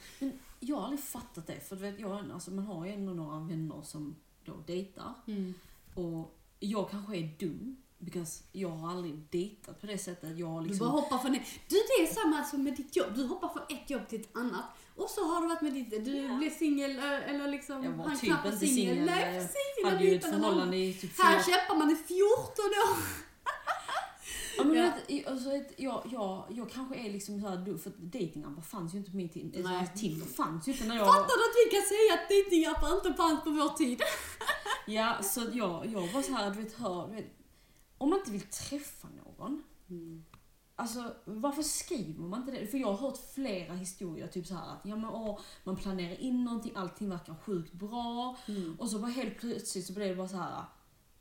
Jag 0.60 0.76
har 0.76 0.82
aldrig 0.82 1.00
fattat 1.00 1.46
det, 1.46 1.60
för 1.60 1.76
vet, 1.76 2.00
jag, 2.00 2.30
alltså, 2.32 2.50
man 2.50 2.64
har 2.66 2.86
ju 2.86 2.92
ändå 2.92 3.12
några 3.12 3.38
vänner 3.38 3.82
som 3.82 4.16
då 4.44 4.52
dejtar. 4.66 5.14
Och 5.94 6.34
jag 6.60 6.90
kanske 6.90 7.16
är 7.16 7.30
dum, 7.38 7.76
because 7.98 8.42
jag 8.52 8.68
har 8.68 8.90
aldrig 8.90 9.14
dejtat 9.30 9.80
på 9.80 9.86
det 9.86 9.98
sättet. 9.98 10.38
Jag 10.38 10.46
har 10.46 10.60
Du 10.62 10.68
liksom... 10.68 10.86
bara 10.86 11.00
hoppar 11.00 11.18
från 11.18 11.32
det. 11.32 11.42
Du 11.68 11.76
det 11.76 12.02
är 12.08 12.14
samma 12.14 12.44
som 12.44 12.62
med 12.64 12.76
ditt 12.76 12.96
jobb, 12.96 13.06
du 13.14 13.24
hoppar 13.24 13.48
från 13.48 13.62
ett 13.78 13.90
jobb 13.90 14.08
till 14.08 14.20
ett 14.20 14.36
annat. 14.36 14.64
Och 14.96 15.10
så 15.10 15.24
har 15.34 15.40
du 15.42 15.48
varit 15.48 15.60
med 15.62 15.72
ditt, 15.72 15.90
du 16.04 16.36
blev 16.38 16.50
singel 16.58 16.98
eh, 16.98 17.30
eller 17.30 17.48
liksom, 17.48 17.84
Jag 17.84 17.90
var 17.92 18.04
han 18.04 18.18
typ 18.18 18.30
inte 18.44 18.56
singel. 18.58 19.04
Nej 19.04 19.34
Jag 19.34 19.42
precis, 19.42 19.84
hade 19.84 20.04
ju 20.04 20.16
ett 20.16 20.24
förhållande 20.24 20.76
i 20.76 20.94
typ 20.94 21.18
Här 21.18 21.42
kämpar 21.42 21.76
man 21.76 21.90
i 21.90 21.96
14 21.96 22.18
år. 22.64 22.98
Ja, 24.56 24.64
men 24.64 24.76
Ja. 24.76 24.90
vet, 25.08 25.26
alltså, 25.28 25.50
jag, 25.76 26.02
jag, 26.12 26.44
jag 26.50 26.70
kanske 26.70 26.94
är 26.96 27.12
liksom 27.12 27.40
såhär, 27.40 27.56
du- 27.56 27.78
för 27.78 27.90
datingappar 27.98 28.62
fanns 28.62 28.94
ju 28.94 28.98
inte 28.98 29.10
på 29.10 29.16
min 29.16 29.28
tid. 29.28 29.60
Nej. 29.64 29.88
Tinder 29.96 30.26
fanns 30.26 30.68
ju 30.68 30.72
inte 30.72 30.84
när 30.84 30.96
jag... 30.96 31.06
Fattar 31.06 31.36
du 31.36 31.44
att 31.44 31.56
vi 31.66 31.76
kan 31.76 31.82
säga 31.86 32.14
att 32.22 32.28
dejtingappar 32.28 32.94
inte 32.94 33.14
fanns 33.22 33.44
på 33.44 33.50
vår 33.50 33.68
tid? 33.68 34.02
Ja, 34.86 35.22
så 35.22 35.40
jag, 35.52 35.86
jag 35.86 36.12
var 36.12 36.22
så 36.22 36.32
här, 36.32 36.50
du 36.50 36.62
vet, 36.62 36.72
hör, 36.74 37.08
du 37.08 37.14
vet, 37.14 37.37
om 37.98 38.10
man 38.10 38.18
inte 38.18 38.30
vill 38.30 38.40
träffa 38.40 39.08
någon, 39.24 39.62
alltså 40.76 41.14
varför 41.24 41.62
skriver 41.62 42.22
man 42.22 42.40
inte 42.40 42.52
det? 42.52 42.66
För 42.66 42.78
jag 42.78 42.92
har 42.92 43.08
hört 43.08 43.18
flera 43.34 43.74
historier, 43.74 44.26
typ 44.26 44.46
så 44.46 44.54
här 44.54 44.72
att 44.72 44.80
ja, 44.84 44.96
men, 44.96 45.10
åh, 45.10 45.38
man 45.64 45.76
planerar 45.76 46.20
in 46.20 46.44
någonting, 46.44 46.72
allting 46.76 47.08
verkar 47.08 47.34
sjukt 47.34 47.72
bra 47.72 48.36
Mm. 48.48 48.76
och 48.80 48.90
så 48.90 48.98
bara 48.98 49.10
helt 49.10 49.38
plötsligt 49.38 49.86
så 49.86 49.92
blev 49.92 50.08
det 50.08 50.14
bara 50.14 50.28
så 50.28 50.36
här. 50.36 50.64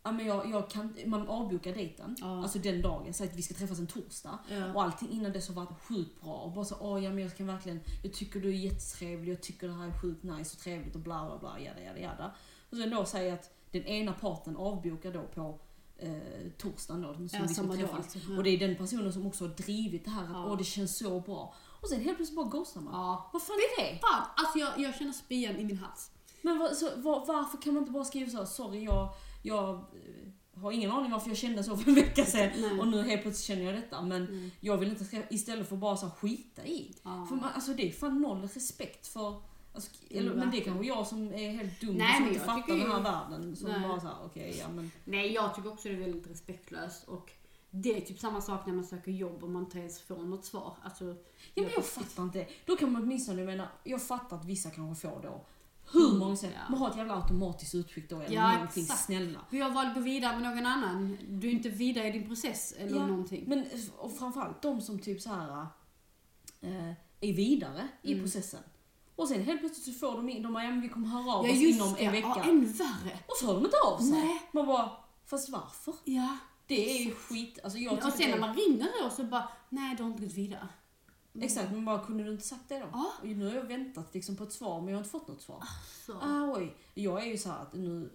Ja, 0.03 0.11
men 0.11 0.25
jag, 0.25 0.49
jag 0.49 0.69
kan, 0.69 0.95
man 1.05 1.27
avbokar 1.27 1.73
dejten, 1.73 2.15
Ja. 2.19 2.41
alltså 2.43 2.59
den 2.59 2.81
dagen, 2.81 3.13
säg 3.13 3.27
att 3.29 3.35
vi 3.35 3.41
ska 3.41 3.53
träffas 3.53 3.79
en 3.79 3.87
torsdag. 3.87 4.39
Ja. 4.51 4.73
Och 4.73 4.83
allting 4.83 5.09
innan 5.11 5.31
dess 5.31 5.47
har 5.47 5.55
varit 5.55 5.79
sjukt 5.81 6.21
bra. 6.21 6.33
Och 6.33 6.51
bara 6.51 6.65
så, 6.65 6.75
åh 6.79 7.03
ja 7.03 7.09
men 7.09 7.23
jag 7.23 7.37
kan 7.37 7.47
verkligen, 7.47 7.79
jag 8.03 8.13
tycker 8.13 8.39
du 8.39 8.47
är 8.49 8.53
jättetrevlig, 8.53 9.31
jag 9.33 9.41
tycker 9.41 9.67
det 9.67 9.73
här 9.73 9.87
är 9.87 10.01
sjukt 10.01 10.23
nice 10.23 10.55
och 10.55 10.63
trevligt 10.63 10.95
och 10.95 11.01
bla 11.01 11.25
bla 11.25 11.37
bla, 11.39 11.59
jada 11.59 11.81
jada 11.81 11.99
jada. 11.99 12.31
Och 12.69 12.77
sen 12.77 12.89
då 12.89 13.05
säga 13.05 13.33
att 13.33 13.51
den 13.71 13.83
ena 13.85 14.13
parten 14.13 14.57
avbokar 14.57 15.11
då 15.13 15.21
på 15.23 15.59
eh, 15.99 16.51
torsdagen 16.57 17.01
då, 17.01 17.13
som 17.13 17.29
Ja, 17.31 17.39
vi 17.47 17.77
träffas. 17.77 17.95
alltså. 17.97 18.19
Ja. 18.29 18.37
Och 18.37 18.43
det 18.43 18.49
är 18.49 18.57
den 18.67 18.75
personen 18.75 19.13
som 19.13 19.25
också 19.27 19.43
har 19.47 19.49
drivit 19.55 20.05
det 20.05 20.11
här 20.11 20.23
att 20.23 20.47
åh 20.51 20.57
det 20.57 20.63
känns 20.63 20.97
så 20.97 21.19
bra. 21.19 21.53
Och 21.81 21.89
sen 21.89 22.01
helt 22.01 22.17
plötsligt 22.17 22.35
bara 22.35 22.47
ghostar 22.49 22.81
man. 22.81 22.93
Ja. 22.93 23.29
Vad 23.33 23.41
fan 23.43 23.55
är 23.55 23.81
det? 23.81 23.99
Fan, 23.99 24.27
alltså 24.35 24.59
jag, 24.59 24.79
jag 24.79 24.95
känner 24.95 25.11
spyan 25.13 25.55
i 25.55 25.65
min 25.65 25.77
hals. 25.77 26.11
Men 26.41 26.59
vad, 26.59 26.77
så, 26.77 26.89
var, 26.95 27.25
varför 27.25 27.57
kan 27.61 27.73
man 27.73 27.83
inte 27.83 27.91
bara 27.91 28.05
skriva 28.05 28.29
så 28.29 28.37
här, 28.37 28.45
sorry 28.45 28.83
jag, 28.83 29.09
jag 29.43 29.69
eh, 29.75 30.61
har 30.61 30.71
ingen 30.71 30.91
aning 30.91 31.11
varför 31.11 31.27
jag 31.29 31.37
kände 31.37 31.63
så 31.63 31.77
för 31.77 31.89
en 31.89 31.95
vecka 31.95 32.25
sedan 32.25 32.51
Nej. 32.61 32.79
och 32.79 32.87
nu 32.87 33.03
helt 33.03 33.21
plötsligt 33.21 33.45
känner 33.45 33.63
jag 33.63 33.75
detta 33.75 34.01
men 34.01 34.27
Mm. 34.27 34.51
jag 34.59 34.77
vill 34.77 34.89
inte 34.89 35.23
istället 35.29 35.69
för 35.69 35.75
bara 35.75 35.97
så 35.97 36.05
här, 36.05 36.13
skita 36.13 36.65
i. 36.65 36.95
Ja. 37.03 37.25
För 37.29 37.35
man, 37.35 37.49
alltså 37.55 37.73
det 37.73 37.87
är 37.87 37.91
fan 37.91 38.21
noll 38.21 38.41
respekt 38.53 39.07
för... 39.07 39.41
Alltså, 39.77 39.91
eller, 40.09 40.33
men 40.33 40.51
det 40.51 40.57
är 40.57 40.63
kanske 40.63 40.85
jag 40.87 41.07
som 41.07 41.33
är 41.33 41.51
helt 41.51 41.81
dum 41.81 41.95
Nej, 41.95 42.15
som 42.17 42.27
inte 42.27 42.39
fattar 42.39 42.67
den 42.77 42.91
här 42.91 42.97
ju- 42.97 43.03
världen. 43.03 43.55
Som 43.55 43.69
Nej. 43.71 43.81
bara 43.87 43.99
såhär, 43.99 44.15
okej 44.25 44.55
ja 44.59 44.69
men... 44.69 44.91
Nej, 45.05 45.33
jag 45.33 45.55
tycker 45.55 45.71
också 45.73 45.87
det 45.89 45.95
är 45.95 45.99
väldigt 45.99 46.27
respektlöst 46.31 47.07
och 47.07 47.31
det 47.69 47.97
är 47.97 48.01
typ 48.01 48.19
samma 48.19 48.41
sak 48.41 48.65
när 48.65 48.73
man 48.73 48.83
söker 48.85 49.11
jobb 49.11 49.43
och 49.43 49.49
man 49.49 49.63
inte 49.63 49.79
ens 49.79 50.01
får 50.01 50.17
något 50.17 50.45
svar. 50.45 50.75
Alltså, 50.83 51.05
Ja 51.53 51.63
men 51.63 51.71
jag 51.75 51.85
fattar 51.85 52.23
inte. 52.23 52.47
Då 52.65 52.75
kan 52.75 52.91
man 52.91 53.03
åtminstone, 53.03 53.39
jag 53.41 53.45
menar, 53.45 53.67
jag 53.83 54.01
fattar 54.01 54.37
att 54.37 54.45
vissa 54.45 54.69
kanske 54.69 55.07
får 55.09 55.19
då 55.21 55.45
hur 55.93 56.07
Mm, 56.07 56.19
många 56.19 56.35
sätt. 56.35 56.51
ja. 56.55 56.69
Man 56.69 56.79
har 56.79 56.89
ett 56.89 56.97
jävla 56.97 57.15
automatiskt 57.21 57.75
utskick 57.75 58.09
då 58.09 58.19
eller 58.21 58.35
Ja, 58.35 58.53
någonting, 58.53 58.83
exakt. 58.83 59.05
snälla. 59.05 59.39
För 59.49 59.57
jag 59.57 59.69
valde 59.73 59.89
att 59.89 59.95
gå 59.95 60.01
vidare 60.01 60.39
med 60.39 60.55
någon 60.55 60.65
annan. 60.65 61.17
Du 61.29 61.47
är 61.47 61.51
inte 61.51 61.69
vidare 61.69 62.07
i 62.07 62.11
din 62.11 62.27
process 62.27 62.73
eller 62.77 62.95
Ja, 62.97 63.07
någonting. 63.07 63.43
Men 63.47 63.65
och 63.97 64.17
framförallt 64.17 64.61
de 64.61 64.81
som 64.81 64.99
typ 64.99 65.21
så 65.21 65.29
här 65.29 65.65
eh, 66.61 66.89
är 67.21 67.33
vidare 67.33 67.87
i 68.01 68.11
Mm. 68.13 68.23
processen. 68.23 68.59
Och 69.17 69.27
sen 69.27 69.43
helt 69.43 69.59
plötsligt 69.59 69.85
så 69.95 69.99
får 70.07 70.17
de 70.17 70.29
in, 70.29 70.43
de 70.43 70.53
bara, 70.53 70.63
ja 70.63 70.69
men 70.69 70.81
vi 70.81 70.89
kommer 70.89 71.07
höra 71.07 71.33
av 71.35 71.45
Ja 71.47 71.53
oss 71.53 71.59
inom 71.59 71.93
det, 71.93 72.05
en 72.05 72.11
vecka. 72.11 72.33
ja 72.35 72.43
ännu 72.43 72.65
värre. 72.65 73.19
Och 73.27 73.35
så 73.39 73.45
hör 73.45 73.53
de 73.53 73.65
inte 73.65 73.77
av 73.85 73.97
sig. 73.99 74.09
Nej. 74.11 74.41
Man 74.51 74.65
bara, 74.67 74.91
fast 75.25 75.49
varför? 75.49 75.93
Ja. 76.03 76.37
Det 76.67 77.03
är 77.03 77.11
skit, 77.11 77.59
alltså 77.63 77.79
jag 77.79 77.93
och 78.05 78.13
sen 78.13 78.31
när 78.31 78.39
man 78.39 78.55
ringer 78.55 79.03
då 79.03 79.09
så 79.09 79.23
bara, 79.23 79.49
nej 79.69 79.95
du 79.95 80.03
har 80.03 80.09
inte 80.09 80.23
gått 80.23 80.33
vidare. 80.33 80.67
Mm. 81.35 81.45
Exakt, 81.45 81.71
men 81.71 81.85
bara 81.85 81.99
kunde 82.05 82.23
du 82.23 82.31
inte 82.31 82.43
sagt 82.47 82.69
det 82.69 82.79
då? 82.79 82.85
Ja. 82.93 83.11
Och 83.21 83.27
nu 83.27 83.45
har 83.47 83.55
jag 83.55 83.63
väntat 83.63 84.13
liksom 84.13 84.35
på 84.35 84.43
ett 84.43 84.51
svar 84.53 84.79
men 84.81 84.87
jag 84.89 84.95
har 84.95 84.99
inte 84.99 85.09
fått 85.09 85.27
något 85.27 85.41
svar. 85.41 85.63
Så. 86.05 86.13
Ah, 86.13 86.57
oj. 86.57 86.75
Jag 86.93 87.23
är 87.23 87.27
ju 87.27 87.37
så 87.37 87.49
att 87.49 87.73
nu, 87.73 88.09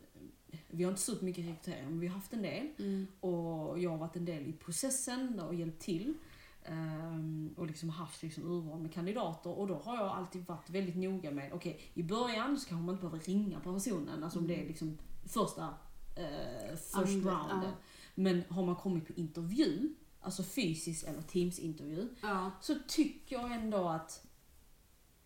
vi 0.71 0.85
har 0.85 0.91
inte 0.91 1.03
så 1.03 1.13
mycket 1.21 1.45
rekrytering 1.47 1.85
men 1.89 2.01
vi 2.01 2.07
har 2.07 2.15
haft 2.15 2.33
en 2.33 2.43
del 2.43 2.69
Mm. 2.79 3.07
och 3.21 3.79
jag 3.79 3.91
har 3.91 3.99
varit 3.99 4.17
en 4.17 4.25
del 4.25 4.47
i 4.47 4.53
processen 4.53 5.41
och 5.41 5.55
hjälpt 5.55 5.83
till. 5.83 6.15
Ehm, 6.65 7.55
och 7.57 7.67
liksom 7.67 7.89
haft 7.91 8.23
liksom 8.23 8.45
urval 8.45 8.81
med 8.81 8.93
kandidater 8.93 9.51
och 9.59 9.67
då 9.69 9.75
har 9.75 9.97
jag 9.97 10.07
alltid 10.07 10.47
varit 10.47 10.71
väldigt 10.71 10.97
noga 10.97 11.31
med, 11.31 11.53
okej 11.53 11.81
i 11.95 12.03
början 12.03 12.59
så 12.61 12.69
kanske 12.69 12.85
man 12.87 12.95
inte 12.95 13.07
behöver 13.07 13.25
ringa 13.25 13.61
på 13.61 13.73
personen, 13.75 14.25
alltså 14.25 14.39
om 14.39 14.47
det 14.47 14.63
är 14.63 14.67
liksom 14.69 14.99
första 15.25 15.75
eh, 16.17 16.71
first 16.77 16.95
Andet, 16.97 17.09
rounden. 17.11 17.63
ja. 17.63 17.71
Men 18.15 18.43
har 18.49 18.67
man 18.67 18.77
kommit 18.77 19.07
på 19.07 19.13
intervju, 19.13 19.95
alltså 20.21 20.43
fysisk 20.43 21.05
eller 21.07 21.23
teamsintervju, 21.23 22.09
Ja. 22.23 22.51
så 22.61 22.75
tycker 22.89 23.37
jag 23.37 23.53
ändå 23.53 23.89
att 23.89 24.27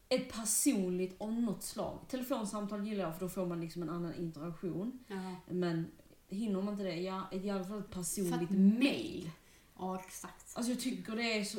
ett 0.09 0.33
personligt 0.33 1.21
av 1.21 1.33
något 1.33 1.63
slag. 1.63 1.99
Telefonsamtal 2.09 2.87
gillar 2.87 3.05
jag 3.05 3.15
för 3.15 3.21
då 3.21 3.29
får 3.29 3.47
man 3.47 3.61
liksom 3.61 3.83
en 3.83 3.91
annan 3.91 4.15
interaktion. 4.15 5.05
Men 5.49 5.87
hinner 6.29 6.63
man 6.63 6.73
inte 6.75 6.85
det, 6.85 6.97
ja, 7.01 7.23
i 7.33 7.51
alla 7.51 7.65
fall 7.65 7.79
ett 7.79 7.91
personligt 7.91 8.51
mail. 8.51 9.31
Ja, 9.79 10.01
exakt. 10.07 10.57
Alltså 10.57 10.73
jag 10.73 10.81
tycker 10.81 11.17
det 11.17 11.39
är 11.39 11.45
så 11.45 11.59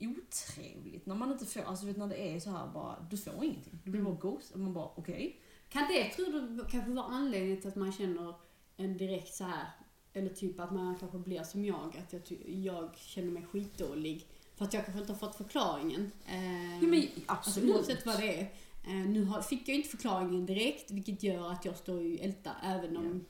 otrevligt 0.00 1.06
när 1.06 1.14
man 1.14 1.32
inte 1.32 1.46
får, 1.46 1.60
alltså 1.60 1.86
vet, 1.86 1.96
när 1.96 2.06
det 2.08 2.34
är 2.34 2.40
så 2.40 2.50
här 2.50 2.66
bara, 2.66 3.06
du 3.10 3.16
får 3.16 3.44
ingenting. 3.44 3.78
Du 3.84 3.90
blir 3.90 4.02
bara 4.02 4.14
ghost. 4.14 4.50
Och 4.50 4.60
man 4.60 4.72
bara 4.72 4.90
okej. 4.96 5.40
Kan 5.68 5.88
det, 5.88 6.10
tror 6.10 6.26
du, 6.26 6.64
kanske 6.70 6.90
vara 6.90 7.06
anledningen 7.06 7.60
till 7.60 7.68
att 7.68 7.76
man 7.76 7.92
känner 7.92 8.34
en 8.76 8.96
direkt 8.96 9.34
så 9.34 9.44
här 9.44 9.66
eller 10.12 10.30
typ 10.30 10.60
att 10.60 10.72
man 10.72 10.96
kanske 10.96 11.18
blir 11.18 11.42
som 11.42 11.64
jag, 11.64 12.02
att 12.06 12.12
jag, 12.12 12.22
jag 12.46 12.96
känner 12.96 13.30
mig 13.30 13.46
skitdålig. 13.46 14.26
För 14.56 14.64
att 14.64 14.74
jag 14.74 14.84
kanske 14.84 15.00
inte 15.00 15.12
har 15.12 15.18
fått 15.18 15.36
förklaringen. 15.36 16.12
Eh, 16.26 16.78
Ja, 16.82 16.88
men 16.88 17.00
alltså, 17.00 17.20
absolut. 17.26 17.74
oavsett 17.76 18.06
vad 18.06 18.20
det 18.20 18.40
är. 18.40 18.52
Eh, 18.86 19.08
nu 19.08 19.24
har, 19.24 19.42
fick 19.42 19.68
jag 19.68 19.76
inte 19.76 19.88
förklaringen 19.88 20.46
direkt, 20.46 20.90
vilket 20.90 21.22
gör 21.22 21.52
att 21.52 21.64
jag 21.64 21.76
står 21.76 22.02
i 22.02 22.18
älta 22.18 22.50
även 22.64 22.96
om 22.96 23.24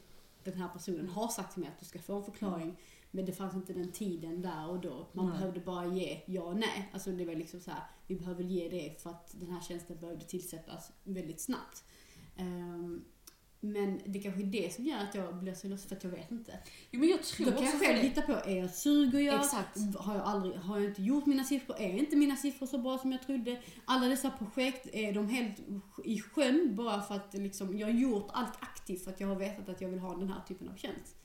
den 0.44 0.54
här 0.54 0.68
personen 0.68 1.08
har 1.08 1.28
sagt 1.28 1.52
till 1.52 1.60
mig 1.60 1.68
att 1.74 1.80
du 1.80 1.86
ska 1.86 1.98
få 1.98 2.16
en 2.16 2.24
förklaring. 2.24 2.76
Men 3.18 3.26
det 3.26 3.32
fanns 3.32 3.54
inte 3.54 3.72
den 3.72 3.92
tiden 3.92 4.42
där 4.42 4.68
och 4.68 4.80
då. 4.80 5.06
Man 5.12 5.26
Nej. 5.26 5.38
behövde 5.38 5.60
bara 5.60 5.86
ge 5.86 6.20
ja 6.26 6.42
och 6.42 6.56
nej. 6.56 6.90
Alltså 6.92 7.10
det 7.10 7.24
var 7.24 7.34
liksom 7.34 7.60
så 7.60 7.70
här, 7.70 7.82
vi 8.06 8.14
behöver 8.14 8.42
ge 8.42 8.68
det 8.68 9.02
för 9.02 9.10
att 9.10 9.40
den 9.40 9.50
här 9.50 9.60
tjänsten 9.60 10.00
behövde 10.00 10.24
tillsättas 10.24 10.92
väldigt 11.04 11.40
snabbt. 11.40 11.84
Ehm, 12.36 13.04
men 13.60 14.00
det 14.06 14.18
kanske 14.18 14.42
är 14.42 14.46
det 14.46 14.74
som 14.74 14.84
gör 14.86 14.98
att 14.98 15.14
jag 15.14 15.36
blir 15.36 15.54
så 15.54 15.68
lustig, 15.68 15.88
för 15.88 15.96
att 15.96 16.04
jag 16.04 16.10
vet 16.10 16.30
inte. 16.30 16.58
Jo, 16.90 17.00
men 17.00 17.08
jag 17.08 17.22
tror 17.22 17.46
Då 17.46 17.52
kan 17.52 17.64
jag 17.64 17.80
själv 17.80 17.98
hitta 17.98 18.22
på, 18.22 18.32
är 18.32 18.56
jag 18.56 18.70
suger 18.70 19.20
jag? 19.20 19.40
Exakt. 19.40 19.96
Har 19.96 20.14
jag, 20.14 20.24
aldrig, 20.24 20.56
har 20.56 20.78
jag 20.78 20.88
inte 20.88 21.02
gjort 21.02 21.26
mina 21.26 21.44
siffror? 21.44 21.76
Är 21.78 21.98
inte 21.98 22.16
mina 22.16 22.36
siffror 22.36 22.66
så 22.66 22.78
bra 22.78 22.98
som 22.98 23.12
jag 23.12 23.22
trodde? 23.22 23.62
Alla 23.84 24.06
dessa 24.06 24.30
projekt, 24.30 24.88
är 24.92 25.12
de 25.12 25.28
helt 25.28 25.60
i 26.04 26.20
sjön 26.20 26.76
bara 26.76 27.02
för 27.02 27.14
att 27.14 27.34
liksom, 27.34 27.78
jag 27.78 27.86
har 27.86 27.94
gjort 27.94 28.28
allt 28.32 28.56
aktivt 28.60 29.04
för 29.04 29.10
att 29.10 29.20
jag 29.20 29.28
har 29.28 29.36
vetat 29.36 29.68
att 29.68 29.80
jag 29.80 29.88
vill 29.88 29.98
ha 29.98 30.16
den 30.16 30.28
här 30.28 30.40
typen 30.48 30.68
av 30.68 30.76
tjänst? 30.76 31.17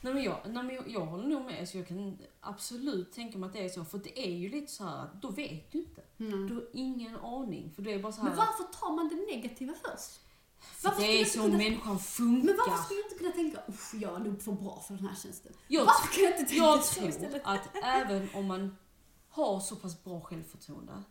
Nej 0.00 0.14
men, 0.14 0.22
jag, 0.22 0.40
nej 0.44 0.62
men 0.62 0.74
jag, 0.74 0.88
jag 0.88 1.06
håller 1.06 1.28
nog 1.28 1.44
med, 1.44 1.68
så 1.68 1.78
jag 1.78 1.88
kan 1.88 2.18
absolut 2.40 3.12
tänka 3.12 3.38
mig 3.38 3.46
att 3.46 3.52
det 3.52 3.64
är 3.64 3.68
så. 3.68 3.84
För 3.84 3.98
det 3.98 4.26
är 4.26 4.30
ju 4.30 4.48
lite 4.48 4.72
så 4.72 4.84
här 4.84 5.02
att 5.02 5.22
då 5.22 5.30
vet 5.30 5.72
du 5.72 5.78
inte. 5.78 6.02
Du 6.16 6.54
har 6.54 6.64
ingen 6.72 7.16
aning. 7.16 7.72
För 7.74 7.82
det 7.82 7.92
är 7.92 7.98
bara 8.02 8.12
så 8.12 8.20
här. 8.20 8.28
Men 8.28 8.38
varför 8.38 8.64
tar 8.64 8.96
man 8.96 9.08
det 9.08 9.36
negativa 9.36 9.72
först? 9.74 10.20
för 10.60 10.88
varför 10.88 11.02
det 11.02 11.20
är 11.20 11.24
så 11.24 11.42
kunna- 11.42 11.56
människan 11.58 11.98
funkar. 11.98 12.46
Men 12.46 12.56
varför 12.56 12.84
skulle 12.84 13.00
jag 13.00 13.06
inte 13.06 13.18
kunna 13.18 13.30
tänka, 13.30 13.62
usch 13.72 13.94
jag 13.94 14.14
är 14.14 14.18
nog 14.24 14.42
för 14.42 14.52
bra 14.52 14.80
för 14.88 14.94
den 14.94 15.06
här 15.06 15.14
tjänsten? 15.22 15.52
Jag, 15.68 15.84
varför 15.84 16.14
kan 16.14 16.24
jag 16.24 16.32
inte 16.32 16.44
tänka 16.50 16.64
jag 16.64 16.84
så 16.84 16.94
tror 16.94 17.08
istället? 17.08 17.42
att 17.44 17.68
även 17.82 18.28
om 18.34 18.46
man 18.46 18.76
har 19.28 19.60
så 19.60 19.76
pass 19.76 20.04
bra 20.04 20.20
självförtroende, 20.20 21.02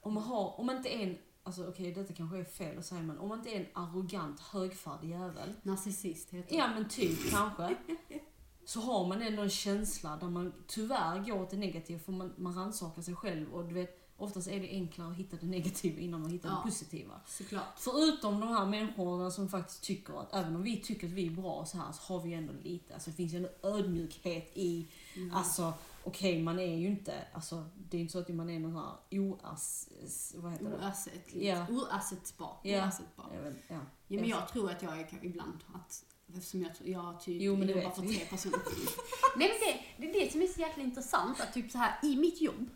om 0.00 0.14
man 0.14 0.22
har, 0.22 0.60
om 0.60 0.66
man 0.66 0.76
inte 0.76 0.88
är 0.88 0.98
en, 1.06 1.18
alltså 1.42 1.68
okej 1.68 1.92
detta 1.92 2.12
kanske 2.14 2.38
är 2.38 2.44
fel 2.44 2.78
att 2.78 2.86
säga 2.86 3.02
men 3.02 3.18
om 3.18 3.28
man 3.28 3.38
inte 3.38 3.50
är 3.50 3.60
en 3.60 3.66
arrogant 3.72 4.40
högfärdig 4.40 5.10
jävel, 5.10 5.54
Narcissist 5.62 6.30
heter 6.30 6.50
det. 6.50 6.56
ja 6.56 6.68
men 6.74 6.88
typ 6.88 7.30
kanske, 7.30 7.76
så 8.68 8.80
har 8.80 9.06
man 9.06 9.22
ändå 9.22 9.42
en 9.42 9.50
känsla 9.50 10.16
där 10.16 10.28
man 10.28 10.52
tyvärr 10.66 11.18
går 11.18 11.42
åt 11.42 11.50
det 11.50 11.56
negativa 11.56 11.98
för 11.98 12.12
man, 12.12 12.34
man 12.36 12.54
rannsakar 12.54 13.02
sig 13.02 13.14
själv 13.14 13.54
och 13.54 13.64
du 13.64 13.74
vet, 13.74 14.00
oftast 14.16 14.48
är 14.48 14.60
det 14.60 14.68
enklare 14.68 15.10
att 15.10 15.16
hitta 15.16 15.36
det 15.36 15.46
negativa 15.46 16.00
innan 16.00 16.20
man 16.20 16.30
hittar 16.30 16.48
Ja. 16.48 16.54
det 16.56 16.62
positiva. 16.70 17.20
Såklart. 17.26 17.64
Förutom 17.76 18.40
de 18.40 18.48
här 18.48 18.66
människorna 18.66 19.30
som 19.30 19.48
faktiskt 19.48 19.82
tycker 19.82 20.20
att 20.20 20.34
även 20.34 20.56
om 20.56 20.62
vi 20.62 20.76
tycker 20.80 21.06
att 21.06 21.12
vi 21.12 21.26
är 21.26 21.30
bra 21.30 21.64
så 21.66 21.78
här 21.78 21.92
så 21.92 22.12
har 22.12 22.20
vi 22.22 22.34
ändå 22.34 22.52
lite, 22.62 22.94
alltså 22.94 23.10
det 23.10 23.16
finns 23.16 23.32
ju 23.32 23.36
ändå 23.36 23.48
ödmjukhet 23.62 24.50
i, 24.54 24.86
Mm. 25.16 25.34
alltså 25.34 25.72
okej 26.04 26.42
man 26.42 26.58
är 26.58 26.76
ju 26.76 26.86
inte, 26.86 27.14
alltså 27.32 27.64
det 27.90 27.96
är 27.96 28.00
inte 28.00 28.12
så 28.12 28.18
att 28.18 28.28
man 28.28 28.50
är 28.50 28.58
någon 28.58 28.76
här 28.76 28.92
oass, 29.10 29.88
vad 30.36 30.52
heter 30.52 30.64
det? 30.64 30.86
Oersättligt. 30.86 31.46
Ja. 31.46 31.66
Oersättbar. 31.70 32.56
Ja. 32.62 32.90
Ja. 33.18 33.30
Ja, 33.68 34.20
men 34.20 34.28
jag 34.28 34.48
tror 34.48 34.70
att 34.70 34.82
jag 34.82 35.00
är 35.00 35.18
ibland 35.22 35.58
att 35.74 36.04
Eftersom 36.28 36.62
jag, 36.62 36.72
jag 36.84 37.20
typ 37.20 37.42
Jo, 37.42 37.56
men 37.56 37.68
jobbar 37.68 37.90
för 37.90 38.02
tre 38.02 38.18
personer. 38.18 38.58
Nej 39.36 39.48
men 39.48 39.58
det, 39.60 40.06
det 40.06 40.18
är 40.18 40.24
det 40.24 40.32
som 40.32 40.42
är 40.42 40.46
så 40.46 40.60
jäkla 40.60 40.82
intressant. 40.82 41.40
Att 41.40 41.54
typ 41.54 41.70
så 41.70 41.78
här 41.78 41.98
i 42.02 42.16
mitt 42.16 42.40
jobb. 42.40 42.70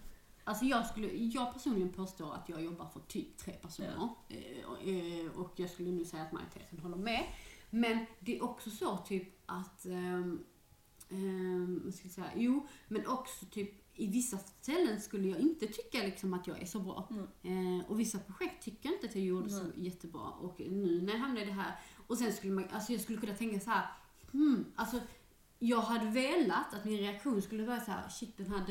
Alltså 0.44 0.64
jag, 0.64 0.86
skulle, 0.86 1.08
jag 1.12 1.52
personligen 1.52 1.92
påstår 1.92 2.34
att 2.34 2.48
jag 2.48 2.62
jobbar 2.62 2.86
för 2.86 3.00
typ 3.00 3.38
tre 3.38 3.52
personer. 3.52 4.08
Eh, 4.28 4.64
och, 4.70 4.88
eh, 4.88 5.26
och 5.36 5.52
jag 5.56 5.70
skulle 5.70 5.90
nu 5.90 6.04
säga 6.04 6.22
att 6.22 6.32
majoriteten 6.32 6.78
håller 6.78 6.96
med. 6.96 7.24
Men 7.70 8.06
det 8.20 8.36
är 8.36 8.44
också 8.44 8.70
så 8.70 8.96
typ 8.96 9.28
att, 9.46 9.86
um, 9.86 10.44
um, 11.08 11.92
ska 11.92 12.04
jag 12.04 12.12
säga, 12.12 12.30
jo, 12.36 12.66
men 12.88 13.06
också 13.06 13.46
typ 13.46 13.82
i 13.94 14.06
vissa 14.06 14.38
ställen 14.38 15.00
skulle 15.00 15.28
jag 15.28 15.40
inte 15.40 15.66
tycka 15.66 15.98
liksom 15.98 16.34
att 16.34 16.46
jag 16.46 16.62
är 16.62 16.66
så 16.66 16.80
bra. 16.80 17.08
Eh, 17.42 17.90
och 17.90 18.00
vissa 18.00 18.18
projekt 18.18 18.64
tycker 18.64 18.88
jag 18.88 18.96
inte 18.96 19.06
att 19.06 19.14
jag 19.14 19.24
gjorde 19.24 19.50
så 19.50 19.62
Nej. 19.62 19.72
jättebra. 19.76 20.28
Och 20.30 20.60
nu 20.60 21.02
när 21.02 21.12
jag 21.12 21.20
hamnade 21.20 21.42
i 21.42 21.48
det 21.48 21.52
här, 21.52 21.80
och 22.12 22.18
sen 22.18 22.32
skulle 22.32 22.52
man, 22.52 22.64
alltså 22.72 22.92
jag 22.92 23.00
skulle 23.00 23.18
kunna 23.18 23.34
tänka 23.34 23.60
så 23.60 23.70
här, 23.70 23.86
hmm, 24.32 24.64
alltså 24.76 25.00
jag 25.58 25.80
hade 25.80 26.10
velat 26.10 26.74
att 26.74 26.84
min 26.84 26.98
reaktion 26.98 27.42
skulle 27.42 27.64
vara 27.64 27.80
så 27.80 27.90
här: 27.90 28.08
shit 28.08 28.36
den 28.36 28.46
här 28.50 28.66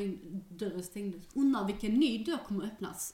dörren- 0.50 0.84
stängdes. 0.84 1.24
Undrar 1.34 1.68
vilken 1.68 1.94
ny 1.96 2.24
dörr 2.24 2.44
kommer 2.48 2.66
öppnas? 2.66 3.14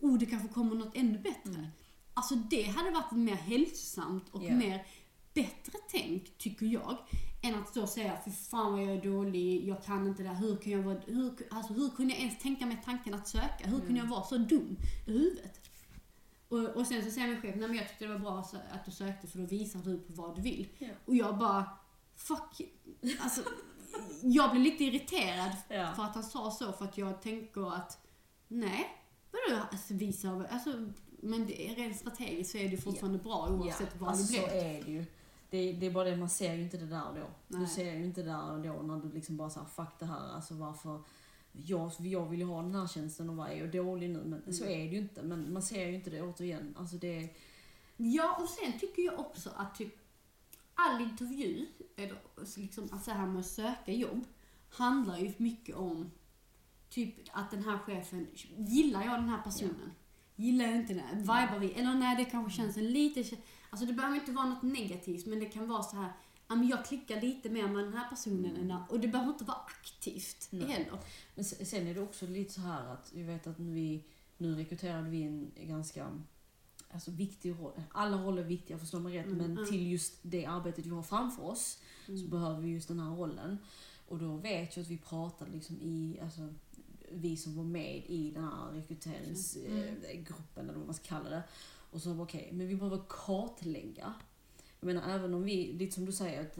Oh, 0.00 0.18
det 0.18 0.26
kanske 0.26 0.48
kommer 0.48 0.74
något 0.74 0.96
ännu 0.96 1.18
bättre. 1.18 1.54
Mm. 1.58 1.66
Alltså 2.14 2.34
det 2.34 2.62
hade 2.62 2.90
varit 2.90 3.12
mer 3.12 3.34
hälsosamt 3.34 4.28
och 4.30 4.44
Ja. 4.44 4.54
mer 4.54 4.86
bättre 5.34 5.72
tänk, 5.90 6.38
tycker 6.38 6.66
jag, 6.66 6.96
än 7.42 7.54
att 7.54 7.76
och 7.76 7.88
säga 7.88 8.16
för 8.24 8.30
fan 8.30 8.72
vad 8.72 8.82
jag 8.82 8.90
är 8.96 9.02
dålig, 9.02 9.68
jag 9.68 9.84
kan 9.84 10.06
inte 10.06 10.22
det 10.22 10.28
här, 10.28 10.36
hur 10.36 10.56
kan 10.56 10.72
jag 10.72 10.82
vara, 10.82 10.98
hur, 11.06 11.32
alltså, 11.50 11.72
hur 11.72 11.88
kunde 11.90 12.12
jag 12.14 12.20
ens 12.22 12.38
tänka 12.38 12.66
mig 12.66 12.82
tanken 12.84 13.14
att 13.14 13.28
söka? 13.28 13.64
Hur 13.68 13.80
kunde 13.80 14.00
jag 14.00 14.06
vara 14.06 14.24
så 14.24 14.38
dum 14.38 14.76
i 15.06 15.12
huvudet? 15.12 15.69
Och, 16.50 16.58
och 16.76 16.86
sen 16.86 17.04
så 17.04 17.10
säger 17.10 17.28
min 17.28 17.40
chef, 17.42 17.54
nej 17.56 17.68
men 17.68 17.76
jag 17.76 17.88
tyckte 17.88 18.04
det 18.04 18.12
var 18.12 18.18
bra 18.18 18.42
så- 18.42 18.56
att 18.56 18.84
du 18.84 18.90
sökte 18.90 19.26
för 19.26 19.38
då 19.38 19.44
visar 19.46 19.80
du 19.80 19.98
på 19.98 20.12
vad 20.12 20.36
du 20.36 20.42
vill. 20.42 20.68
Ja. 20.78 20.88
Och 21.06 21.14
jag 21.16 21.38
bara, 21.38 21.64
fuck, 22.16 22.60
alltså, 23.20 23.42
jag 24.22 24.50
blev 24.50 24.62
lite 24.62 24.84
irriterad 24.84 25.50
Ja. 25.68 25.92
för 25.96 26.02
att 26.02 26.14
han 26.14 26.24
sa 26.24 26.50
så 26.50 26.72
för 26.72 26.84
att 26.84 26.98
jag 26.98 27.22
tänker 27.22 27.74
att, 27.74 27.98
nej, 28.48 28.86
vadå 29.32 29.62
alltså, 29.72 29.94
visa, 29.94 30.44
alltså, 30.50 30.88
men 31.22 31.46
det 31.46 31.52
rent 31.54 31.96
strategiskt 31.96 32.50
så 32.52 32.58
är 32.58 32.68
det 32.68 32.76
fortfarande 32.76 33.18
bra 33.18 33.48
oavsett 33.50 34.00
vad 34.00 34.08
alltså, 34.10 34.32
det 34.32 34.40
så 34.40 34.46
blir. 34.46 34.56
är 34.64 34.82
det 34.84 34.90
ju. 34.90 35.04
Det, 35.50 35.72
det 35.72 35.86
är 35.86 35.90
bara 35.90 36.04
det, 36.04 36.16
man 36.16 36.28
ser 36.30 36.54
ju 36.54 36.62
inte 36.62 36.76
det 36.76 36.86
där 36.86 37.04
då. 37.14 37.26
Nej. 37.48 37.60
Du 37.60 37.66
ser 37.66 37.94
ju 37.94 38.04
inte 38.04 38.22
det 38.22 38.28
där 38.30 38.58
då 38.68 38.82
när 38.82 38.96
du 39.00 39.12
liksom 39.12 39.36
bara 39.36 39.50
såhär, 39.50 39.66
fuck 39.66 39.98
det 39.98 40.06
här, 40.06 40.34
alltså 40.34 40.54
varför 40.54 41.00
jag, 41.52 41.92
jag 41.98 42.26
vill 42.28 42.40
ju 42.40 42.46
ha 42.46 42.62
den 42.62 42.74
här 42.74 42.86
tjänsten 42.86 43.30
och 43.30 43.36
vad 43.36 43.50
är 43.50 43.54
jag 43.54 43.72
dålig 43.72 44.10
nu? 44.10 44.24
Men 44.44 44.54
så 44.54 44.64
Mm. 44.64 44.80
är 44.80 44.84
det 44.84 44.90
ju 44.94 44.98
inte. 44.98 45.22
Men 45.22 45.52
man 45.52 45.62
ser 45.62 45.86
ju 45.86 45.94
inte 45.94 46.10
det 46.10 46.22
återigen. 46.22 46.74
Alltså 46.78 46.96
det, 46.96 47.28
Ja, 47.96 48.38
och 48.42 48.48
sen 48.48 48.78
tycker 48.78 49.02
jag 49.02 49.20
också 49.20 49.50
att 49.56 49.74
typ 49.74 49.94
all 50.74 51.00
intervju, 51.02 51.66
eller 51.96 52.16
liksom 52.56 52.88
alltså 52.92 53.10
här 53.10 53.26
med 53.26 53.40
att 53.40 53.46
söka 53.46 53.92
jobb, 53.92 54.24
handlar 54.70 55.18
ju 55.18 55.32
mycket 55.36 55.76
om 55.76 56.10
typ 56.88 57.14
att 57.32 57.50
den 57.50 57.64
här 57.64 57.78
chefen, 57.78 58.26
gillar 58.56 59.04
jag 59.04 59.14
den 59.14 59.28
här 59.28 59.42
personen? 59.42 59.92
Gillar 60.36 60.64
jag 60.64 60.76
inte 60.76 60.94
den? 60.94 61.18
Vibar 61.20 61.58
vi? 61.58 61.72
Eller 61.72 61.94
nej, 61.94 62.16
det 62.16 62.24
kanske 62.24 62.56
känns 62.56 62.76
en 62.76 62.92
lite... 62.92 63.36
Alltså 63.70 63.86
det 63.86 63.92
behöver 63.92 64.16
inte 64.16 64.32
vara 64.32 64.46
något 64.46 64.62
negativt, 64.62 65.26
men 65.26 65.38
det 65.40 65.46
kan 65.46 65.68
vara 65.68 65.82
så 65.82 65.96
här 65.96 66.04
ja, 66.06 66.12
men 66.56 66.68
jag 66.68 66.84
klickar 66.84 67.20
lite 67.20 67.50
mer 67.50 67.68
med 67.68 67.84
den 67.84 67.92
här 67.92 68.08
personen 68.08 68.74
och 68.88 69.00
det 69.00 69.08
behöver 69.08 69.32
inte 69.32 69.44
vara 69.44 69.58
aktivt 69.58 70.48
Nej. 70.50 70.66
heller. 70.68 70.98
Men 71.34 71.44
se- 71.44 71.64
sen 71.64 71.86
är 71.86 71.94
det 71.94 72.00
också 72.00 72.26
lite 72.26 72.52
så 72.52 72.60
här 72.60 72.86
att 72.92 73.12
vi 73.14 73.22
vet 73.22 73.46
att 73.46 73.58
vi, 73.58 74.04
nu 74.38 74.54
rekryterade 74.54 75.10
vi 75.10 75.22
en 75.22 75.50
ganska 75.56 76.18
alltså 76.90 77.10
viktig 77.10 77.50
roll. 77.60 77.82
Alla 77.90 78.16
roller 78.24 78.42
är 78.42 78.46
viktiga 78.46 78.78
förstå 78.78 78.98
mig 78.98 79.18
rätt 79.18 79.26
Mm, 79.26 79.38
men 79.38 79.50
mm. 79.50 79.66
till 79.70 79.90
just 79.92 80.14
det 80.22 80.46
arbetet 80.46 80.86
vi 80.86 80.90
har 80.90 81.02
framför 81.02 81.42
oss 81.42 81.78
så 82.06 82.12
Mm. 82.12 82.30
behöver 82.30 82.60
vi 82.60 82.68
just 82.68 82.88
den 82.88 83.00
här 83.00 83.10
rollen. 83.10 83.58
Och 84.08 84.18
då 84.18 84.36
vet 84.36 84.76
jag 84.76 84.82
att 84.84 84.90
vi 84.90 84.98
pratade 84.98 85.50
liksom 85.50 85.76
i, 85.82 86.18
alltså 86.22 86.48
vi 87.12 87.36
som 87.36 87.56
var 87.56 87.64
med 87.64 88.02
i 88.06 88.30
den 88.30 88.44
här 88.44 88.70
rekryteringsgruppen 88.72 90.64
Mm. 90.64 90.68
eller 90.70 90.72
vad 90.78 90.86
man 90.86 90.94
ska 90.94 91.04
kalla 91.04 91.30
det. 91.30 91.42
Och 91.90 92.02
så 92.02 92.20
okej, 92.22 92.50
men 92.52 92.68
vi 92.68 92.76
behöver 92.76 93.00
kartlägga. 93.08 94.14
Jag 94.80 94.86
menar 94.86 95.14
även 95.14 95.34
om 95.34 95.42
vi, 95.42 95.72
lite 95.72 95.94
som 95.94 96.06
du 96.06 96.12
säger, 96.12 96.40
att 96.40 96.58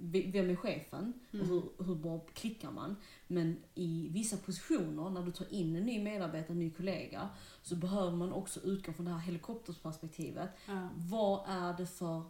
vem 0.00 0.50
är 0.50 0.56
chefen 0.56 1.12
och 1.28 1.34
Mm. 1.34 1.48
hur, 1.48 1.84
hur 1.84 1.94
bra 1.94 2.18
klickar 2.34 2.70
man? 2.70 2.96
Men 3.26 3.56
i 3.74 4.08
vissa 4.10 4.36
positioner, 4.36 5.10
när 5.10 5.22
du 5.22 5.32
tar 5.32 5.52
in 5.52 5.76
en 5.76 5.86
ny 5.86 6.02
medarbetare, 6.02 6.52
en 6.52 6.58
ny 6.58 6.70
kollega, 6.70 7.28
så 7.62 7.76
behöver 7.76 8.16
man 8.16 8.32
också 8.32 8.60
utgå 8.60 8.92
från 8.92 9.06
det 9.06 9.12
här 9.12 9.18
helikoptersperspektivet. 9.18 10.50
Ja. 10.66 10.88
Vad 10.96 11.44
är 11.48 11.76
det 11.76 11.86
för 11.86 12.22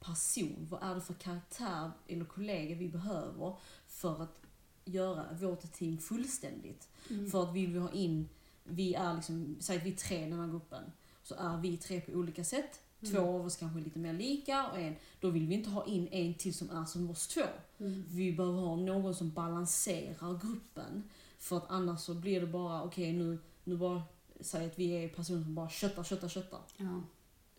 person, 0.00 0.66
vad 0.70 0.82
är 0.82 0.94
det 0.94 1.00
för 1.00 1.14
karaktär 1.14 1.90
eller 2.06 2.24
kollega 2.24 2.74
vi 2.74 2.88
behöver 2.88 3.56
för 3.86 4.22
att 4.22 4.40
göra 4.84 5.32
vårt 5.32 5.72
team 5.72 5.98
fullständigt? 5.98 6.88
Mm. 7.10 7.30
För 7.30 7.42
att 7.42 7.54
vill 7.54 7.72
vi 7.72 7.78
ha 7.78 7.90
in, 7.92 8.28
vi 8.64 8.94
är 8.94 9.14
liksom, 9.14 9.56
säg 9.60 9.76
att 9.76 9.84
vi 9.84 9.92
är 9.92 9.96
tre 9.96 10.26
i 10.26 10.30
den 10.30 10.40
här 10.40 10.48
gruppen, 10.48 10.92
så 11.22 11.34
är 11.34 11.56
vi 11.60 11.76
tre 11.76 12.00
på 12.00 12.12
olika 12.12 12.44
sätt. 12.44 12.80
Två 13.10 13.18
Mm. 13.18 13.28
av 13.34 13.46
oss 13.46 13.56
kanske 13.56 13.78
är 13.80 13.84
lite 13.84 13.98
mer 13.98 14.12
lika 14.12 14.66
och 14.70 14.78
en, 14.78 14.94
då 15.20 15.30
vill 15.30 15.46
vi 15.46 15.54
inte 15.54 15.70
ha 15.70 15.86
in 15.86 16.08
en 16.10 16.34
till 16.34 16.54
som 16.54 16.70
är 16.70 16.84
som 16.84 17.10
oss 17.10 17.28
två. 17.28 17.40
Mm. 17.78 18.04
Vi 18.08 18.32
behöver 18.32 18.58
ha 18.60 18.76
någon 18.76 19.14
som 19.14 19.30
balanserar 19.30 20.38
gruppen. 20.38 21.02
För 21.38 21.56
att 21.56 21.64
annars 21.70 22.00
så 22.00 22.14
blir 22.14 22.40
det 22.40 22.46
bara, 22.46 22.82
okej 22.82 23.12
nu, 23.12 23.38
nu 23.64 23.76
bara, 23.76 24.02
säg 24.40 24.66
att 24.66 24.78
vi 24.78 24.90
är 24.90 25.08
personer 25.08 25.42
som 25.42 25.54
bara 25.54 25.68
köttar, 25.68 26.04
köttar, 26.04 26.28
köttar. 26.28 26.60
Ja. 26.76 27.00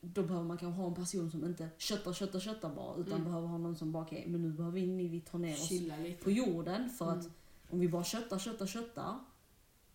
Då 0.01 0.23
behöver 0.23 0.45
man 0.47 0.57
kanske 0.57 0.81
ha 0.81 0.87
en 0.87 0.95
person 0.95 1.31
som 1.31 1.45
inte 1.45 1.69
köttar, 1.77 2.13
köttar, 2.13 2.39
köttar 2.39 2.75
bara. 2.75 2.95
Utan 2.95 3.13
Mm. 3.13 3.23
behöver 3.25 3.47
ha 3.47 3.57
någon 3.57 3.75
som 3.75 3.91
bara, 3.91 4.03
okej 4.03 4.23
men 4.27 4.41
nu 4.41 4.49
behöver 4.53 4.79
vi, 4.79 5.07
vi 5.07 5.21
ta 5.21 5.37
ner 5.37 5.53
oss 5.53 5.69
på 6.23 6.31
jorden. 6.31 6.89
För 6.89 7.09
att 7.11 7.19
Mm. 7.21 7.31
om 7.69 7.79
vi 7.79 7.87
bara 7.89 8.03
köttar, 8.03 8.39
köttar, 8.39 8.65
köttar. 8.65 9.19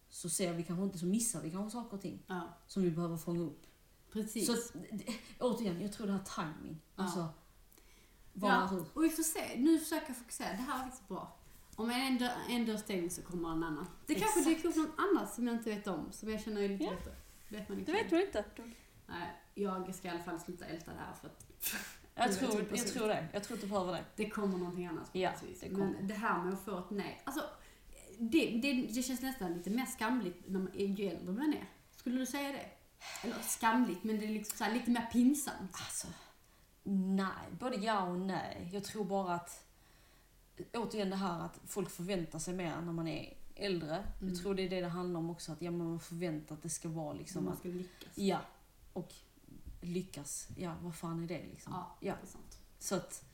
Så 0.08 0.28
ser 0.28 0.54
vi 0.54 0.62
kanske 0.62 0.84
inte, 0.84 0.98
så 0.98 1.06
missar 1.06 1.40
vi 1.42 1.50
kanske 1.50 1.70
saker 1.78 1.96
och 1.96 2.02
ting. 2.02 2.22
Ja, 2.26 2.40
Som 2.66 2.82
vi 2.82 2.90
behöver 2.90 3.16
fånga 3.16 3.40
upp. 3.40 3.66
Precis. 4.12 4.46
Så 4.46 4.78
det- 4.92 5.14
återigen, 5.38 5.80
jag 5.82 5.92
tror 5.92 6.06
det 6.06 6.12
här 6.12 6.20
timing. 6.36 6.80
Ja. 6.96 7.02
Alltså, 7.02 7.28
Ja. 8.32 8.66
hur. 8.70 8.84
Och 8.94 9.04
vi 9.04 9.10
får 9.10 9.22
se. 9.22 9.40
Nu 9.56 9.78
försöker 9.78 10.06
jag 10.08 10.16
fokusera. 10.16 10.48
Det 10.48 10.54
här 10.54 10.78
är 10.78 10.82
faktiskt 10.82 11.08
bra. 11.08 11.36
Om 11.76 11.90
en 11.90 12.18
dörr, 12.18 12.30
en 12.48 12.66
dörr 12.66 12.76
stängs 12.76 13.14
så 13.14 13.22
kommer 13.22 13.48
en 13.52 13.64
annan. 13.64 13.86
Det 14.06 14.14
kanske 14.14 14.40
Exakt. 14.40 14.56
dyker 14.56 14.68
upp 14.68 14.76
något 14.76 14.96
annat 14.98 15.34
som 15.34 15.46
jag 15.46 15.56
inte 15.56 15.70
vet 15.70 15.86
om. 15.86 16.12
Som 16.12 16.30
jag 16.30 16.40
känner 16.42 16.62
är 16.62 16.68
lite 16.68 16.84
Ja. 16.84 16.90
bättre. 16.90 17.12
Vet 17.48 17.68
man 17.68 17.76
Det 17.76 17.80
inte. 17.80 17.92
vet 17.92 18.10
du 18.10 18.22
inte. 18.26 18.44
Nej, 19.06 19.40
jag 19.54 19.94
ska 19.94 20.08
i 20.08 20.10
alla 20.10 20.22
fall 20.22 20.40
sluta 20.40 20.64
älta 20.64 20.90
det 20.92 20.98
här 20.98 21.14
för 21.14 21.26
att 21.28 21.46
Jag 22.14 22.28
Det 22.30 22.34
tror, 22.34 22.58
vet 22.60 22.78
jag 22.78 22.86
tror 22.86 23.08
det. 23.08 23.28
Jag 23.32 23.44
tror 23.44 23.56
att 23.56 23.60
du 23.60 23.66
behöver 23.68 23.92
det. 23.92 24.04
det 24.16 24.30
kommer 24.30 24.58
någonting 24.58 24.86
annat 24.86 25.10
Ja, 25.12 25.30
förhoppningsvis. 25.30 25.60
det 25.70 25.74
kommer. 25.74 25.92
Men 25.92 26.08
det 26.08 26.14
här 26.14 26.44
med 26.44 26.54
att 26.54 26.60
få 26.64 26.78
ett 26.78 26.90
nej. 26.90 27.20
Alltså, 27.24 27.42
det, 28.18 28.46
det, 28.62 28.72
det 28.94 29.02
känns 29.02 29.20
nästan 29.22 29.52
lite 29.54 29.70
mer 29.70 29.86
skamligt 29.86 30.48
när 30.48 30.58
man, 30.58 30.70
ju 30.74 31.08
äldre 31.08 31.32
man 31.32 31.54
är. 31.54 31.68
Skulle 31.96 32.18
du 32.18 32.26
säga 32.26 32.48
det? 32.52 32.66
Eller 33.24 33.42
skamligt, 33.42 34.04
men 34.04 34.18
det 34.18 34.24
är 34.24 34.28
liksom 34.28 34.58
så 34.58 34.64
här, 34.64 34.74
lite 34.74 34.90
mer 34.90 35.06
pinsamt. 35.12 35.74
Alltså, 35.86 36.06
nej. 36.82 37.46
Både 37.60 37.76
ja 37.76 38.02
och 38.02 38.18
nej. 38.18 38.68
Jag 38.72 38.84
tror 38.84 39.04
bara 39.04 39.34
att, 39.34 39.64
återigen 40.72 41.10
det 41.10 41.16
här 41.16 41.40
att 41.44 41.60
folk 41.66 41.90
förväntar 41.90 42.38
sig 42.38 42.54
mer 42.54 42.80
när 42.80 42.92
man 42.92 43.08
är 43.08 43.36
äldre. 43.54 43.96
Mm. 43.96 44.28
Jag 44.34 44.42
tror 44.42 44.54
det 44.54 44.62
är 44.62 44.68
det 44.70 44.80
det 44.80 44.88
handlar 44.88 45.20
om 45.20 45.30
också. 45.30 45.52
Att 45.52 45.62
ja, 45.62 45.70
man 45.70 46.00
förväntar 46.00 46.54
att 46.54 46.62
det 46.62 46.70
ska 46.70 46.88
vara 46.88 47.12
liksom 47.12 47.44
man 47.44 47.52
att, 47.52 47.58
ska 47.58 47.68
lyckas. 47.68 48.08
ja, 48.14 48.40
och 48.92 49.12
lyckas. 49.80 50.48
Ja, 50.56 50.74
vad 50.82 50.94
fan 50.94 51.22
är 51.24 51.28
det 51.28 51.42
liksom? 51.50 51.72
Ja, 51.72 51.96
Ja. 52.00 52.14
det 52.20 52.26
är 52.26 52.30
sant. 52.30 52.58
Så 52.78 52.94
att, 52.94 53.24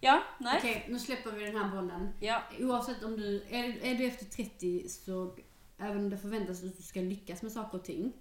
ja, 0.00 0.22
nej. 0.40 0.58
Okej, 0.58 0.86
nu 0.90 0.98
släpper 0.98 1.30
vi 1.32 1.44
den 1.44 1.56
här 1.56 1.70
bollen. 1.76 2.08
Ja, 2.20 2.42
Oavsett 2.60 3.02
om 3.02 3.16
du 3.16 3.42
är, 3.42 3.64
är 3.84 3.94
du 3.94 4.04
efter 4.06 4.24
30 4.24 4.88
så 4.88 5.36
även 5.78 5.98
om 5.98 6.10
det 6.10 6.18
förväntas 6.18 6.64
att 6.64 6.76
du 6.76 6.82
ska 6.82 7.00
lyckas 7.00 7.42
med 7.42 7.52
saker 7.52 7.78
och 7.78 7.84
ting 7.84 8.12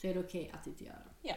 så 0.00 0.06
är 0.06 0.14
det 0.14 0.20
okej 0.20 0.50
att 0.54 0.66
inte 0.66 0.84
göra 0.84 0.96
det. 0.96 1.28
Ja, 1.28 1.34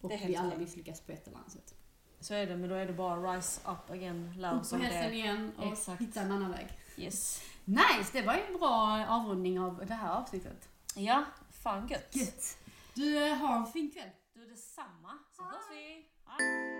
Och 0.00 0.10
vi 0.10 0.36
alla 0.36 0.56
misslyckas 0.56 1.00
på 1.00 1.12
ett 1.12 1.26
eller 1.26 1.36
annat 1.36 1.52
sätt. 1.52 1.74
så 2.20 2.34
är 2.34 2.46
det. 2.46 2.56
Men 2.56 2.68
då 2.68 2.74
är 2.74 2.86
det 2.86 2.92
bara 2.92 3.36
rise 3.36 3.60
up 3.70 3.90
again. 3.90 4.34
Lär 4.36 4.54
Upp 4.54 4.70
på 4.70 4.76
hästen 4.76 5.12
igen 5.12 5.52
och 5.58 5.72
Exakt. 5.72 6.00
hitta 6.02 6.20
en 6.20 6.32
annan 6.32 6.50
väg. 6.50 6.66
Yes. 6.96 7.42
Nice! 7.64 8.10
Det 8.12 8.22
var 8.22 8.34
ju 8.34 8.40
en 8.40 8.58
bra 8.58 9.06
avrundning 9.08 9.60
av 9.60 9.86
det 9.86 9.94
här 9.94 10.12
avsnittet. 10.14 10.68
Ja, 10.94 11.24
fan 11.50 11.88
gött. 11.88 12.16
Gött! 12.16 12.58
Du, 12.94 13.26
eh, 13.28 13.34
har 13.36 13.56
en 13.56 13.66
fin 13.66 13.90
kväll. 13.90 14.10
Du, 14.34 14.46
detsamma. 14.46 15.18
Så 15.36 15.42
hörs 15.42 15.64
vi. 15.70 16.06
Hej. 16.26 16.78